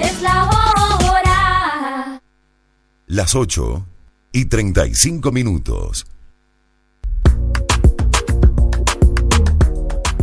es 0.00 0.20
la 0.20 0.44
hora. 0.46 2.20
Las 3.06 3.36
8 3.36 3.86
y 4.32 4.46
35 4.46 5.30
minutos. 5.32 6.06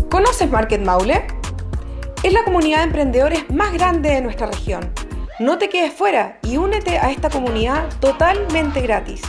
¿Conoces 0.10 0.50
Market 0.50 0.82
Maule? 0.82 1.28
Es 2.24 2.34
la 2.34 2.44
comunidad 2.44 2.80
de 2.80 2.86
emprendedores 2.86 3.48
más 3.50 3.72
grande 3.74 4.10
de 4.10 4.22
nuestra 4.22 4.48
región. 4.48 4.92
No 5.40 5.58
te 5.58 5.70
quedes 5.70 5.94
fuera 5.94 6.40
y 6.44 6.58
únete 6.58 6.98
a 6.98 7.12
esta 7.12 7.30
comunidad 7.30 7.88
totalmente 8.00 8.82
gratis. 8.82 9.22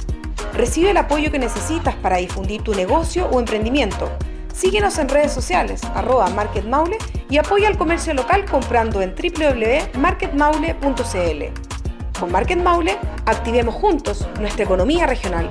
Recibe 0.55 0.91
el 0.91 0.97
apoyo 0.97 1.31
que 1.33 1.39
necesitas 1.39 1.95
para 1.97 2.17
difundir 2.19 2.63
tu 2.63 2.75
negocio 2.75 3.27
o 3.27 3.41
emprendimiento. 3.41 4.11
Síguenos 4.55 4.99
en 4.99 5.09
redes 5.09 5.33
sociales, 5.33 5.83
arroba 5.95 6.29
Market 6.31 6.65
Maule 6.65 6.99
y 7.29 7.39
apoya 7.39 7.67
al 7.69 7.77
comercio 7.77 8.15
local 8.15 8.45
comprando 8.45 9.03
en 9.03 9.15
www.marketmaule.cl. 9.15 11.66
Con 12.19 12.33
Market 12.33 12.59
Maule, 12.59 12.99
activemos 13.27 13.75
juntos 13.75 14.27
nuestra 14.41 14.65
economía 14.65 15.07
regional. 15.07 15.51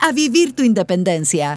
a 0.00 0.12
vivir 0.12 0.54
tu 0.54 0.62
independencia. 0.62 1.56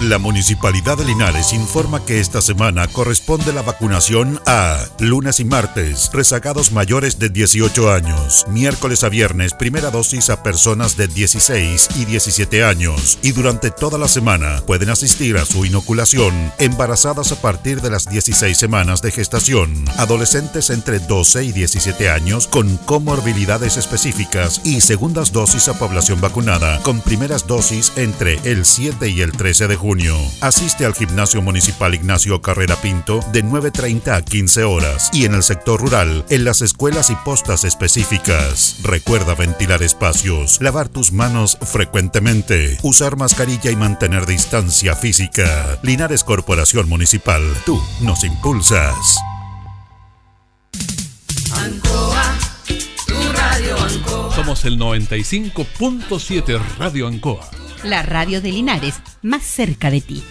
La 0.00 0.18
Municipalidad 0.18 0.98
de 0.98 1.06
Linares 1.06 1.54
informa 1.54 2.04
que 2.04 2.20
esta 2.20 2.42
semana 2.42 2.86
corresponde 2.86 3.52
la 3.52 3.62
vacunación 3.62 4.40
a 4.44 4.78
lunes 4.98 5.40
y 5.40 5.44
martes, 5.44 6.10
rezagados 6.12 6.70
mayores 6.70 7.18
de 7.18 7.30
18 7.30 7.90
años, 7.90 8.44
miércoles 8.48 9.04
a 9.04 9.08
viernes, 9.08 9.54
primera 9.54 9.90
dosis 9.90 10.28
a 10.28 10.42
personas 10.42 10.98
de 10.98 11.08
16 11.08 11.88
y 11.96 12.04
17 12.04 12.62
años, 12.62 13.18
y 13.22 13.32
durante 13.32 13.70
toda 13.70 13.96
la 13.96 14.08
semana 14.08 14.60
pueden 14.66 14.90
asistir 14.90 15.38
a 15.38 15.46
su 15.46 15.64
inoculación 15.64 16.52
embarazadas 16.58 17.32
a 17.32 17.40
partir 17.40 17.80
de 17.80 17.90
las 17.90 18.06
16 18.06 18.56
semanas 18.56 19.00
de 19.00 19.12
gestación, 19.12 19.86
adolescentes 19.96 20.68
entre 20.68 20.98
12 20.98 21.44
y 21.44 21.52
17 21.52 22.10
años 22.10 22.48
con 22.48 22.76
comorbilidades 22.78 23.78
específicas 23.78 24.60
y 24.62 24.82
segundas 24.82 25.32
dosis 25.32 25.68
a 25.68 25.78
población 25.78 26.20
vacunada 26.20 26.82
con 26.82 27.00
primeras 27.00 27.46
dosis 27.46 27.92
entre 27.96 28.34
el 28.44 28.66
7 28.66 29.08
y 29.08 29.22
el 29.22 29.32
13 29.32 29.68
de 29.68 29.75
junio. 29.76 30.16
Asiste 30.40 30.86
al 30.86 30.94
Gimnasio 30.94 31.42
Municipal 31.42 31.94
Ignacio 31.94 32.40
Carrera 32.42 32.76
Pinto 32.76 33.20
de 33.32 33.44
9.30 33.44 34.16
a 34.16 34.22
15 34.22 34.64
horas 34.64 35.10
y 35.12 35.24
en 35.24 35.34
el 35.34 35.42
sector 35.42 35.80
rural, 35.80 36.24
en 36.30 36.44
las 36.44 36.62
escuelas 36.62 37.10
y 37.10 37.14
postas 37.16 37.64
específicas. 37.64 38.78
Recuerda 38.82 39.34
ventilar 39.34 39.82
espacios, 39.82 40.60
lavar 40.60 40.88
tus 40.88 41.12
manos 41.12 41.58
frecuentemente, 41.60 42.78
usar 42.82 43.16
mascarilla 43.16 43.70
y 43.70 43.76
mantener 43.76 44.26
distancia 44.26 44.96
física. 44.96 45.78
Linares 45.82 46.24
Corporación 46.24 46.88
Municipal, 46.88 47.42
tú 47.64 47.80
nos 48.00 48.24
impulsas. 48.24 48.94
Ancoa, 51.52 52.38
tu 53.06 53.32
radio 53.32 53.78
Ancoa. 53.78 54.34
Somos 54.34 54.64
el 54.64 54.78
95.7 54.78 56.60
Radio 56.78 57.06
Ancoa 57.06 57.65
la 57.84 58.02
radio 58.02 58.40
de 58.40 58.52
Linares, 58.52 59.00
más 59.22 59.42
cerca 59.42 59.90
de 59.90 60.00
ti. 60.00 60.22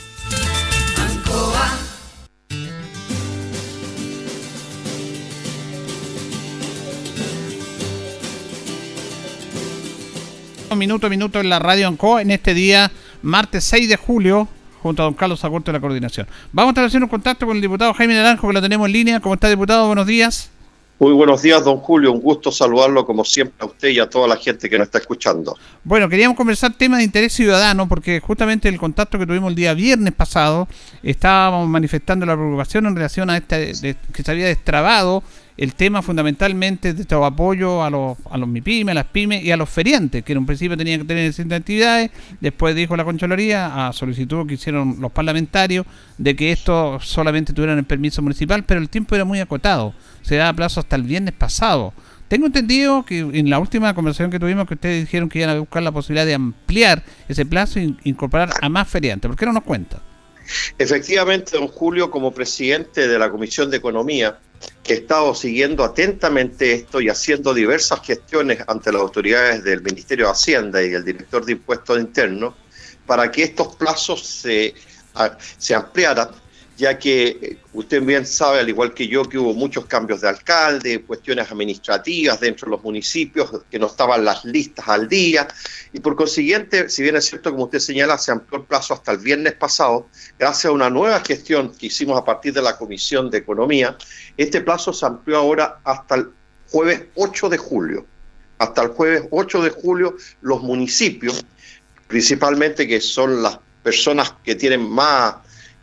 Minuto 10.76 11.08
a 11.08 11.10
minuto 11.10 11.40
en 11.40 11.48
la 11.48 11.58
radio 11.58 11.88
Ancoa 11.88 12.22
en 12.22 12.32
este 12.32 12.54
día, 12.54 12.92
martes 13.22 13.64
6 13.64 13.88
de 13.88 13.96
julio, 13.96 14.50
junto 14.84 15.04
a 15.04 15.06
don 15.06 15.14
Carlos 15.14 15.46
Agurto 15.46 15.72
de 15.72 15.78
la 15.78 15.80
coordinación. 15.80 16.28
Vamos 16.52 16.78
a 16.78 16.84
haciendo 16.84 17.06
un 17.06 17.10
contacto 17.10 17.46
con 17.46 17.56
el 17.56 17.62
diputado 17.62 17.94
Jaime 17.94 18.14
Naranjo, 18.14 18.48
que 18.50 18.54
lo 18.54 18.62
tenemos 18.62 18.86
en 18.88 18.92
línea. 18.92 19.20
¿Cómo 19.22 19.36
está, 19.36 19.48
diputado? 19.48 19.88
Buenos 19.88 20.06
días. 20.06 20.52
Muy 20.98 21.12
buenos 21.12 21.42
días, 21.42 21.66
don 21.66 21.78
Julio. 21.78 22.14
Un 22.14 22.22
gusto 22.22 22.54
saludarlo 22.54 23.06
como 23.06 23.26
siempre 23.26 23.58
a 23.60 23.66
usted 23.66 23.90
y 23.90 24.00
a 24.00 24.10
toda 24.10 24.30
la 24.30 24.38
gente 24.38 24.70
que 24.70 24.78
nos 24.78 24.86
está 24.86 25.00
escuchando. 25.00 25.58
Bueno, 25.84 26.08
queríamos 26.08 26.38
conversar 26.38 26.74
temas 26.74 27.00
de 27.00 27.04
interés 27.04 27.34
ciudadano 27.34 27.90
porque 27.90 28.22
justamente 28.22 28.70
el 28.70 28.78
contacto 28.78 29.20
que 29.20 29.28
tuvimos 29.28 29.50
el 29.50 29.56
día 29.56 29.74
viernes 29.74 30.14
pasado 30.14 30.70
estábamos 31.04 31.68
manifestando 31.68 32.26
la 32.26 32.36
preocupación 32.36 32.86
en 32.86 32.96
relación 32.96 33.30
a 33.30 33.36
este 33.36 33.98
que 34.14 34.24
se 34.24 34.32
había 34.32 34.46
destrabado 34.48 35.22
el 35.58 35.74
tema 35.74 36.02
fundamentalmente 36.02 36.94
de 36.94 37.02
este 37.02 37.16
apoyo 37.16 37.84
a 37.84 37.90
los, 37.90 38.18
a 38.30 38.38
los 38.38 38.48
MIPYME, 38.48 38.92
a 38.92 38.96
las 38.96 39.06
pymes 39.06 39.44
y 39.44 39.52
a 39.52 39.58
los 39.58 39.70
feriantes, 39.70 40.24
que 40.24 40.34
en 40.34 40.40
un 40.40 40.46
principio 40.46 40.76
tenían 40.76 41.02
que 41.02 41.08
tener 41.08 41.28
distintas 41.28 41.60
actividades, 41.60 42.12
después 42.42 42.76
dijo 42.76 42.96
la 42.98 43.06
Concholoría, 43.06 43.88
a 43.88 43.94
solicitud 43.94 44.46
que 44.46 44.56
hicieron 44.56 44.98
los 45.00 45.12
parlamentarios, 45.12 45.86
de 46.18 46.36
que 46.36 46.52
esto 46.52 47.00
solamente 47.00 47.54
tuvieran 47.54 47.78
el 47.78 47.86
permiso 47.86 48.22
municipal, 48.22 48.66
pero 48.66 48.82
el 48.82 48.90
tiempo 48.90 49.16
era 49.16 49.24
muy 49.24 49.40
acotado, 49.40 49.94
se 50.22 50.36
daba 50.36 50.54
plazo 50.54 50.82
hasta 50.82 50.96
el 50.96 51.04
viernes 51.04 51.34
pasado 51.34 51.94
Tengo 52.28 52.48
entendido 52.48 53.06
que 53.06 53.20
en 53.20 53.50
la 53.50 53.60
última 53.60 53.94
conversación 53.94 54.32
que 54.32 54.40
tuvimos 54.40 54.68
que 54.68 54.74
ustedes 54.74 55.06
dijeron 55.06 55.30
que 55.30 55.40
iban 55.40 55.52
a 55.52 55.60
buscar 55.60 55.84
la 55.84 55.92
posibilidad 55.92 56.26
de 56.26 56.34
ampliar 56.34 57.04
ese 57.30 57.46
plazo 57.46 57.80
e 57.80 57.94
incorporar 58.04 58.50
a 58.62 58.68
más 58.68 58.90
feriantes. 58.90 59.30
¿Por 59.30 59.38
qué 59.38 59.46
no 59.46 59.54
nos 59.54 59.64
cuenta? 59.64 60.02
Efectivamente, 60.78 61.58
don 61.58 61.68
Julio, 61.68 62.12
como 62.12 62.32
presidente 62.32 63.08
de 63.08 63.20
la 63.20 63.32
Comisión 63.32 63.72
de 63.72 63.78
Economía, 63.78 64.38
que 64.86 64.94
he 64.94 64.98
estado 64.98 65.34
siguiendo 65.34 65.84
atentamente 65.84 66.74
esto 66.74 67.02
y 67.02 67.10
haciendo 67.10 67.56
diversas 67.56 68.02
gestiones 68.02 68.60
ante 68.68 68.92
las 68.92 69.02
autoridades 69.02 69.64
del 69.64 69.82
Ministerio 69.82 70.26
de 70.26 70.32
Hacienda 70.32 70.84
y 70.84 70.94
el 70.94 71.04
director 71.04 71.44
de 71.44 71.54
Impuestos 71.54 72.00
Internos 72.00 72.54
para 73.08 73.32
que 73.32 73.44
estos 73.44 73.76
plazos 73.76 74.24
se, 74.26 74.76
se 75.58 75.74
ampliaran 75.74 76.30
ya 76.78 77.00
que 77.00 77.28
eh, 77.28 77.58
usted 77.74 78.02
bien 78.02 78.26
sabe, 78.26 78.60
al 78.60 78.70
igual 78.70 78.94
que 78.94 79.08
yo, 79.08 79.24
que 79.24 79.38
hubo 79.38 79.54
muchos 79.54 79.86
cambios 79.86 80.22
de 80.22 80.30
alcalde, 80.30 81.02
cuestiones 81.02 81.50
administrativas 81.50 82.40
dentro 82.40 82.66
de 82.66 82.72
los 82.72 82.84
municipios, 82.84 83.50
que 83.70 83.80
no 83.80 83.88
estaban 83.88 84.26
las 84.26 84.44
listas 84.46 84.88
al 84.88 85.08
día, 85.08 85.48
y 85.94 86.00
por 86.00 86.16
consiguiente, 86.16 86.90
si 86.90 87.04
bien 87.04 87.16
es 87.16 87.26
cierto, 87.26 87.52
como 87.52 87.66
usted 87.66 87.80
señala, 87.80 88.18
se 88.18 88.32
amplió 88.32 88.60
el 88.60 88.66
plazo 88.66 88.94
hasta 88.94 89.12
el 89.12 89.20
viernes 89.20 89.54
pasado, 89.54 90.08
gracias 90.38 90.66
a 90.66 90.72
una 90.72 90.90
nueva 90.90 91.22
gestión 91.22 91.72
que 91.72 91.88
hicimos 91.88 92.18
a 92.20 92.26
partir 92.26 92.54
de 92.54 92.62
la 92.62 92.78
Comisión 92.78 93.30
de 93.30 93.38
Economía, 93.38 93.98
este 94.36 94.62
plazo 94.62 94.92
se 94.92 95.06
amplió 95.06 95.38
ahora 95.38 95.80
hasta 95.84 96.16
el 96.16 96.30
jueves 96.70 97.04
8 97.16 97.50
de 97.50 97.58
julio. 97.58 98.06
Hasta 98.58 98.84
el 98.84 98.90
jueves 98.90 99.24
8 99.32 99.64
de 99.64 99.70
julio, 99.70 100.16
los 100.42 100.62
municipios, 100.62 101.46
principalmente 102.08 102.88
que 102.88 103.02
son 103.02 103.44
las 103.44 103.60
personas 103.84 104.34
que 104.44 104.56
tienen 104.56 104.82
más 104.90 105.36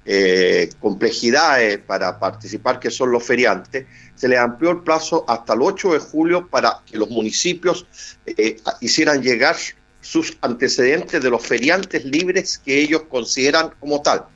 eh, 0.05 0.70
complejidades 0.80 1.78
para 1.78 2.18
participar, 2.18 2.80
que 2.80 2.90
son 2.90 3.12
los 3.12 3.22
feriantes, 3.22 3.86
se 4.14 4.28
le 4.28 4.36
amplió 4.36 4.70
el 4.70 4.80
plazo 4.80 5.24
hasta 5.28 5.55
el 5.55 5.62
8 5.62 5.92
de 5.92 5.98
julio 6.00 6.48
para 6.48 6.80
que 6.84 6.98
los 6.98 7.09
municipios 7.09 7.86
eh, 8.26 8.57
hicieran 8.80 9.22
llegar 9.22 9.57
sus 10.00 10.36
antecedentes 10.40 11.22
de 11.22 11.30
los 11.30 11.46
feriantes 11.46 12.05
libres 12.05 12.59
que 12.59 12.80
ellos 12.80 13.03
consideran 13.09 13.70
como 13.78 14.03
tal. 14.03 14.26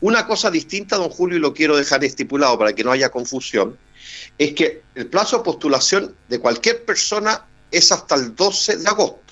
Una 0.00 0.26
cosa 0.26 0.50
distinta, 0.50 0.96
don 0.96 1.08
Julio, 1.08 1.38
y 1.38 1.40
lo 1.40 1.54
quiero 1.54 1.76
dejar 1.76 2.04
estipulado 2.04 2.58
para 2.58 2.72
que 2.72 2.84
no 2.84 2.90
haya 2.90 3.10
confusión, 3.10 3.78
es 4.36 4.52
que 4.52 4.82
el 4.94 5.06
plazo 5.06 5.38
de 5.38 5.44
postulación 5.44 6.14
de 6.28 6.40
cualquier 6.40 6.84
persona 6.84 7.46
es 7.70 7.90
hasta 7.92 8.16
el 8.16 8.34
12 8.34 8.78
de 8.78 8.88
agosto. 8.88 9.23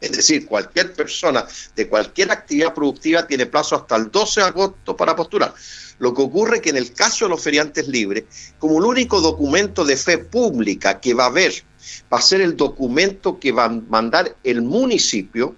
Es 0.00 0.12
decir, 0.12 0.46
cualquier 0.46 0.92
persona 0.92 1.44
de 1.74 1.88
cualquier 1.88 2.30
actividad 2.30 2.74
productiva 2.74 3.26
tiene 3.26 3.46
plazo 3.46 3.76
hasta 3.76 3.96
el 3.96 4.10
12 4.10 4.40
de 4.40 4.46
agosto 4.46 4.96
para 4.96 5.16
postular. 5.16 5.52
Lo 5.98 6.14
que 6.14 6.22
ocurre 6.22 6.56
es 6.56 6.62
que 6.62 6.70
en 6.70 6.76
el 6.76 6.92
caso 6.92 7.24
de 7.24 7.30
los 7.30 7.42
feriantes 7.42 7.88
libres, 7.88 8.24
como 8.58 8.78
el 8.78 8.84
único 8.84 9.20
documento 9.20 9.84
de 9.84 9.96
fe 9.96 10.18
pública 10.18 11.00
que 11.00 11.14
va 11.14 11.24
a 11.24 11.28
haber, 11.28 11.52
va 12.12 12.18
a 12.18 12.22
ser 12.22 12.40
el 12.40 12.56
documento 12.56 13.40
que 13.40 13.50
va 13.50 13.64
a 13.64 13.68
mandar 13.68 14.36
el 14.44 14.62
municipio, 14.62 15.56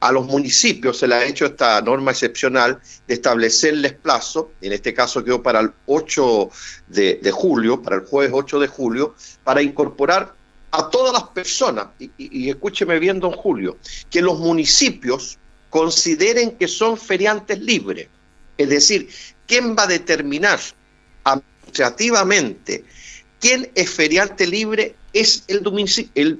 a 0.00 0.12
los 0.12 0.26
municipios 0.26 0.98
se 0.98 1.08
le 1.08 1.14
ha 1.14 1.24
hecho 1.24 1.46
esta 1.46 1.80
norma 1.80 2.10
excepcional 2.10 2.78
de 3.08 3.14
establecerles 3.14 3.94
plazo, 3.94 4.52
en 4.60 4.72
este 4.72 4.92
caso 4.92 5.24
quedó 5.24 5.42
para 5.42 5.60
el 5.60 5.72
8 5.86 6.50
de, 6.88 7.20
de 7.22 7.30
julio, 7.30 7.80
para 7.80 7.96
el 7.96 8.02
jueves 8.02 8.32
8 8.34 8.60
de 8.60 8.68
julio, 8.68 9.14
para 9.44 9.62
incorporar 9.62 10.34
a 10.76 10.90
todas 10.90 11.12
las 11.12 11.22
personas, 11.28 11.86
y, 11.98 12.50
escúcheme 12.50 12.98
bien, 12.98 13.20
don 13.20 13.30
Julio, 13.30 13.78
que 14.10 14.20
los 14.20 14.40
municipios 14.40 15.38
consideren 15.70 16.56
que 16.56 16.66
son 16.66 16.98
feriantes 16.98 17.60
libres. 17.60 18.08
Es 18.58 18.68
decir, 18.68 19.08
¿quién 19.46 19.76
va 19.76 19.84
a 19.84 19.86
determinar 19.86 20.58
administrativamente 21.22 22.84
quién 23.38 23.70
es 23.76 23.88
feriante 23.88 24.48
libre 24.48 24.96
es 25.14 25.44
el, 25.46 25.62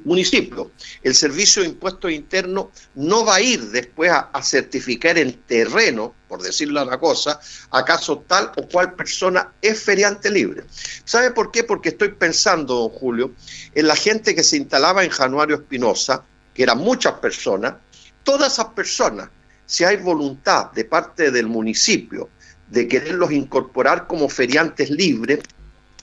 municipio. 0.05 0.73
El 1.03 1.15
Servicio 1.15 1.63
de 1.63 1.69
Impuestos 1.69 2.11
Internos 2.11 2.67
no 2.97 3.25
va 3.25 3.37
a 3.37 3.41
ir 3.41 3.61
después 3.71 4.11
a, 4.11 4.43
certificar 4.43 5.17
en 5.17 5.33
terreno, 5.45 6.13
por 6.29 6.43
decirlo 6.43 6.83
una 6.83 6.99
cosa, 6.99 7.41
acaso 7.71 8.25
tal 8.27 8.51
o 8.57 8.69
cual 8.69 8.95
persona 8.95 9.53
es 9.63 9.81
feriante 9.81 10.29
libre. 10.29 10.65
¿Sabe 11.05 11.31
por 11.31 11.53
qué? 11.53 11.63
Porque 11.63 11.91
estoy 11.91 12.09
pensando, 12.09 12.75
don 12.75 12.89
Julio, 12.91 13.33
en 13.75 13.87
la 13.87 13.95
gente 13.95 14.35
que 14.35 14.43
se 14.43 14.57
instalaba 14.57 15.05
en 15.05 15.11
Januario 15.11 15.57
Espinosa, 15.57 16.25
que 16.53 16.65
eran 16.65 16.79
muchas 16.79 17.15
personas, 17.15 17.75
todas 18.25 18.55
esas 18.55 18.67
personas, 18.67 19.29
si 19.67 19.85
hay 19.85 19.97
voluntad 19.97 20.73
de 20.73 20.85
parte 20.85 21.31
del 21.31 21.47
municipio 21.47 22.29
de 22.69 22.89
quererlos 22.89 23.31
incorporar 23.31 24.09
como 24.09 24.29
feriantes 24.29 24.91
libres, 24.91 25.41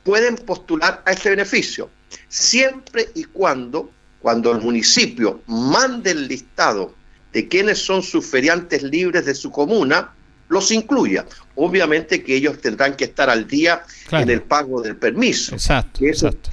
pueden 0.04 0.36
postular 0.36 1.04
a 1.06 1.12
este 1.12 1.32
beneficio 1.32 1.90
siempre 2.28 3.10
y 3.16 3.26
cuando, 3.26 3.92
cuando 4.20 4.52
el 4.52 4.62
municipio 4.62 5.42
mande 5.48 6.12
el 6.12 6.28
listado 6.28 6.94
de 7.34 7.48
quiénes 7.48 7.80
son 7.80 8.04
sus 8.04 8.26
feriantes 8.26 8.84
libres 8.84 9.26
de 9.26 9.36
su 9.36 9.52
comuna, 9.52 10.14
los 10.50 10.72
incluya. 10.72 11.26
Obviamente 11.56 12.24
que 12.24 12.36
ellos 12.36 12.60
tendrán 12.60 12.96
que 12.96 13.06
estar 13.06 13.30
al 13.30 13.48
día 13.48 13.84
en 14.12 14.30
el 14.30 14.42
pago 14.42 14.82
del 14.82 14.98
permiso. 14.98 15.56
Exacto, 15.56 16.04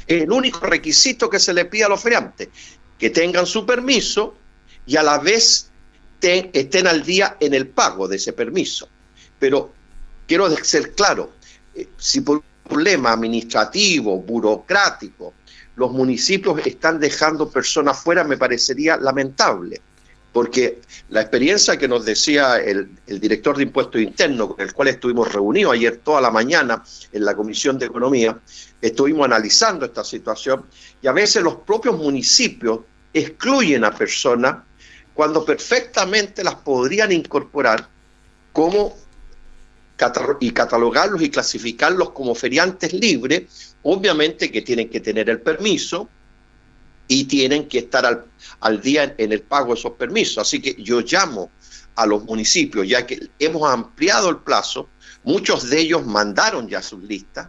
Es 0.06 0.22
el 0.22 0.30
único 0.30 0.60
requisito 0.60 1.28
que 1.28 1.40
se 1.40 1.52
le 1.52 1.64
pide 1.64 1.84
a 1.84 1.88
los 1.88 2.00
feriantes, 2.00 2.48
que 2.96 3.10
tengan 3.10 3.44
su 3.44 3.66
permiso 3.66 4.36
y 4.86 4.96
a 4.96 5.02
la 5.02 5.18
vez 5.18 5.70
estén 6.20 6.86
al 6.86 7.02
día 7.02 7.36
en 7.40 7.54
el 7.54 7.68
pago 7.68 8.06
de 8.06 8.16
ese 8.16 8.32
permiso. 8.32 8.88
Pero 9.38 9.72
quiero 10.26 10.48
ser 10.64 10.92
claro, 10.94 11.32
eh, 11.74 11.88
si 11.96 12.20
por 12.20 12.36
un 12.36 12.42
problema 12.68 13.12
administrativo, 13.12 14.18
burocrático, 14.18 15.34
los 15.78 15.92
municipios 15.92 16.66
están 16.66 16.98
dejando 16.98 17.48
personas 17.48 18.02
fuera 18.02 18.24
me 18.24 18.36
parecería 18.36 18.96
lamentable, 18.96 19.80
porque 20.32 20.80
la 21.08 21.20
experiencia 21.20 21.78
que 21.78 21.86
nos 21.86 22.04
decía 22.04 22.56
el, 22.56 22.90
director 23.06 23.56
de 23.56 23.62
impuestos 23.62 24.00
internos, 24.00 24.54
con 24.54 24.60
el 24.60 24.74
cual 24.74 24.88
estuvimos 24.88 25.32
reunidos 25.32 25.72
ayer 25.74 25.98
toda 25.98 26.20
la 26.20 26.32
mañana 26.32 26.82
en 27.12 27.24
la 27.24 27.36
Comisión 27.36 27.78
de 27.78 27.86
Economía, 27.86 28.36
estuvimos 28.82 29.24
analizando 29.24 29.86
esta 29.86 30.02
situación 30.02 30.64
y 31.00 31.06
a 31.06 31.12
veces 31.12 31.44
los 31.44 31.54
propios 31.56 31.96
municipios 31.96 32.80
excluyen 33.14 33.84
a 33.84 33.92
personas 33.92 34.56
cuando 35.14 35.44
perfectamente 35.44 36.42
las 36.42 36.56
podrían 36.56 37.12
incorporar 37.12 37.88
como 38.52 38.96
y 40.40 40.50
catalogarlos 40.50 41.22
y 41.22 41.30
clasificarlos 41.30 42.10
como 42.10 42.34
feriantes 42.34 42.92
libres, 42.92 43.74
obviamente 43.82 44.50
que 44.50 44.62
tienen 44.62 44.88
que 44.88 45.00
tener 45.00 45.28
el 45.28 45.40
permiso 45.40 46.08
y 47.08 47.24
tienen 47.24 47.66
que 47.68 47.78
estar 47.78 48.24
al, 48.60 48.80
día 48.80 49.14
en, 49.16 49.32
el 49.32 49.42
pago 49.42 49.72
de 49.72 49.80
esos 49.80 49.92
permisos. 49.92 50.38
Así 50.38 50.60
que 50.60 50.80
yo 50.80 51.00
llamo 51.00 51.50
a 51.96 52.06
los 52.06 52.22
municipios, 52.24 52.86
ya 52.86 53.06
que 53.06 53.28
hemos 53.38 53.68
ampliado 53.68 54.28
el 54.28 54.36
plazo, 54.38 54.88
muchos 55.24 55.68
de 55.68 55.80
ellos 55.80 56.06
mandaron 56.06 56.68
ya 56.68 56.82
sus 56.82 57.02
listas, 57.02 57.48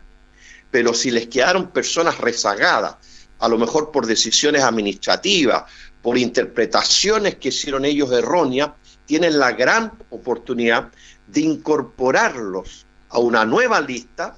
pero 0.72 0.94
si 0.94 1.12
les 1.12 1.28
quedaron 1.28 1.70
personas 1.70 2.18
rezagadas, 2.18 2.96
a 3.40 3.48
lo 3.48 3.58
mejor 3.58 3.92
por 3.92 4.06
decisiones 4.06 4.64
administrativas, 4.64 5.64
por 6.02 6.18
interpretaciones 6.18 7.36
que 7.36 7.50
hicieron 7.50 7.86
ellos 7.86 8.12
erróneas, 8.12 8.72
tienen 9.06 9.40
la 9.40 9.52
gran 9.52 9.92
oportunidad 10.10 10.92
de 11.32 11.42
incorporarlos 11.42 12.86
a 13.10 13.20
una 13.20 13.46
nueva 13.46 13.82
lista 13.82 14.38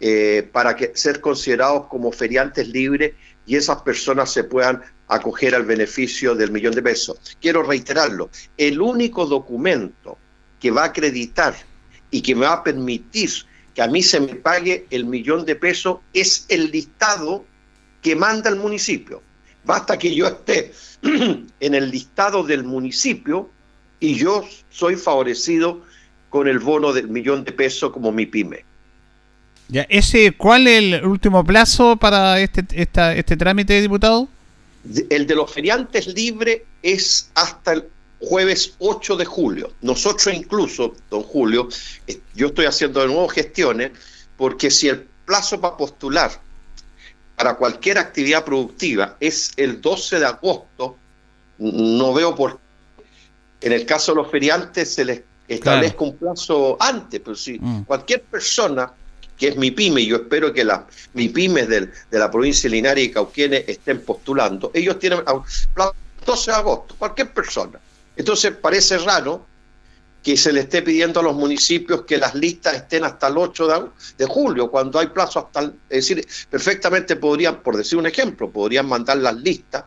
eh, 0.00 0.48
para 0.52 0.74
que, 0.76 0.92
ser 0.94 1.20
considerados 1.20 1.86
como 1.86 2.12
feriantes 2.12 2.68
libres 2.68 3.14
y 3.46 3.56
esas 3.56 3.82
personas 3.82 4.32
se 4.32 4.44
puedan 4.44 4.82
acoger 5.08 5.54
al 5.54 5.64
beneficio 5.64 6.34
del 6.34 6.52
millón 6.52 6.74
de 6.74 6.82
pesos. 6.82 7.36
Quiero 7.40 7.62
reiterarlo, 7.62 8.30
el 8.56 8.80
único 8.80 9.26
documento 9.26 10.16
que 10.60 10.70
va 10.70 10.82
a 10.82 10.86
acreditar 10.86 11.54
y 12.10 12.22
que 12.22 12.34
me 12.34 12.46
va 12.46 12.54
a 12.54 12.64
permitir 12.64 13.30
que 13.74 13.82
a 13.82 13.88
mí 13.88 14.02
se 14.02 14.20
me 14.20 14.36
pague 14.36 14.86
el 14.90 15.04
millón 15.04 15.44
de 15.44 15.56
pesos 15.56 15.98
es 16.12 16.46
el 16.48 16.70
listado 16.70 17.44
que 18.02 18.16
manda 18.16 18.50
el 18.50 18.56
municipio. 18.56 19.22
Basta 19.64 19.98
que 19.98 20.14
yo 20.14 20.26
esté 20.26 20.72
en 21.02 21.74
el 21.74 21.90
listado 21.90 22.42
del 22.42 22.64
municipio 22.64 23.50
y 23.98 24.14
yo 24.14 24.44
soy 24.70 24.96
favorecido 24.96 25.82
con 26.30 26.48
el 26.48 26.58
bono 26.58 26.92
del 26.92 27.08
millón 27.08 27.44
de 27.44 27.52
pesos 27.52 27.92
como 27.92 28.12
mi 28.12 28.24
pyme. 28.24 28.64
Ya, 29.68 29.82
ese, 29.88 30.32
¿Cuál 30.32 30.66
es 30.66 30.82
el 30.82 31.04
último 31.04 31.44
plazo 31.44 31.96
para 31.96 32.40
este, 32.40 32.64
esta, 32.72 33.14
este 33.14 33.36
trámite, 33.36 33.80
diputado? 33.80 34.28
El 35.10 35.26
de 35.26 35.34
los 35.34 35.52
feriantes 35.52 36.06
libres 36.08 36.62
es 36.82 37.30
hasta 37.34 37.74
el 37.74 37.84
jueves 38.20 38.74
8 38.78 39.16
de 39.16 39.24
julio. 39.24 39.72
Nosotros 39.82 40.34
incluso, 40.34 40.94
don 41.10 41.22
Julio, 41.22 41.68
eh, 42.06 42.20
yo 42.34 42.48
estoy 42.48 42.66
haciendo 42.66 43.00
de 43.00 43.06
nuevo 43.06 43.28
gestiones 43.28 43.92
porque 44.36 44.70
si 44.70 44.88
el 44.88 45.06
plazo 45.26 45.60
para 45.60 45.76
postular 45.76 46.30
para 47.36 47.54
cualquier 47.54 47.98
actividad 47.98 48.44
productiva 48.44 49.16
es 49.20 49.52
el 49.56 49.80
12 49.80 50.18
de 50.18 50.26
agosto, 50.26 50.96
no 51.58 52.12
veo 52.14 52.34
por 52.34 52.54
qué 52.54 52.70
en 53.60 53.72
el 53.72 53.86
caso 53.86 54.12
de 54.12 54.16
los 54.16 54.30
feriantes 54.30 54.94
se 54.94 55.04
les 55.04 55.22
establezca 55.54 56.04
un 56.04 56.16
plazo 56.16 56.76
antes, 56.80 57.20
pero 57.20 57.36
si 57.36 57.58
mm. 57.58 57.84
cualquier 57.84 58.22
persona 58.22 58.92
que 59.36 59.48
es 59.48 59.56
mi 59.56 59.70
pyme, 59.70 60.04
yo 60.04 60.16
espero 60.16 60.52
que 60.52 60.64
las 60.64 60.82
MIPYMES 61.14 61.66
del, 61.66 61.90
de 62.10 62.18
la 62.18 62.30
provincia 62.30 62.68
de 62.68 62.76
Linares 62.76 63.04
y 63.04 63.10
Cauquenes 63.10 63.64
estén 63.66 64.02
postulando, 64.02 64.70
ellos 64.74 64.98
tienen 64.98 65.20
plazo 65.74 65.94
12 66.26 66.50
de 66.50 66.56
agosto, 66.56 66.94
cualquier 66.98 67.32
persona. 67.32 67.80
Entonces 68.16 68.52
parece 68.52 68.98
raro 68.98 69.46
que 70.22 70.36
se 70.36 70.52
le 70.52 70.60
esté 70.60 70.82
pidiendo 70.82 71.20
a 71.20 71.22
los 71.22 71.34
municipios 71.34 72.02
que 72.02 72.18
las 72.18 72.34
listas 72.34 72.74
estén 72.74 73.04
hasta 73.04 73.28
el 73.28 73.38
8 73.38 73.90
de, 74.18 74.26
julio, 74.26 74.70
cuando 74.70 74.98
hay 74.98 75.06
plazo 75.06 75.38
hasta... 75.38 75.60
El, 75.60 75.74
es 75.88 76.08
decir, 76.08 76.26
perfectamente 76.50 77.16
podrían, 77.16 77.62
por 77.62 77.76
decir 77.78 77.98
un 77.98 78.06
ejemplo, 78.06 78.50
podrían 78.50 78.86
mandar 78.86 79.16
las 79.16 79.36
listas 79.36 79.84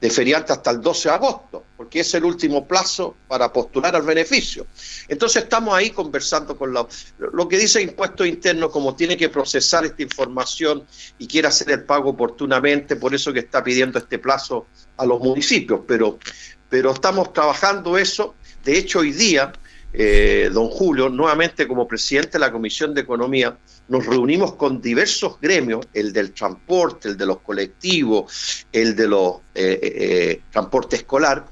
de 0.00 0.10
feriantes 0.10 0.52
hasta 0.52 0.70
el 0.70 0.80
12 0.80 1.08
de 1.08 1.14
agosto, 1.14 1.64
porque 1.76 2.00
es 2.00 2.14
el 2.14 2.24
último 2.24 2.66
plazo 2.66 3.16
para 3.28 3.52
postular 3.52 3.94
al 3.94 4.02
beneficio. 4.02 4.66
Entonces 5.08 5.42
estamos 5.42 5.74
ahí 5.74 5.90
conversando 5.90 6.56
con 6.56 6.72
lo 6.72 7.48
que 7.48 7.58
dice 7.58 7.82
Impuesto 7.82 8.24
Interno, 8.24 8.70
como 8.70 8.96
tiene 8.96 9.16
que 9.16 9.28
procesar 9.28 9.84
esta 9.84 10.02
información 10.02 10.86
y 11.18 11.26
quiere 11.26 11.48
hacer 11.48 11.70
el 11.70 11.84
pago 11.84 12.10
oportunamente, 12.10 12.96
por 12.96 13.14
eso 13.14 13.32
que 13.32 13.40
está 13.40 13.62
pidiendo 13.62 13.98
este 13.98 14.18
plazo 14.18 14.66
a 14.96 15.04
los 15.04 15.20
municipios, 15.20 15.80
pero, 15.86 16.18
pero 16.68 16.92
estamos 16.92 17.32
trabajando 17.34 17.98
eso. 17.98 18.34
De 18.64 18.78
hecho, 18.78 19.00
hoy 19.00 19.12
día, 19.12 19.52
eh, 19.92 20.50
don 20.52 20.68
Julio, 20.68 21.08
nuevamente 21.08 21.66
como 21.66 21.88
presidente 21.88 22.32
de 22.32 22.38
la 22.40 22.52
Comisión 22.52 22.94
de 22.94 23.00
Economía, 23.00 23.56
nos 23.88 24.06
reunimos 24.06 24.54
con 24.54 24.80
diversos 24.80 25.40
gremios, 25.40 25.86
el 25.92 26.12
del 26.12 26.32
transporte, 26.32 27.08
el 27.08 27.16
de 27.16 27.26
los 27.26 27.40
colectivos, 27.40 28.66
el 28.72 28.94
de 28.94 29.08
los 29.08 29.36
eh, 29.54 29.78
eh, 29.82 30.42
transporte 30.50 30.96
escolar, 30.96 31.46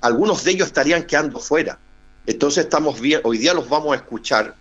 algunos 0.00 0.44
de 0.44 0.52
ellos 0.52 0.68
estarían 0.68 1.04
quedando 1.04 1.38
fuera. 1.38 1.78
Entonces 2.26 2.64
estamos 2.64 3.00
bien, 3.00 3.20
hoy 3.24 3.38
día 3.38 3.52
los 3.52 3.68
vamos 3.68 3.92
a 3.92 3.96
escuchar 3.96 4.54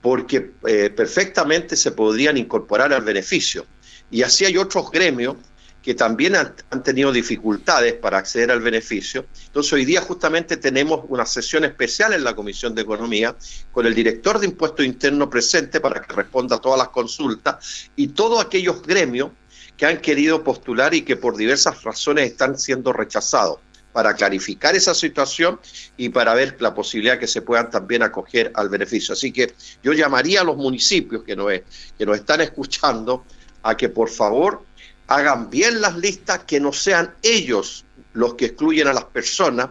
porque 0.00 0.52
eh, 0.66 0.90
perfectamente 0.90 1.76
se 1.76 1.92
podrían 1.92 2.36
incorporar 2.36 2.92
al 2.92 3.02
beneficio. 3.02 3.64
Y 4.10 4.22
así 4.22 4.44
hay 4.44 4.58
otros 4.58 4.90
gremios 4.90 5.36
que 5.84 5.94
también 5.94 6.34
han, 6.34 6.82
tenido 6.82 7.12
dificultades 7.12 7.92
para 7.92 8.16
acceder 8.16 8.50
al 8.50 8.60
beneficio. 8.60 9.26
Entonces 9.46 9.70
hoy 9.74 9.84
día 9.84 10.00
justamente 10.00 10.56
tenemos 10.56 11.04
una 11.08 11.26
sesión 11.26 11.62
especial 11.64 12.14
en 12.14 12.24
la 12.24 12.34
Comisión 12.34 12.74
de 12.74 12.80
Economía 12.80 13.36
con 13.70 13.84
el 13.84 13.94
director 13.94 14.38
de 14.38 14.46
Impuesto 14.46 14.82
Interno 14.82 15.28
presente 15.28 15.80
para 15.80 16.00
que 16.00 16.14
responda 16.14 16.56
a 16.56 16.60
todas 16.60 16.78
las 16.78 16.88
consultas 16.88 17.90
y 17.96 18.08
todos 18.08 18.42
aquellos 18.42 18.80
gremios 18.80 19.32
que 19.76 19.84
han 19.84 19.98
querido 19.98 20.42
postular 20.42 20.94
y 20.94 21.02
que 21.02 21.16
por 21.16 21.36
diversas 21.36 21.82
razones 21.82 22.30
están 22.30 22.58
siendo 22.58 22.90
rechazados 22.94 23.58
para 23.92 24.14
clarificar 24.14 24.74
esa 24.74 24.94
situación 24.94 25.60
y 25.98 26.08
para 26.08 26.32
ver 26.32 26.56
la 26.60 26.72
posibilidad 26.72 27.18
que 27.18 27.26
se 27.26 27.42
puedan 27.42 27.70
también 27.70 28.02
acoger 28.02 28.50
al 28.54 28.70
beneficio. 28.70 29.12
Así 29.12 29.32
que 29.32 29.54
yo 29.82 29.92
llamaría 29.92 30.40
a 30.40 30.44
los 30.44 30.56
municipios 30.56 31.24
que 31.24 31.36
nos, 31.36 31.52
que 31.98 32.06
nos 32.06 32.16
están 32.16 32.40
escuchando 32.40 33.24
a 33.62 33.76
que 33.76 33.90
por 33.90 34.08
favor 34.08 34.64
hagan 35.06 35.50
bien 35.50 35.80
las 35.80 35.96
listas, 35.96 36.40
que 36.44 36.60
no 36.60 36.72
sean 36.72 37.14
ellos 37.22 37.84
los 38.12 38.34
que 38.34 38.46
excluyen 38.46 38.88
a 38.88 38.92
las 38.92 39.04
personas, 39.04 39.70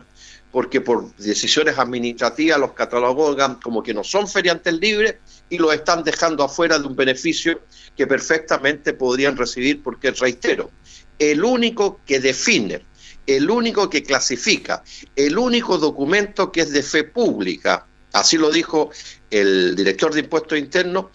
porque 0.52 0.82
por 0.82 1.16
decisiones 1.16 1.80
administrativas 1.80 2.60
los 2.60 2.74
catalogan 2.74 3.56
como 3.56 3.82
que 3.82 3.94
no 3.94 4.04
son 4.04 4.28
feriantes 4.28 4.74
libres 4.76 5.16
y 5.50 5.58
los 5.58 5.74
están 5.74 6.04
dejando 6.04 6.44
afuera 6.44 6.78
de 6.78 6.86
un 6.86 6.96
beneficio 6.96 7.62
que 7.98 8.06
perfectamente 8.06 8.94
podrían 8.94 9.36
recibir, 9.36 9.82
porque 9.82 10.12
reitero, 10.12 10.70
el 11.18 11.44
único 11.44 12.00
que 12.06 12.20
define, 12.20 12.86
el 13.26 13.50
único 13.50 13.90
que 13.90 14.04
clasifica, 14.04 14.84
el 15.16 15.38
único 15.38 15.78
documento 15.78 16.52
que 16.52 16.62
es 16.62 16.72
de 16.72 16.84
fe 16.84 17.04
pública, 17.04 17.88
así 18.12 18.38
lo 18.38 18.52
dijo 18.52 18.92
el 19.32 19.76
director 19.76 20.14
de 20.14 20.20
impuestos 20.20 20.60
internos, 20.60 21.06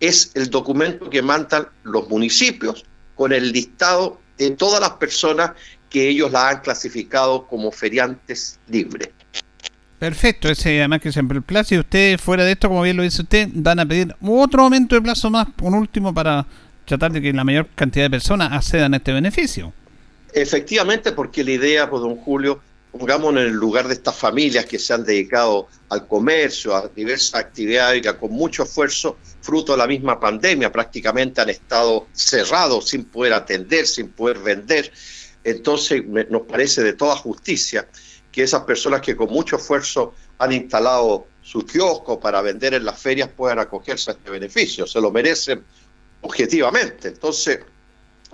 es 0.00 0.30
el 0.34 0.48
documento 0.48 1.10
que 1.10 1.20
mandan 1.20 1.68
los 1.82 2.08
municipios 2.08 2.84
con 3.16 3.32
el 3.32 3.50
listado 3.50 4.20
de 4.38 4.52
todas 4.52 4.80
las 4.80 4.90
personas 4.90 5.52
que 5.90 6.08
ellos 6.08 6.30
la 6.30 6.50
han 6.50 6.60
clasificado 6.60 7.46
como 7.48 7.72
feriantes 7.72 8.60
libres. 8.68 9.08
Perfecto, 9.98 10.48
ese 10.48 10.78
además 10.78 11.00
que 11.00 11.10
siempre 11.10 11.38
el 11.38 11.42
plazo 11.42 11.74
y 11.74 11.78
ustedes 11.78 12.20
fuera 12.20 12.44
de 12.44 12.52
esto, 12.52 12.68
como 12.68 12.82
bien 12.82 12.98
lo 12.98 13.02
dice 13.02 13.22
usted, 13.22 13.48
van 13.54 13.80
a 13.80 13.86
pedir 13.86 14.14
otro 14.20 14.62
aumento 14.62 14.94
de 14.94 15.00
plazo 15.00 15.30
más, 15.30 15.48
un 15.62 15.74
último 15.74 16.12
para 16.12 16.46
tratar 16.84 17.12
de 17.12 17.22
que 17.22 17.32
la 17.32 17.44
mayor 17.44 17.66
cantidad 17.74 18.04
de 18.04 18.10
personas 18.10 18.52
accedan 18.52 18.92
a 18.92 18.98
este 18.98 19.12
beneficio. 19.12 19.72
Efectivamente, 20.34 21.12
porque 21.12 21.42
la 21.42 21.52
idea, 21.52 21.88
pues 21.88 22.02
don 22.02 22.16
Julio, 22.16 22.60
pongamos 22.98 23.32
en 23.32 23.38
el 23.38 23.52
lugar 23.52 23.88
de 23.88 23.94
estas 23.94 24.16
familias 24.16 24.66
que 24.66 24.78
se 24.78 24.92
han 24.92 25.04
dedicado 25.04 25.68
al 25.88 26.06
comercio, 26.06 26.74
a 26.74 26.88
diversas 26.88 27.34
actividades 27.34 28.02
que 28.02 28.16
con 28.16 28.32
mucho 28.32 28.64
esfuerzo, 28.64 29.16
fruto 29.40 29.72
de 29.72 29.78
la 29.78 29.86
misma 29.86 30.18
pandemia, 30.18 30.72
prácticamente 30.72 31.40
han 31.40 31.50
estado 31.50 32.06
cerrados 32.12 32.88
sin 32.88 33.04
poder 33.04 33.32
atender, 33.32 33.86
sin 33.86 34.08
poder 34.08 34.38
vender. 34.38 34.92
Entonces 35.44 36.04
nos 36.06 36.42
parece 36.42 36.82
de 36.82 36.92
toda 36.94 37.16
justicia 37.16 37.88
que 38.32 38.42
esas 38.42 38.64
personas 38.64 39.00
que 39.00 39.16
con 39.16 39.30
mucho 39.30 39.56
esfuerzo 39.56 40.14
han 40.38 40.52
instalado 40.52 41.26
su 41.42 41.64
kiosco 41.64 42.18
para 42.18 42.42
vender 42.42 42.74
en 42.74 42.84
las 42.84 43.00
ferias 43.00 43.30
puedan 43.34 43.58
acogerse 43.58 44.10
a 44.10 44.14
este 44.14 44.30
beneficio, 44.30 44.86
se 44.86 45.00
lo 45.00 45.10
merecen 45.10 45.64
objetivamente. 46.20 47.08
Entonces, 47.08 47.60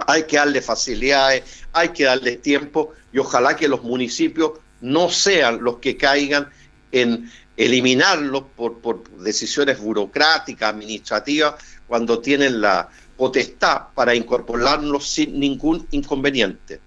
hay 0.07 0.25
que 0.25 0.37
darle 0.37 0.61
facilidades, 0.61 1.45
hay 1.73 1.91
que 1.91 2.05
darle 2.05 2.37
tiempo 2.37 2.93
y 3.13 3.19
ojalá 3.19 3.57
que 3.57 3.69
los 3.69 3.83
municipios 3.83 4.53
no 4.81 5.11
sean 5.11 5.63
los 5.63 5.79
que 5.79 5.97
caigan 5.97 6.51
en 6.91 7.31
eliminarlos 7.57 8.45
por, 8.57 8.79
por 8.81 9.09
decisiones 9.19 9.79
burocráticas, 9.79 10.71
administrativas, 10.71 11.55
cuando 11.87 12.21
tienen 12.21 12.61
la 12.61 12.89
potestad 13.17 13.89
para 13.95 14.15
incorporarlos 14.15 15.07
sin 15.09 15.39
ningún 15.39 15.87
inconveniente. 15.91 16.81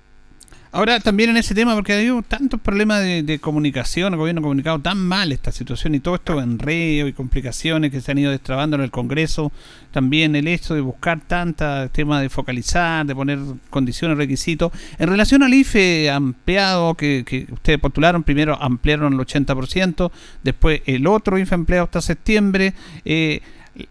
Ahora, 0.75 0.99
también 0.99 1.29
en 1.29 1.37
ese 1.37 1.55
tema, 1.55 1.73
porque 1.73 1.93
ha 1.93 1.95
habido 1.95 2.21
tantos 2.21 2.59
problemas 2.59 3.01
de, 3.01 3.39
comunicación, 3.39 4.11
el 4.11 4.19
gobierno 4.19 4.39
ha 4.39 4.43
comunicado 4.43 4.77
tan 4.79 4.97
mal 4.97 5.31
esta 5.31 5.53
situación 5.53 5.95
y 5.95 6.01
todo 6.01 6.15
esto 6.15 6.41
enredo 6.41 7.07
y 7.07 7.13
complicaciones 7.13 7.91
que 7.91 8.01
se 8.01 8.11
han 8.11 8.17
ido 8.17 8.29
destrabando 8.29 8.75
en 8.75 8.81
el 8.81 8.91
Congreso, 8.91 9.53
también 9.91 10.35
el 10.35 10.49
hecho 10.49 10.75
de 10.75 10.81
buscar 10.81 11.21
tantos 11.21 11.89
temas 11.93 12.21
de 12.21 12.27
focalizar, 12.27 13.05
de 13.05 13.15
poner 13.15 13.39
condiciones, 13.69 14.17
requisitos. 14.17 14.73
En 14.99 15.07
relación 15.07 15.43
al 15.43 15.53
IFE 15.53 16.09
ampliado 16.09 16.95
que, 16.95 17.23
que 17.25 17.47
ustedes 17.53 17.79
postularon, 17.79 18.23
primero 18.23 18.61
ampliaron 18.61 19.13
el 19.13 19.19
80%, 19.19 20.11
después 20.43 20.81
el 20.87 21.07
otro 21.07 21.37
IFE 21.37 21.55
ampliado 21.55 21.85
hasta 21.85 22.01
septiembre. 22.01 22.73
Eh, 23.05 23.39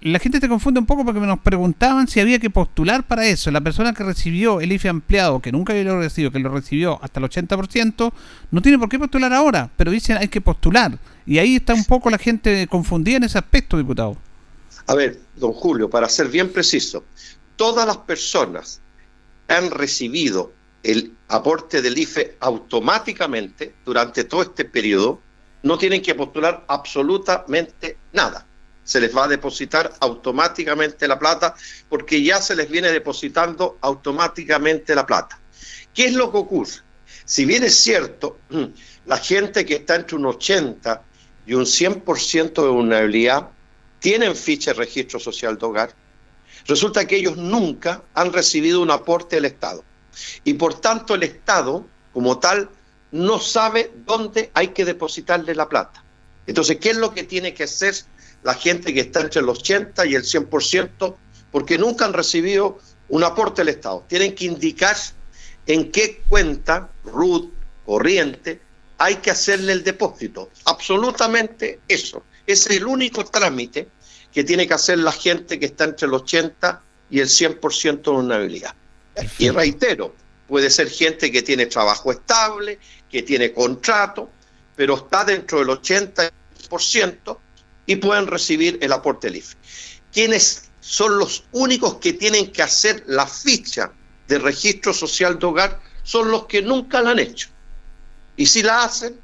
la 0.00 0.18
gente 0.18 0.40
te 0.40 0.48
confunde 0.48 0.80
un 0.80 0.86
poco 0.86 1.04
porque 1.04 1.20
nos 1.20 1.40
preguntaban 1.40 2.08
si 2.08 2.18
había 2.18 2.38
que 2.38 2.48
postular 2.48 3.06
para 3.06 3.26
eso. 3.26 3.50
La 3.50 3.60
persona 3.60 3.92
que 3.92 4.02
recibió 4.02 4.60
el 4.60 4.72
IFE 4.72 4.88
ampliado, 4.88 5.40
que 5.40 5.52
nunca 5.52 5.74
había 5.74 5.94
recibido, 5.94 6.30
que 6.30 6.38
lo 6.38 6.48
recibió 6.48 6.98
hasta 7.02 7.20
el 7.20 7.26
80%, 7.26 8.12
no 8.50 8.62
tiene 8.62 8.78
por 8.78 8.88
qué 8.88 8.98
postular 8.98 9.32
ahora, 9.34 9.70
pero 9.76 9.90
dicen 9.90 10.16
hay 10.16 10.28
que 10.28 10.40
postular. 10.40 10.98
Y 11.26 11.38
ahí 11.38 11.56
está 11.56 11.74
un 11.74 11.84
poco 11.84 12.08
la 12.08 12.18
gente 12.18 12.66
confundida 12.66 13.18
en 13.18 13.24
ese 13.24 13.36
aspecto, 13.36 13.76
diputado. 13.76 14.16
A 14.86 14.94
ver, 14.94 15.20
don 15.36 15.52
Julio, 15.52 15.90
para 15.90 16.08
ser 16.08 16.28
bien 16.28 16.50
preciso, 16.50 17.04
todas 17.56 17.86
las 17.86 17.98
personas 17.98 18.80
que 19.46 19.54
han 19.54 19.70
recibido 19.70 20.52
el 20.82 21.12
aporte 21.28 21.82
del 21.82 21.98
IFE 21.98 22.36
automáticamente 22.40 23.74
durante 23.84 24.24
todo 24.24 24.42
este 24.42 24.64
periodo 24.64 25.20
no 25.62 25.78
tienen 25.78 26.02
que 26.02 26.14
postular 26.14 26.64
absolutamente 26.68 27.96
nada 28.12 28.46
se 28.84 29.00
les 29.00 29.16
va 29.16 29.24
a 29.24 29.28
depositar 29.28 29.92
automáticamente 30.00 31.08
la 31.08 31.18
plata 31.18 31.54
porque 31.88 32.22
ya 32.22 32.40
se 32.40 32.54
les 32.54 32.70
viene 32.70 32.92
depositando 32.92 33.78
automáticamente 33.80 34.94
la 34.94 35.06
plata. 35.06 35.40
¿Qué 35.92 36.06
es 36.06 36.12
lo 36.14 36.30
que 36.30 36.38
ocurre? 36.38 36.82
Si 37.24 37.46
bien 37.46 37.64
es 37.64 37.74
cierto, 37.76 38.38
la 39.06 39.16
gente 39.16 39.64
que 39.64 39.76
está 39.76 39.96
entre 39.96 40.16
un 40.16 40.26
80 40.26 41.02
y 41.46 41.54
un 41.54 41.64
100% 41.64 42.62
de 42.62 42.68
vulnerabilidad 42.68 43.48
tienen 43.98 44.36
ficha 44.36 44.72
de 44.72 44.78
registro 44.78 45.18
social 45.18 45.56
de 45.56 45.66
hogar, 45.66 45.94
resulta 46.66 47.06
que 47.06 47.16
ellos 47.16 47.36
nunca 47.36 48.02
han 48.12 48.32
recibido 48.32 48.82
un 48.82 48.90
aporte 48.90 49.36
del 49.36 49.46
Estado. 49.46 49.82
Y 50.44 50.54
por 50.54 50.80
tanto 50.80 51.14
el 51.14 51.22
Estado, 51.22 51.86
como 52.12 52.38
tal, 52.38 52.68
no 53.12 53.38
sabe 53.38 53.92
dónde 54.04 54.50
hay 54.54 54.68
que 54.68 54.84
depositarle 54.84 55.54
la 55.54 55.68
plata. 55.68 56.04
Entonces, 56.46 56.78
¿qué 56.78 56.90
es 56.90 56.96
lo 56.96 57.14
que 57.14 57.22
tiene 57.22 57.54
que 57.54 57.64
hacer 57.64 57.94
la 58.44 58.54
gente 58.54 58.94
que 58.94 59.00
está 59.00 59.20
entre 59.22 59.40
el 59.40 59.48
80 59.48 60.06
y 60.06 60.14
el 60.14 60.22
100%, 60.22 61.16
porque 61.50 61.78
nunca 61.78 62.04
han 62.04 62.12
recibido 62.12 62.78
un 63.08 63.24
aporte 63.24 63.62
del 63.62 63.74
Estado. 63.74 64.04
Tienen 64.06 64.34
que 64.34 64.44
indicar 64.44 64.96
en 65.66 65.90
qué 65.90 66.22
cuenta, 66.28 66.90
RUT, 67.04 67.52
corriente, 67.86 68.60
hay 68.98 69.16
que 69.16 69.30
hacerle 69.30 69.72
el 69.72 69.82
depósito. 69.82 70.50
Absolutamente 70.66 71.80
eso. 71.88 72.22
Es 72.46 72.66
el 72.68 72.86
único 72.86 73.24
trámite 73.24 73.88
que 74.32 74.44
tiene 74.44 74.66
que 74.68 74.74
hacer 74.74 74.98
la 74.98 75.12
gente 75.12 75.58
que 75.58 75.66
está 75.66 75.84
entre 75.84 76.06
el 76.06 76.14
80 76.14 76.82
y 77.10 77.20
el 77.20 77.28
100% 77.28 78.02
de 78.02 78.10
una 78.10 78.36
habilidad. 78.36 78.74
Y 79.38 79.48
reitero, 79.48 80.14
puede 80.46 80.68
ser 80.68 80.90
gente 80.90 81.32
que 81.32 81.42
tiene 81.42 81.66
trabajo 81.66 82.12
estable, 82.12 82.78
que 83.10 83.22
tiene 83.22 83.52
contrato, 83.52 84.28
pero 84.76 84.96
está 84.96 85.24
dentro 85.24 85.60
del 85.60 85.68
80% 85.68 87.38
y 87.86 87.96
pueden 87.96 88.26
recibir 88.26 88.78
el 88.80 88.92
aporte 88.92 89.28
del 89.28 89.36
IFE. 89.36 89.56
Quienes 90.12 90.70
son 90.80 91.18
los 91.18 91.44
únicos 91.52 91.96
que 91.96 92.12
tienen 92.12 92.52
que 92.52 92.62
hacer 92.62 93.04
la 93.06 93.26
ficha 93.26 93.92
de 94.28 94.38
registro 94.38 94.92
social 94.92 95.38
de 95.38 95.46
hogar, 95.46 95.80
son 96.02 96.30
los 96.30 96.46
que 96.46 96.62
nunca 96.62 97.00
la 97.00 97.10
han 97.10 97.18
hecho. 97.18 97.48
Y 98.36 98.46
si 98.46 98.62
la 98.62 98.84
hacen, 98.84 99.18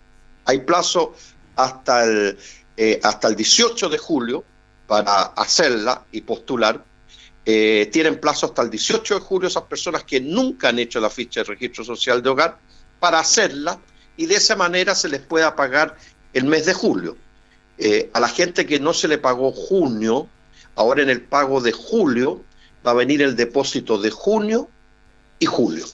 hay 0.44 0.60
plazo 0.60 1.14
hasta 1.56 2.04
el, 2.04 2.38
eh, 2.76 3.00
hasta 3.02 3.28
el 3.28 3.36
18 3.36 3.88
de 3.88 3.98
julio 3.98 4.44
para 4.86 5.22
hacerla 5.22 6.04
y 6.12 6.22
postular. 6.22 6.84
Eh, 7.44 7.88
tienen 7.92 8.20
plazo 8.20 8.46
hasta 8.46 8.62
el 8.62 8.70
18 8.70 9.14
de 9.14 9.20
julio 9.20 9.48
esas 9.48 9.64
personas 9.64 10.04
que 10.04 10.20
nunca 10.20 10.68
han 10.68 10.78
hecho 10.78 11.00
la 11.00 11.10
ficha 11.10 11.40
de 11.40 11.44
registro 11.44 11.84
social 11.84 12.22
de 12.22 12.30
hogar 12.30 12.58
para 12.98 13.18
hacerla 13.18 13.78
y 14.16 14.26
de 14.26 14.36
esa 14.36 14.56
manera 14.56 14.94
se 14.94 15.08
les 15.08 15.20
pueda 15.20 15.56
pagar 15.56 15.96
el 16.32 16.44
mes 16.44 16.66
de 16.66 16.74
julio. 16.74 17.16
Eh, 17.82 18.10
a 18.12 18.20
la 18.20 18.28
gente 18.28 18.66
que 18.66 18.78
no 18.78 18.92
se 18.92 19.08
le 19.08 19.16
pagó 19.16 19.52
junio, 19.52 20.28
ahora 20.76 21.02
en 21.02 21.08
el 21.08 21.22
pago 21.22 21.62
de 21.62 21.72
julio 21.72 22.42
va 22.86 22.90
a 22.90 22.94
venir 22.94 23.22
el 23.22 23.36
depósito 23.36 23.98
de 23.98 24.10
junio 24.10 24.68
y 25.38 25.46
julio. 25.46 25.86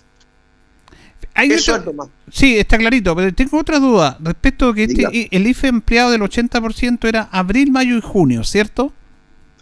Eso 1.37 1.77
es 1.77 1.85
lo 1.85 1.93
más. 1.93 2.09
Sí, 2.33 2.59
está 2.59 2.77
clarito, 2.77 3.15
pero 3.15 3.33
tengo 3.33 3.59
otra 3.59 3.79
duda 3.79 4.19
respecto 4.21 4.71
a 4.71 4.75
que 4.75 4.85
este, 4.85 5.29
el 5.31 5.47
IFE 5.47 5.69
empleado 5.69 6.11
del 6.11 6.23
80% 6.23 7.07
era 7.07 7.29
abril, 7.31 7.71
mayo 7.71 7.97
y 7.97 8.01
junio, 8.01 8.43
¿cierto? 8.43 8.93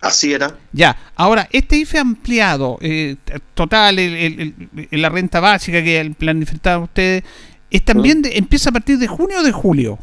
Así 0.01 0.33
era. 0.33 0.57
Ya, 0.73 0.97
ahora, 1.17 1.49
este 1.53 1.77
IFE 1.77 1.99
ampliado, 1.99 2.79
eh, 2.81 3.17
total, 3.55 3.97
la 4.91 5.09
renta 5.11 5.41
básica 5.41 5.83
que 5.83 6.01
el 6.01 6.15
plan 6.15 6.37
manifestado 6.37 6.85
ustedes, 6.85 7.25
¿es 7.71 7.85
también 7.85 8.21
mm. 8.21 8.29
empieza 8.33 8.71
a 8.71 8.73
partir 8.73 8.99
de 8.99 9.09
junio 9.09 9.41
o 9.41 9.43
de 9.43 9.53
julio? 9.53 9.99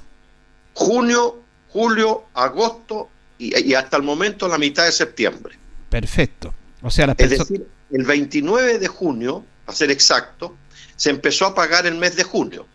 Junio, 0.73 1.41
julio, 1.71 2.25
agosto 2.33 3.09
y, 3.37 3.73
hasta 3.73 3.97
el 3.97 4.03
momento 4.03 4.47
la 4.47 4.57
mitad 4.57 4.85
de 4.85 4.91
septiembre. 4.91 5.55
Perfecto. 5.89 6.53
O 6.81 6.89
sea, 6.89 7.13
es 7.17 7.29
decir, 7.29 7.67
el 7.91 8.03
29 8.03 8.79
de 8.79 8.87
junio, 8.87 9.45
a 9.67 9.73
ser 9.73 9.91
exacto, 9.91 10.55
se 10.95 11.09
empezó 11.09 11.45
a 11.45 11.55
pagar 11.55 11.85
el 11.85 11.95
mes 11.95 12.15
de 12.15 12.23
junio. 12.23 12.67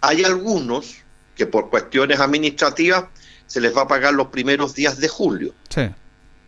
Hay 0.00 0.24
algunos 0.24 0.96
que 1.36 1.46
por 1.46 1.70
cuestiones 1.70 2.20
administrativas 2.20 3.04
se 3.46 3.60
les 3.60 3.76
va 3.76 3.82
a 3.82 3.88
pagar 3.88 4.14
los 4.14 4.28
primeros 4.28 4.74
días 4.74 4.98
de 4.98 5.08
julio. 5.08 5.54
Sí. 5.68 5.82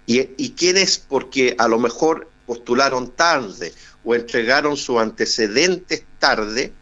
Y, 0.07 0.21
y 0.37 0.51
quienes, 0.51 0.99
porque 0.99 1.55
a 1.59 1.69
lo 1.69 1.79
mejor 1.79 2.29
postularon 2.47 3.11
tarde 3.11 3.73
o 4.05 4.15
entregaron 4.15 4.77
sus 4.77 4.99
antecedentes 4.99 6.05
tarde, 6.19 6.73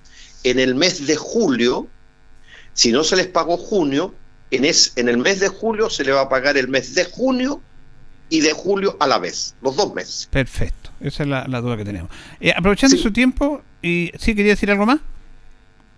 en 0.44 0.58
el 0.58 0.74
mes 0.74 1.06
de 1.06 1.16
julio, 1.16 1.88
si 2.72 2.92
no 2.92 3.04
se 3.04 3.16
les 3.16 3.26
pagó 3.26 3.56
junio, 3.56 4.14
en, 4.50 4.64
es, 4.64 4.92
en 4.96 5.08
el 5.08 5.18
mes 5.18 5.40
de 5.40 5.48
julio 5.48 5.90
se 5.90 6.04
le 6.04 6.12
va 6.12 6.22
a 6.22 6.28
pagar 6.28 6.56
el 6.56 6.68
mes 6.68 6.94
de 6.94 7.04
junio 7.04 7.60
y 8.30 8.40
de 8.40 8.52
julio 8.52 8.96
a 9.00 9.06
la 9.06 9.18
vez, 9.18 9.54
los 9.62 9.76
dos 9.76 9.94
meses. 9.94 10.28
Perfecto, 10.30 10.90
esa 11.00 11.22
es 11.22 11.28
la, 11.28 11.60
duda 11.60 11.76
que 11.76 11.84
tenemos. 11.84 12.10
Eh, 12.40 12.52
aprovechando 12.54 12.96
su 12.96 13.12
tiempo, 13.12 13.62
y 13.82 14.12
¿sí 14.18 14.34
quería 14.34 14.52
decir 14.52 14.70
algo 14.70 14.86
más? 14.86 15.00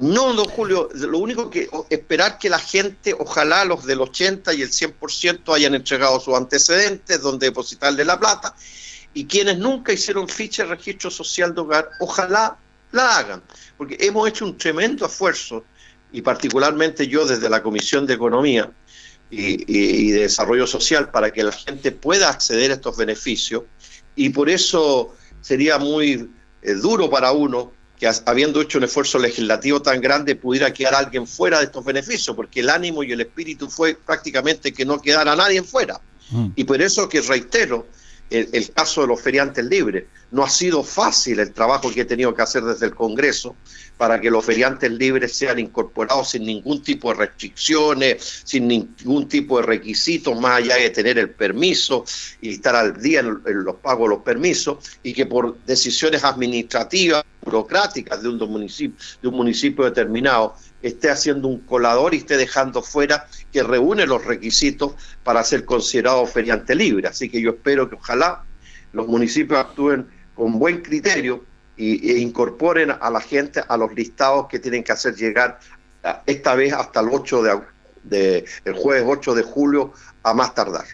No, 0.00 0.32
don 0.32 0.46
Julio, 0.46 0.88
lo 0.94 1.18
único 1.18 1.50
que 1.50 1.68
esperar 1.90 2.38
que 2.38 2.48
la 2.48 2.58
gente, 2.58 3.14
ojalá 3.18 3.66
los 3.66 3.84
del 3.84 4.00
80 4.00 4.54
y 4.54 4.62
el 4.62 4.70
100% 4.70 5.54
hayan 5.54 5.74
entregado 5.74 6.18
sus 6.20 6.34
antecedentes, 6.34 7.20
donde 7.20 7.48
depositarle 7.48 8.06
la 8.06 8.18
plata, 8.18 8.54
y 9.12 9.26
quienes 9.26 9.58
nunca 9.58 9.92
hicieron 9.92 10.26
ficha 10.26 10.62
de 10.62 10.70
registro 10.70 11.10
social 11.10 11.54
de 11.54 11.60
hogar, 11.60 11.90
ojalá 12.00 12.56
la 12.92 13.18
hagan, 13.18 13.42
porque 13.76 13.98
hemos 14.00 14.26
hecho 14.26 14.46
un 14.46 14.56
tremendo 14.56 15.04
esfuerzo, 15.04 15.64
y 16.12 16.22
particularmente 16.22 17.06
yo 17.06 17.26
desde 17.26 17.48
la 17.48 17.62
Comisión 17.62 18.06
de 18.06 18.14
Economía 18.14 18.70
y, 19.30 20.10
de 20.10 20.22
Desarrollo 20.22 20.66
Social, 20.66 21.10
para 21.10 21.32
que 21.32 21.44
la 21.44 21.52
gente 21.52 21.92
pueda 21.92 22.30
acceder 22.30 22.70
a 22.72 22.74
estos 22.74 22.96
beneficios, 22.96 23.62
y 24.16 24.30
por 24.30 24.50
eso 24.50 25.14
sería 25.40 25.78
muy 25.78 26.30
eh, 26.62 26.74
duro 26.74 27.08
para 27.08 27.32
uno 27.32 27.72
que 27.98 28.10
habiendo 28.26 28.62
hecho 28.62 28.78
un 28.78 28.84
esfuerzo 28.84 29.18
legislativo 29.18 29.82
tan 29.82 30.00
grande 30.00 30.34
pudiera 30.34 30.72
quedar 30.72 30.94
alguien 30.94 31.26
fuera 31.26 31.58
de 31.58 31.66
estos 31.66 31.84
beneficios, 31.84 32.34
porque 32.34 32.60
el 32.60 32.70
ánimo 32.70 33.02
y 33.02 33.12
el 33.12 33.20
espíritu 33.20 33.68
fue 33.68 33.94
prácticamente 33.94 34.72
que 34.72 34.86
no 34.86 35.00
quedara 35.00 35.36
nadie 35.36 35.62
fuera. 35.62 36.00
Mm. 36.30 36.48
Y 36.56 36.64
por 36.64 36.80
eso 36.80 37.08
que 37.08 37.20
reitero 37.20 37.86
el, 38.30 38.48
el, 38.52 38.72
caso 38.72 39.02
de 39.02 39.08
los 39.08 39.20
feriantes 39.20 39.64
libres. 39.64 40.04
No 40.30 40.44
ha 40.44 40.48
sido 40.48 40.82
fácil 40.82 41.40
el 41.40 41.52
trabajo 41.52 41.92
que 41.92 42.02
he 42.02 42.04
tenido 42.04 42.34
que 42.34 42.42
hacer 42.42 42.62
desde 42.62 42.86
el 42.86 42.94
Congreso 42.94 43.56
para 44.00 44.18
que 44.18 44.30
los 44.30 44.42
feriantes 44.42 44.90
libres 44.90 45.34
sean 45.34 45.58
incorporados 45.58 46.30
sin 46.30 46.44
ningún 46.44 46.82
tipo 46.82 47.10
de 47.12 47.18
restricciones, 47.18 48.42
sin 48.44 48.66
ningún 48.66 49.28
tipo 49.28 49.60
de 49.60 49.66
requisitos, 49.66 50.40
más 50.40 50.62
allá 50.62 50.76
de 50.76 50.88
tener 50.88 51.18
el 51.18 51.28
permiso 51.28 52.06
y 52.40 52.54
estar 52.54 52.74
al 52.74 52.98
día 53.02 53.20
en, 53.20 53.42
los 53.44 53.76
pagos 53.76 54.08
de 54.08 54.14
los 54.14 54.24
permisos, 54.24 54.78
y 55.02 55.12
que 55.12 55.26
por 55.26 55.58
decisiones 55.66 56.24
administrativas, 56.24 57.22
burocráticas 57.42 58.22
de 58.22 58.30
un 58.30 58.38
municipio, 58.50 58.96
de 59.20 59.28
un 59.28 59.34
municipio 59.34 59.84
determinado, 59.84 60.56
esté 60.82 61.10
haciendo 61.10 61.48
un 61.48 61.60
colador 61.60 62.14
y 62.14 62.18
esté 62.18 62.36
dejando 62.36 62.82
fuera 62.82 63.26
que 63.52 63.62
reúne 63.62 64.06
los 64.06 64.24
requisitos 64.24 64.94
para 65.22 65.44
ser 65.44 65.64
considerado 65.64 66.26
feriante 66.26 66.74
libre. 66.74 67.08
Así 67.08 67.28
que 67.28 67.40
yo 67.40 67.50
espero 67.50 67.88
que 67.88 67.96
ojalá 67.96 68.44
los 68.92 69.06
municipios 69.06 69.58
actúen 69.58 70.06
con 70.34 70.58
buen 70.58 70.82
criterio 70.82 71.44
y, 71.76 72.10
e 72.10 72.18
incorporen 72.18 72.90
a 72.90 73.10
la 73.10 73.20
gente 73.20 73.62
a 73.66 73.76
los 73.76 73.94
listados 73.94 74.46
que 74.48 74.58
tienen 74.58 74.82
que 74.82 74.92
hacer 74.92 75.14
llegar 75.14 75.58
esta 76.26 76.54
vez 76.54 76.72
hasta 76.72 77.00
el 77.00 77.08
8 77.10 77.42
de, 78.04 78.44
el 78.64 78.74
jueves 78.74 79.04
8 79.06 79.34
de 79.34 79.42
julio 79.42 79.92
a 80.22 80.34
más 80.34 80.54
tardar. 80.54 80.84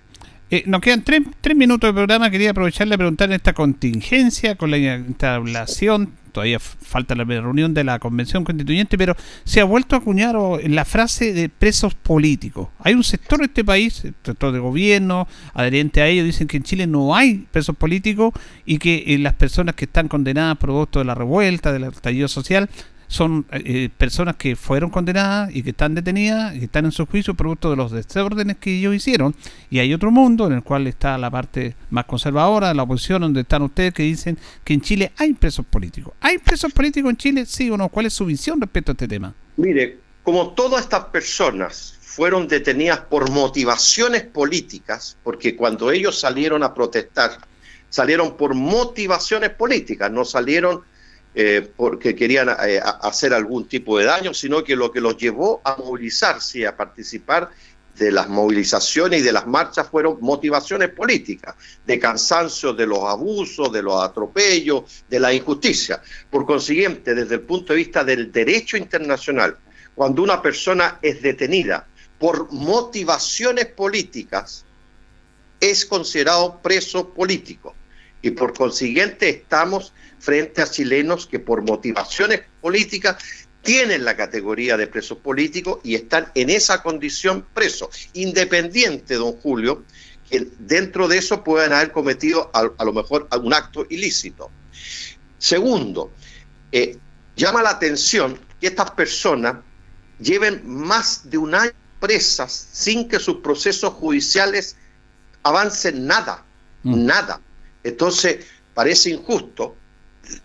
Eh, 0.49 0.63
nos 0.67 0.81
quedan 0.81 1.03
tres, 1.03 1.23
tres, 1.41 1.57
minutos 1.57 1.89
de 1.89 1.95
programa. 1.95 2.31
Quería 2.31 2.51
aprovecharle 2.51 2.95
a 2.95 2.99
preguntar 2.99 3.29
en 3.29 3.35
esta 3.35 3.53
contingencia 3.53 4.55
con 4.55 4.71
la 4.71 4.79
instalación. 4.79 6.13
Todavía 6.37 6.59
falta 6.61 7.15
la 7.15 7.25
reunión 7.25 7.73
de 7.73 7.83
la 7.83 7.99
convención 7.99 8.45
constituyente, 8.45 8.99
pero 8.99 9.17
se 9.45 9.63
ha 9.63 9.65
vuelto 9.65 9.97
a 9.97 10.01
acuñar 10.01 10.37
la 10.65 10.85
frase 10.85 11.33
de 11.33 11.49
presos 11.49 11.95
políticos. 11.95 12.69
Hay 12.81 12.93
un 12.93 13.05
sector 13.05 13.39
de 13.39 13.47
este 13.47 13.65
país, 13.65 14.05
el 14.05 14.13
sector 14.23 14.53
de 14.53 14.59
gobierno, 14.59 15.27
adherente 15.55 16.03
a 16.03 16.09
ello, 16.09 16.25
dicen 16.25 16.47
que 16.47 16.59
en 16.59 16.63
Chile 16.63 16.87
no 16.87 17.17
hay 17.17 17.47
presos 17.51 17.75
políticos 17.75 18.35
y 18.67 18.77
que 18.77 19.05
eh, 19.07 19.17
las 19.17 19.33
personas 19.33 19.77
que 19.77 19.87
están 19.87 20.09
condenadas 20.09 20.59
producto 20.59 20.99
de 20.99 21.07
la 21.07 21.15
revuelta, 21.15 21.73
del 21.73 21.85
estallido 21.85 22.29
social, 22.29 22.69
son 23.09 23.47
eh, 23.53 23.89
personas 23.97 24.37
que 24.37 24.57
fueron 24.57 24.91
condenadas 24.91 25.55
y 25.55 25.63
que 25.63 25.71
están 25.71 25.95
detenidas 25.95 26.55
y 26.55 26.65
están 26.65 26.85
en 26.85 26.93
su 26.93 27.07
juicio 27.07 27.35
producto 27.35 27.71
de 27.71 27.77
los 27.77 27.93
desórdenes 27.93 28.57
que 28.59 28.77
ellos 28.77 28.95
hicieron. 28.95 29.35
Y 29.71 29.79
hay 29.79 29.95
otro 29.95 30.11
mundo 30.11 30.47
en 30.47 30.55
el 30.55 30.63
cual 30.63 30.87
está 30.87 31.17
la 31.19 31.31
parte 31.31 31.77
más 31.91 32.05
conservadora, 32.05 32.75
la 32.75 32.83
oposición, 32.83 33.23
donde 33.23 33.43
están 33.43 33.63
ustedes 33.63 33.95
que 33.95 34.03
dicen 34.03 34.39
que 34.65 34.75
en 34.75 34.81
Chile 34.81 35.13
hay 35.17 35.35
presos 35.35 35.65
políticos. 35.67 36.15
¿Hay 36.21 36.39
presos 36.39 36.73
políticos 36.73 37.11
en 37.11 37.17
Chile? 37.17 37.47
Sí 37.47 37.71
o 37.71 37.77
no. 37.77 37.89
¿Cuál 37.89 38.07
es 38.07 38.13
su 38.13 38.27
visión 38.27 38.61
respecto 38.61 38.93
a 38.93 38.95
este 38.95 39.09
tema? 39.09 39.35
Mire, 39.57 39.99
como 40.23 40.51
todas 40.51 40.83
estas 40.83 41.05
personas 41.05 41.99
fueron 42.01 42.49
detenidas 42.49 43.01
por 43.01 43.31
motivaciones 43.31 44.23
políticas, 44.23 45.17
porque 45.23 45.55
cuando 45.55 45.91
ellos 45.91 46.19
salieron 46.19 46.63
a 46.63 46.73
protestar, 46.75 47.39
salieron 47.91 48.37
por 48.37 48.55
motivaciones 48.55 49.51
políticas, 49.51 50.11
no 50.11 50.25
salieron 50.25 50.83
eh, 51.39 51.69
porque 51.77 52.15
querían 52.15 52.49
eh, 52.67 52.81
hacer 53.03 53.35
algún 53.35 53.69
tipo 53.69 53.99
de 53.99 54.07
daño, 54.07 54.33
sino 54.33 54.65
que 54.65 54.75
lo 54.75 54.91
que 54.91 55.03
los 55.03 55.19
llevó 55.19 55.61
a 55.65 55.77
movilizarse 55.77 56.61
y 56.61 56.65
a 56.65 56.75
participar 56.75 57.51
de 57.95 58.11
las 58.11 58.31
movilizaciones 58.31 59.21
y 59.21 59.23
de 59.23 59.33
las 59.33 59.47
marchas 59.47 59.87
fueron 59.91 60.17
motivaciones 60.23 60.89
políticas, 60.89 61.55
de 61.85 61.99
cansancio 61.99 62.73
de 62.73 62.87
los 62.87 63.01
abusos, 63.05 63.71
de 63.71 63.83
los 63.83 64.03
atropellos, 64.03 65.05
de 65.11 65.21
la 65.21 65.31
injusticia. 65.31 66.01
Por 66.31 66.47
consiguiente, 66.47 67.15
desde 67.15 67.35
el 67.35 67.43
punto 67.43 67.75
de 67.75 67.81
vista 67.81 68.03
del 68.03 68.33
derecho 68.33 68.79
internacional, 68.79 69.59
cuando 69.95 70.23
una 70.23 70.41
persona 70.41 70.99
es 71.03 71.21
detenida 71.21 71.87
por 72.19 72.51
motivaciones 72.51 73.67
políticas, 73.67 74.65
es 75.61 75.85
considerado 75.85 76.61
preso 76.63 77.11
político. 77.11 77.75
Y 78.27 78.33
por 78.33 78.55
consiguiente 78.55 79.29
estamos 79.29 79.93
frente 80.19 80.61
a 80.61 80.69
chilenos 80.69 81.29
que 81.29 81.39
por 81.39 81.63
motivaciones 81.63 82.41
políticas 82.61 83.23
tienen 83.63 84.05
la 84.05 84.17
categoría 84.17 84.77
de 84.77 84.89
presos 84.89 85.19
políticos 85.19 85.79
y 85.85 85.95
están 85.95 86.33
en 86.35 86.51
esa 86.51 86.83
condición 86.83 87.47
presos, 87.55 88.09
independiente, 88.15 89.15
don 89.15 89.35
Julio, 89.35 89.85
que 90.29 90.49
dentro 90.59 91.07
de 91.07 91.19
eso 91.19 91.45
puedan 91.45 91.73
haber 91.73 91.93
cometido 91.93 92.51
a, 92.53 92.85
lo 92.85 92.93
mejor 92.93 93.29
un 93.41 93.55
acto 93.55 93.87
ilícito. 93.91 94.51
Segundo, 95.39 96.11
eh, 96.73 96.99
llama 97.37 97.63
la 97.63 97.71
atención 97.71 98.41
que 98.61 98.67
estas 98.67 98.91
personas 98.91 99.59
lleven 100.19 100.63
más 100.67 101.31
de 101.31 101.39
un 101.39 101.55
año 101.55 101.71
presas 102.01 102.71
sin 102.73 103.07
que 103.09 103.21
sus 103.21 103.37
procesos 103.37 103.95
judiciales 103.95 104.77
avancen 105.45 106.09
nada, 106.09 106.45
mm. 106.83 107.07
nada. 107.07 107.41
Entonces, 107.87 108.45
parece 108.75 109.11
injusto 109.11 109.77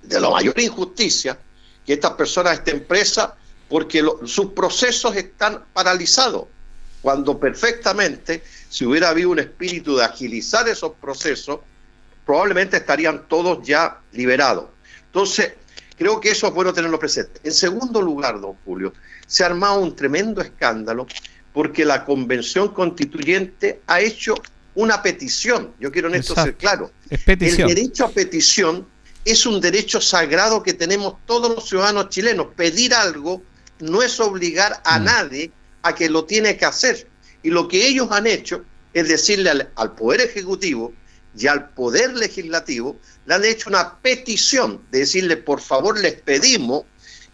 de 0.03 0.19
la 0.19 0.29
mayor 0.29 0.59
injusticia 0.59 1.37
que 1.85 1.93
estas 1.93 2.11
personas 2.11 2.59
estén 2.59 2.85
presas 2.85 3.31
porque 3.67 4.03
sus 4.25 4.51
procesos 4.51 5.15
están 5.15 5.65
paralizados, 5.73 6.45
cuando 7.01 7.39
perfectamente 7.39 8.43
si 8.69 8.85
hubiera 8.85 9.09
habido 9.09 9.31
un 9.31 9.39
espíritu 9.39 9.95
de 9.95 10.05
agilizar 10.05 10.67
esos 10.67 10.91
procesos, 11.01 11.61
probablemente 12.25 12.77
estarían 12.77 13.27
todos 13.27 13.65
ya 13.65 13.99
liberados. 14.11 14.65
Entonces, 15.07 15.53
creo 15.97 16.21
que 16.21 16.29
eso 16.29 16.47
es 16.47 16.53
bueno 16.53 16.73
tenerlo 16.73 16.99
presente. 16.99 17.41
En 17.43 17.53
segundo 17.53 18.01
lugar, 18.01 18.39
don 18.39 18.55
Julio, 18.65 18.93
se 19.25 19.43
ha 19.43 19.47
armado 19.47 19.79
un 19.79 19.95
tremendo 19.95 20.41
escándalo 20.41 21.07
porque 21.53 21.85
la 21.85 22.05
convención 22.05 22.69
constituyente 22.69 23.81
ha 23.87 23.99
hecho 23.99 24.35
una 24.75 25.01
petición. 25.01 25.73
Yo 25.79 25.91
quiero 25.91 26.07
en 26.07 26.15
esto 26.15 26.35
ser 26.35 26.55
claro. 26.55 26.91
El 27.09 27.37
derecho 27.37 28.05
a 28.05 28.11
petición 28.11 28.87
es 29.25 29.45
un 29.45 29.61
derecho 29.61 30.01
sagrado 30.01 30.63
que 30.63 30.73
tenemos 30.73 31.15
todos 31.25 31.53
los 31.53 31.67
ciudadanos 31.67 32.09
chilenos. 32.09 32.47
Pedir 32.55 32.93
algo 32.93 33.43
no 33.79 34.01
es 34.01 34.19
obligar 34.19 34.81
a 34.83 34.99
mm. 34.99 35.03
nadie 35.03 35.51
a 35.83 35.95
que 35.95 36.09
lo 36.09 36.25
tiene 36.25 36.57
que 36.57 36.65
hacer. 36.65 37.07
Y 37.43 37.49
lo 37.49 37.67
que 37.67 37.87
ellos 37.87 38.09
han 38.11 38.27
hecho 38.27 38.63
es 38.93 39.07
decirle 39.07 39.69
al, 39.75 39.95
Poder 39.95 40.21
Ejecutivo 40.21 40.93
y 41.37 41.47
al 41.47 41.69
Poder 41.69 42.13
Legislativo, 42.13 42.99
le 43.25 43.33
han 43.33 43.45
hecho 43.45 43.69
una 43.69 43.97
petición 43.99 44.81
de 44.91 44.99
decirle, 44.99 45.37
por 45.37 45.61
favor, 45.61 45.99
les 45.99 46.13
pedimos 46.13 46.83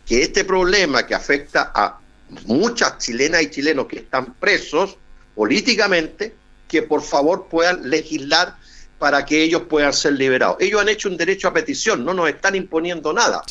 que 0.06 0.24
este 0.24 0.44
problema 0.46 1.06
que 1.06 1.16
afecta 1.16 1.72
a 1.74 2.00
muchas 2.46 3.00
chilenas 3.00 3.42
y 3.42 3.50
chilenos 3.50 3.88
que 3.88 3.98
están 4.00 4.34
presos 4.36 4.98
políticamente, 5.36 6.36
que 6.68 6.82
por 6.82 7.02
favor 7.02 7.48
puedan 7.50 7.90
legislar 7.90 8.56
para 9.00 9.26
que 9.26 9.44
ellos 9.44 9.64
puedan 9.70 9.94
ser 9.94 10.14
liberados. 10.14 10.58
Ellos 10.60 10.82
han 10.82 10.90
hecho 10.90 11.10
un 11.10 11.18
derecho 11.18 11.48
a 11.48 11.54
petición, 11.54 12.04
no 12.04 12.14
nos 12.14 12.30
están 12.30 12.56
imponiendo 12.56 13.14
nada. 13.14 13.44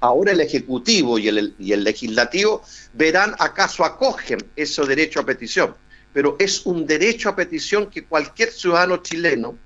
Ahora 0.00 0.32
el 0.32 0.40
Ejecutivo 0.40 1.18
y 1.18 1.28
el, 1.28 1.54
y 1.58 1.72
el 1.72 1.84
Legislativo 1.84 2.62
verán 2.92 3.34
acaso 3.38 3.84
acogen 3.84 4.38
ese 4.56 4.82
derecho 4.84 5.20
a 5.20 5.26
petición, 5.26 5.74
pero 6.12 6.36
es 6.38 6.64
un 6.66 6.86
derecho 6.86 7.28
a 7.28 7.36
petición 7.36 7.90
que 7.90 8.04
cualquier 8.04 8.50
ciudadano 8.50 8.98
chileno 8.98 9.58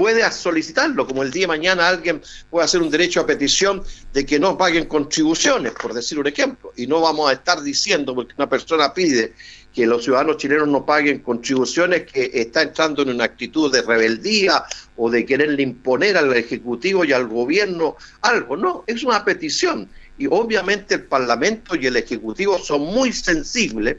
puede 0.00 0.30
solicitarlo, 0.32 1.06
como 1.06 1.22
el 1.22 1.30
día 1.30 1.42
de 1.42 1.48
mañana 1.48 1.86
alguien 1.86 2.22
puede 2.48 2.64
hacer 2.64 2.80
un 2.80 2.88
derecho 2.88 3.20
a 3.20 3.26
petición 3.26 3.82
de 4.14 4.24
que 4.24 4.40
no 4.40 4.56
paguen 4.56 4.86
contribuciones, 4.86 5.72
por 5.72 5.92
decir 5.92 6.18
un 6.18 6.26
ejemplo, 6.26 6.72
y 6.74 6.86
no 6.86 7.02
vamos 7.02 7.28
a 7.28 7.34
estar 7.34 7.60
diciendo 7.60 8.14
porque 8.14 8.32
una 8.38 8.48
persona 8.48 8.94
pide 8.94 9.34
que 9.74 9.86
los 9.86 10.04
ciudadanos 10.04 10.36
chilenos 10.36 10.68
no 10.68 10.84
paguen 10.84 11.20
contribuciones, 11.20 12.10
que 12.10 12.30
está 12.34 12.62
entrando 12.62 13.02
en 13.02 13.10
una 13.10 13.24
actitud 13.24 13.72
de 13.72 13.82
rebeldía 13.82 14.64
o 14.96 15.10
de 15.10 15.24
quererle 15.24 15.62
imponer 15.62 16.16
al 16.16 16.34
Ejecutivo 16.36 17.04
y 17.04 17.12
al 17.12 17.28
gobierno 17.28 17.96
algo. 18.22 18.56
No, 18.56 18.84
es 18.86 19.04
una 19.04 19.24
petición. 19.24 19.88
Y 20.18 20.26
obviamente 20.26 20.96
el 20.96 21.04
Parlamento 21.04 21.76
y 21.76 21.86
el 21.86 21.96
Ejecutivo 21.96 22.58
son 22.58 22.82
muy 22.82 23.12
sensibles 23.12 23.96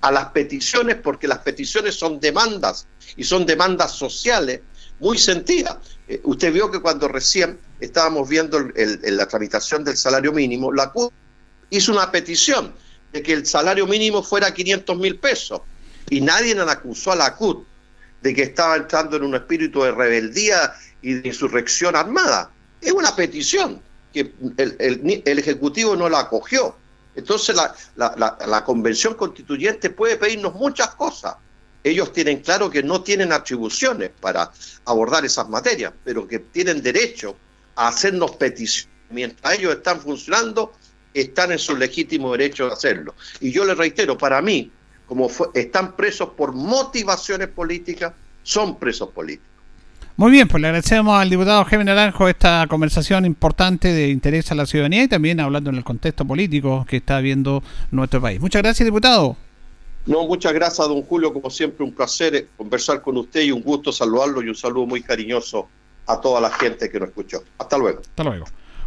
a 0.00 0.10
las 0.10 0.26
peticiones 0.26 0.96
porque 0.96 1.28
las 1.28 1.38
peticiones 1.38 1.94
son 1.94 2.20
demandas 2.20 2.86
y 3.16 3.24
son 3.24 3.44
demandas 3.44 3.92
sociales 3.92 4.60
muy 5.00 5.18
sentidas. 5.18 5.76
Eh, 6.08 6.20
usted 6.24 6.52
vio 6.52 6.70
que 6.70 6.80
cuando 6.80 7.08
recién 7.08 7.58
estábamos 7.80 8.28
viendo 8.28 8.60
la 8.74 9.26
tramitación 9.26 9.84
del 9.84 9.96
salario 9.96 10.32
mínimo, 10.32 10.72
la 10.72 10.90
CUT 10.90 11.12
hizo 11.70 11.92
una 11.92 12.10
petición 12.10 12.72
de 13.12 13.22
que 13.22 13.32
el 13.32 13.46
salario 13.46 13.86
mínimo 13.86 14.22
fuera 14.22 14.52
500 14.52 14.96
mil 14.98 15.18
pesos. 15.18 15.60
Y 16.08 16.20
nadie 16.20 16.54
le 16.54 16.62
acusó 16.62 17.12
a 17.12 17.16
la 17.16 17.36
CUT 17.36 17.66
de 18.22 18.34
que 18.34 18.42
estaba 18.42 18.76
entrando 18.76 19.16
en 19.16 19.24
un 19.24 19.34
espíritu 19.34 19.82
de 19.82 19.92
rebeldía 19.92 20.72
y 21.02 21.14
de 21.14 21.28
insurrección 21.28 21.96
armada. 21.96 22.50
Es 22.80 22.92
una 22.92 23.14
petición 23.14 23.80
que 24.12 24.32
el, 24.56 25.38
Ejecutivo 25.38 25.96
no 25.96 26.08
la 26.08 26.20
acogió. 26.20 26.76
Entonces 27.14 27.56
la, 27.56 27.74
la, 27.96 28.64
Convención 28.64 29.14
Constituyente 29.14 29.90
puede 29.90 30.16
pedirnos 30.16 30.54
muchas 30.54 30.94
cosas. 30.94 31.36
Ellos 31.82 32.12
tienen 32.12 32.40
claro 32.40 32.70
que 32.70 32.82
no 32.82 33.02
tienen 33.02 33.32
atribuciones 33.32 34.10
para 34.20 34.50
abordar 34.84 35.24
esas 35.24 35.48
materias, 35.48 35.92
pero 36.04 36.28
que 36.28 36.38
tienen 36.38 36.82
derecho 36.82 37.36
a 37.74 37.88
hacernos 37.88 38.36
peticiones. 38.36 38.90
Mientras 39.10 39.58
ellos 39.58 39.74
están 39.74 40.00
funcionando, 40.00 40.72
están 41.14 41.52
en 41.52 41.58
su 41.58 41.76
legítimo 41.76 42.32
derecho 42.32 42.66
de 42.66 42.72
hacerlo. 42.72 43.14
Y 43.40 43.52
yo 43.52 43.64
le 43.64 43.74
reitero, 43.74 44.16
para 44.16 44.40
mí, 44.42 44.70
como 45.06 45.28
están 45.54 45.96
presos 45.96 46.30
por 46.36 46.52
motivaciones 46.52 47.48
políticas, 47.48 48.12
son 48.42 48.78
presos 48.78 49.10
políticos. 49.10 49.50
Muy 50.16 50.32
bien, 50.32 50.48
pues 50.48 50.60
le 50.60 50.68
agradecemos 50.68 51.18
al 51.18 51.30
diputado 51.30 51.64
Jaime 51.64 51.84
Naranjo 51.84 52.28
esta 52.28 52.66
conversación 52.68 53.24
importante 53.24 53.92
de 53.92 54.08
interés 54.08 54.52
a 54.52 54.54
la 54.54 54.66
ciudadanía 54.66 55.04
y 55.04 55.08
también 55.08 55.40
hablando 55.40 55.70
en 55.70 55.76
el 55.76 55.84
contexto 55.84 56.26
político 56.26 56.84
que 56.86 56.98
está 56.98 57.20
viendo 57.20 57.62
nuestro 57.90 58.20
país. 58.20 58.38
Muchas 58.38 58.60
gracias, 58.62 58.84
diputado. 58.84 59.36
No, 60.04 60.26
muchas 60.26 60.52
gracias, 60.52 60.86
don 60.88 61.02
Julio. 61.02 61.32
Como 61.32 61.48
siempre, 61.48 61.84
un 61.84 61.92
placer 61.92 62.48
conversar 62.56 63.00
con 63.00 63.16
usted 63.16 63.42
y 63.42 63.50
un 63.50 63.62
gusto 63.62 63.92
saludarlo 63.92 64.42
y 64.42 64.48
un 64.48 64.54
saludo 64.54 64.86
muy 64.86 65.02
cariñoso 65.02 65.68
a 66.06 66.20
toda 66.20 66.40
la 66.40 66.50
gente 66.50 66.90
que 66.90 67.00
nos 67.00 67.08
escuchó. 67.08 67.42
Hasta 67.58 67.78
luego. 67.78 68.00
Hasta 68.00 68.24
luego. 68.24 68.44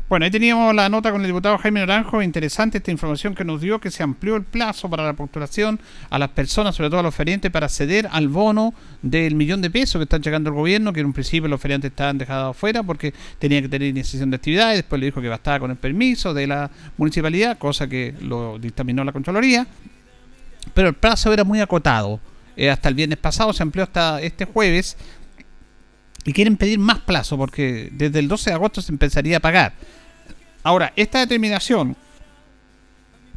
Bueno, 0.10 0.26
ahí 0.26 0.32
teníamos 0.32 0.76
la 0.76 0.90
nota 0.90 1.12
con 1.12 1.22
el 1.22 1.28
diputado 1.28 1.58
Jaime 1.58 1.80
Naranjo. 1.80 2.22
Interesante 2.22 2.78
esta 2.78 2.92
información 2.92 3.34
que 3.34 3.46
nos 3.46 3.62
dio 3.62 3.80
que 3.80 3.90
se 3.90 4.04
amplió 4.04 4.36
el 4.36 4.44
plazo 4.44 4.90
para 4.90 5.04
la 5.04 5.14
postulación 5.14 5.80
a 6.10 6.20
las 6.20 6.30
personas, 6.30 6.76
sobre 6.76 6.90
todo 6.90 7.00
a 7.00 7.04
los 7.04 7.16
feriantes, 7.16 7.50
para 7.50 7.68
acceder 7.68 8.10
al 8.12 8.28
bono 8.28 8.74
del 9.02 9.34
millón 9.36 9.62
de 9.62 9.70
pesos 9.70 10.00
que 10.00 10.04
están 10.04 10.22
llegando 10.22 10.50
al 10.50 10.56
gobierno, 10.56 10.92
que 10.92 11.00
en 11.00 11.06
un 11.08 11.14
principio 11.14 11.48
los 11.48 11.60
feriantes 11.60 11.92
estaban 11.92 12.18
dejados 12.18 12.56
afuera 12.56 12.84
porque 12.84 13.14
tenían 13.40 13.64
que 13.64 13.70
tener 13.70 13.88
iniciación 13.88 14.30
de 14.30 14.36
actividades. 14.36 14.76
Después 14.76 15.00
le 15.00 15.06
dijo 15.06 15.22
que 15.22 15.30
bastaba 15.30 15.62
con 15.62 15.72
el 15.72 15.78
permiso 15.78 16.34
de 16.34 16.48
la 16.48 16.70
municipalidad, 16.98 17.58
cosa 17.58 17.88
que 17.88 18.14
lo 18.20 18.60
dictaminó 18.60 19.06
la 19.06 19.14
Contraloría. 19.14 19.66
Pero 20.74 20.90
el 20.90 20.96
plazo 20.96 21.32
era 21.32 21.46
muy 21.46 21.62
acotado. 21.62 22.20
Eh, 22.56 22.70
hasta 22.70 22.90
el 22.90 22.96
viernes 22.96 23.18
pasado 23.18 23.52
se 23.54 23.64
amplió 23.64 23.84
hasta 23.84 24.22
este 24.22 24.46
jueves 24.46 24.98
y 26.26 26.34
quieren 26.34 26.58
pedir 26.58 26.80
más 26.80 27.00
plazo 27.00 27.38
porque 27.38 27.90
desde 27.92 28.20
el 28.20 28.28
12 28.28 28.50
de 28.50 28.56
agosto 28.56 28.82
se 28.82 28.92
empezaría 28.92 29.38
a 29.38 29.40
pagar. 29.40 29.74
Ahora, 30.64 30.94
esta 30.96 31.20
determinación 31.20 31.96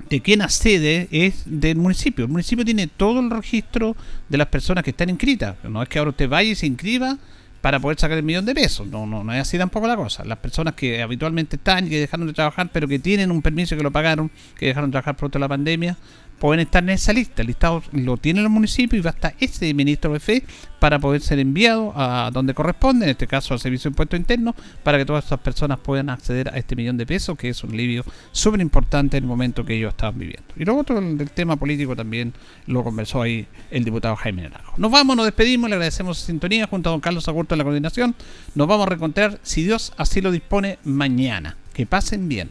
de 0.08 0.20
quién 0.20 0.42
accede 0.42 1.08
es 1.10 1.42
del 1.46 1.76
municipio. 1.76 2.24
El 2.24 2.30
municipio 2.30 2.64
tiene 2.64 2.86
todo 2.86 3.20
el 3.20 3.30
registro 3.30 3.96
de 4.28 4.38
las 4.38 4.46
personas 4.48 4.84
que 4.84 4.90
están 4.90 5.10
inscritas. 5.10 5.56
No 5.64 5.82
es 5.82 5.88
que 5.88 5.98
ahora 5.98 6.10
usted 6.10 6.28
vaya 6.28 6.50
y 6.50 6.54
se 6.54 6.66
inscriba 6.66 7.18
para 7.60 7.80
poder 7.80 7.98
sacar 7.98 8.16
el 8.16 8.22
millón 8.22 8.44
de 8.44 8.54
pesos. 8.54 8.86
No, 8.86 9.06
no, 9.06 9.24
no 9.24 9.32
es 9.32 9.40
así 9.40 9.58
tampoco 9.58 9.88
la 9.88 9.96
cosa. 9.96 10.24
Las 10.24 10.38
personas 10.38 10.74
que 10.74 11.02
habitualmente 11.02 11.56
están 11.56 11.86
y 11.86 11.90
que 11.90 11.98
dejaron 11.98 12.28
de 12.28 12.32
trabajar, 12.32 12.70
pero 12.72 12.86
que 12.86 13.00
tienen 13.00 13.32
un 13.32 13.42
permiso 13.42 13.76
que 13.76 13.82
lo 13.82 13.90
pagaron, 13.90 14.30
que 14.56 14.66
dejaron 14.66 14.90
de 14.90 14.92
trabajar 14.92 15.16
por 15.16 15.30
de 15.30 15.38
la 15.40 15.48
pandemia, 15.48 15.96
pueden 16.38 16.60
estar 16.60 16.82
en 16.82 16.90
esa 16.90 17.12
lista. 17.12 17.42
El 17.42 17.48
listado 17.48 17.82
lo 17.92 18.16
tiene 18.16 18.40
el 18.40 18.48
municipio 18.48 18.98
y 18.98 19.02
va 19.02 19.10
hasta 19.10 19.34
ese 19.40 19.72
ministro 19.74 20.12
de 20.12 20.20
fe 20.20 20.44
para 20.78 20.98
poder 20.98 21.20
ser 21.20 21.38
enviado 21.38 21.92
a 21.96 22.30
donde 22.32 22.54
corresponde, 22.54 23.06
en 23.06 23.10
este 23.10 23.26
caso 23.26 23.54
al 23.54 23.60
Servicio 23.60 23.90
de 23.90 23.92
Impuestos 23.92 24.18
Internos, 24.18 24.54
para 24.82 24.98
que 24.98 25.04
todas 25.04 25.24
estas 25.24 25.40
personas 25.40 25.78
puedan 25.78 26.10
acceder 26.10 26.48
a 26.48 26.58
este 26.58 26.76
millón 26.76 26.96
de 26.96 27.06
pesos, 27.06 27.36
que 27.36 27.48
es 27.48 27.64
un 27.64 27.72
alivio 27.72 28.04
súper 28.32 28.60
importante 28.60 29.16
en 29.16 29.24
el 29.24 29.28
momento 29.28 29.64
que 29.64 29.74
ellos 29.74 29.90
estaban 29.90 30.18
viviendo. 30.18 30.46
Y 30.56 30.64
luego 30.64 30.80
otro 30.80 31.00
del 31.00 31.30
tema 31.30 31.56
político 31.56 31.96
también 31.96 32.34
lo 32.66 32.84
conversó 32.84 33.22
ahí 33.22 33.46
el 33.70 33.84
diputado 33.84 34.16
Jaime 34.16 34.42
Naranjo. 34.42 34.74
Nos 34.76 34.90
vamos, 34.90 35.16
nos 35.16 35.24
despedimos, 35.24 35.70
le 35.70 35.76
agradecemos 35.76 36.18
su 36.18 36.26
sintonía 36.26 36.66
junto 36.66 36.90
a 36.90 36.92
don 36.92 37.00
Carlos 37.00 37.26
Agurto 37.28 37.54
en 37.54 37.58
la 37.58 37.64
coordinación. 37.64 38.14
Nos 38.54 38.66
vamos 38.66 38.86
a 38.86 38.90
reencontrar, 38.90 39.40
si 39.42 39.64
Dios 39.64 39.92
así 39.96 40.20
lo 40.20 40.30
dispone, 40.30 40.78
mañana. 40.84 41.56
Que 41.72 41.86
pasen 41.86 42.28
bien. 42.28 42.50